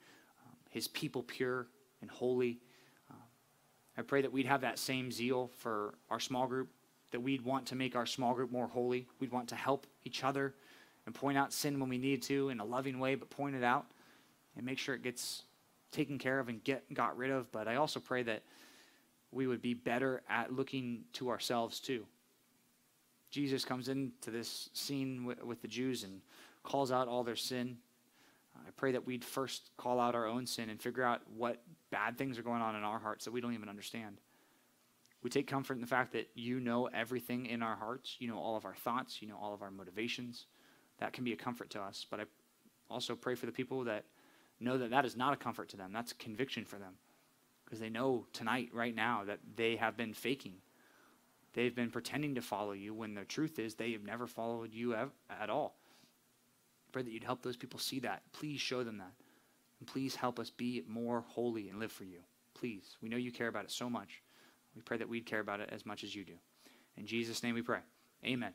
um, 0.45 0.55
his 0.69 0.87
people 0.87 1.21
pure 1.21 1.67
and 2.01 2.09
holy. 2.09 2.59
Uh, 3.11 3.15
I 3.97 4.01
pray 4.01 4.21
that 4.21 4.31
we'd 4.31 4.45
have 4.45 4.61
that 4.61 4.79
same 4.79 5.11
zeal 5.11 5.51
for 5.59 5.93
our 6.09 6.19
small 6.19 6.47
group, 6.47 6.69
that 7.11 7.19
we'd 7.19 7.43
want 7.43 7.67
to 7.67 7.75
make 7.75 7.95
our 7.95 8.05
small 8.05 8.33
group 8.33 8.51
more 8.51 8.67
holy. 8.67 9.05
We'd 9.19 9.31
want 9.31 9.49
to 9.49 9.55
help 9.55 9.85
each 10.05 10.23
other 10.23 10.55
and 11.05 11.13
point 11.13 11.37
out 11.37 11.51
sin 11.51 11.79
when 11.79 11.89
we 11.89 11.97
need 11.97 12.23
to 12.23 12.49
in 12.49 12.59
a 12.61 12.65
loving 12.65 12.99
way, 12.99 13.15
but 13.15 13.29
point 13.29 13.55
it 13.55 13.63
out 13.63 13.85
and 14.55 14.65
make 14.65 14.79
sure 14.79 14.95
it 14.95 15.03
gets 15.03 15.43
taken 15.91 16.17
care 16.17 16.39
of 16.39 16.47
and 16.47 16.63
get 16.63 16.91
got 16.93 17.17
rid 17.17 17.31
of. 17.31 17.51
But 17.51 17.67
I 17.67 17.75
also 17.75 17.99
pray 17.99 18.23
that 18.23 18.43
we 19.31 19.45
would 19.47 19.61
be 19.61 19.73
better 19.73 20.21
at 20.29 20.53
looking 20.53 21.03
to 21.13 21.29
ourselves 21.29 21.79
too. 21.79 22.05
Jesus 23.29 23.65
comes 23.65 23.89
into 23.89 24.29
this 24.29 24.69
scene 24.73 25.25
with, 25.25 25.43
with 25.43 25.61
the 25.61 25.67
Jews 25.67 26.03
and 26.03 26.21
calls 26.63 26.91
out 26.91 27.07
all 27.07 27.23
their 27.23 27.35
sin. 27.35 27.77
I 28.55 28.71
pray 28.77 28.93
that 28.93 29.05
we'd 29.05 29.23
first 29.23 29.71
call 29.77 29.99
out 29.99 30.15
our 30.15 30.25
own 30.25 30.45
sin 30.45 30.69
and 30.69 30.81
figure 30.81 31.03
out 31.03 31.21
what 31.35 31.61
bad 31.89 32.17
things 32.17 32.39
are 32.39 32.43
going 32.43 32.61
on 32.61 32.75
in 32.75 32.83
our 32.83 32.99
hearts 32.99 33.25
that 33.25 33.31
we 33.31 33.41
don't 33.41 33.53
even 33.53 33.69
understand. 33.69 34.19
We 35.21 35.29
take 35.29 35.47
comfort 35.47 35.75
in 35.75 35.81
the 35.81 35.87
fact 35.87 36.13
that 36.13 36.29
you 36.35 36.59
know 36.59 36.87
everything 36.87 37.45
in 37.45 37.61
our 37.63 37.75
hearts. 37.75 38.17
You 38.19 38.27
know 38.27 38.37
all 38.37 38.57
of 38.57 38.65
our 38.65 38.75
thoughts. 38.75 39.21
You 39.21 39.29
know 39.29 39.37
all 39.41 39.53
of 39.53 39.61
our 39.61 39.71
motivations. 39.71 40.47
That 40.99 41.13
can 41.13 41.23
be 41.23 41.33
a 41.33 41.37
comfort 41.37 41.69
to 41.71 41.81
us. 41.81 42.05
But 42.09 42.19
I 42.19 42.23
also 42.89 43.15
pray 43.15 43.35
for 43.35 43.45
the 43.45 43.51
people 43.51 43.83
that 43.85 44.05
know 44.59 44.77
that 44.77 44.91
that 44.91 45.05
is 45.05 45.15
not 45.15 45.33
a 45.33 45.37
comfort 45.37 45.69
to 45.69 45.77
them. 45.77 45.91
That's 45.93 46.13
conviction 46.13 46.65
for 46.65 46.77
them. 46.77 46.93
Because 47.63 47.79
they 47.79 47.89
know 47.89 48.25
tonight, 48.33 48.69
right 48.73 48.93
now, 48.93 49.23
that 49.25 49.39
they 49.55 49.77
have 49.77 49.97
been 49.97 50.13
faking. 50.13 50.55
They've 51.53 51.73
been 51.73 51.89
pretending 51.89 52.35
to 52.35 52.41
follow 52.41 52.73
you 52.73 52.93
when 52.93 53.13
the 53.13 53.23
truth 53.23 53.59
is 53.59 53.75
they 53.75 53.93
have 53.93 54.03
never 54.03 54.27
followed 54.27 54.73
you 54.73 54.93
at 54.95 55.49
all. 55.49 55.75
Pray 56.93 57.01
that 57.01 57.11
you'd 57.11 57.23
help 57.23 57.41
those 57.41 57.57
people 57.57 57.79
see 57.79 57.99
that. 57.99 58.21
Please 58.31 58.61
show 58.61 58.83
them 58.83 58.99
that. 58.99 59.11
And 59.79 59.87
please 59.87 60.15
help 60.15 60.39
us 60.39 60.49
be 60.49 60.83
more 60.87 61.25
holy 61.27 61.67
and 61.67 61.79
live 61.79 61.91
for 61.91 62.05
you. 62.05 62.19
Please. 62.53 62.95
We 63.01 63.09
know 63.09 63.17
you 63.17 63.31
care 63.31 63.49
about 63.49 63.65
it 63.65 63.71
so 63.71 63.89
much. 63.89 64.21
We 64.75 64.81
pray 64.81 64.97
that 64.97 65.09
we'd 65.09 65.25
care 65.25 65.41
about 65.41 65.59
it 65.59 65.69
as 65.73 65.85
much 65.85 66.03
as 66.03 66.15
you 66.15 66.23
do. 66.23 66.35
In 66.95 67.05
Jesus' 67.05 67.43
name 67.43 67.55
we 67.55 67.61
pray. 67.61 67.79
Amen. 68.23 68.53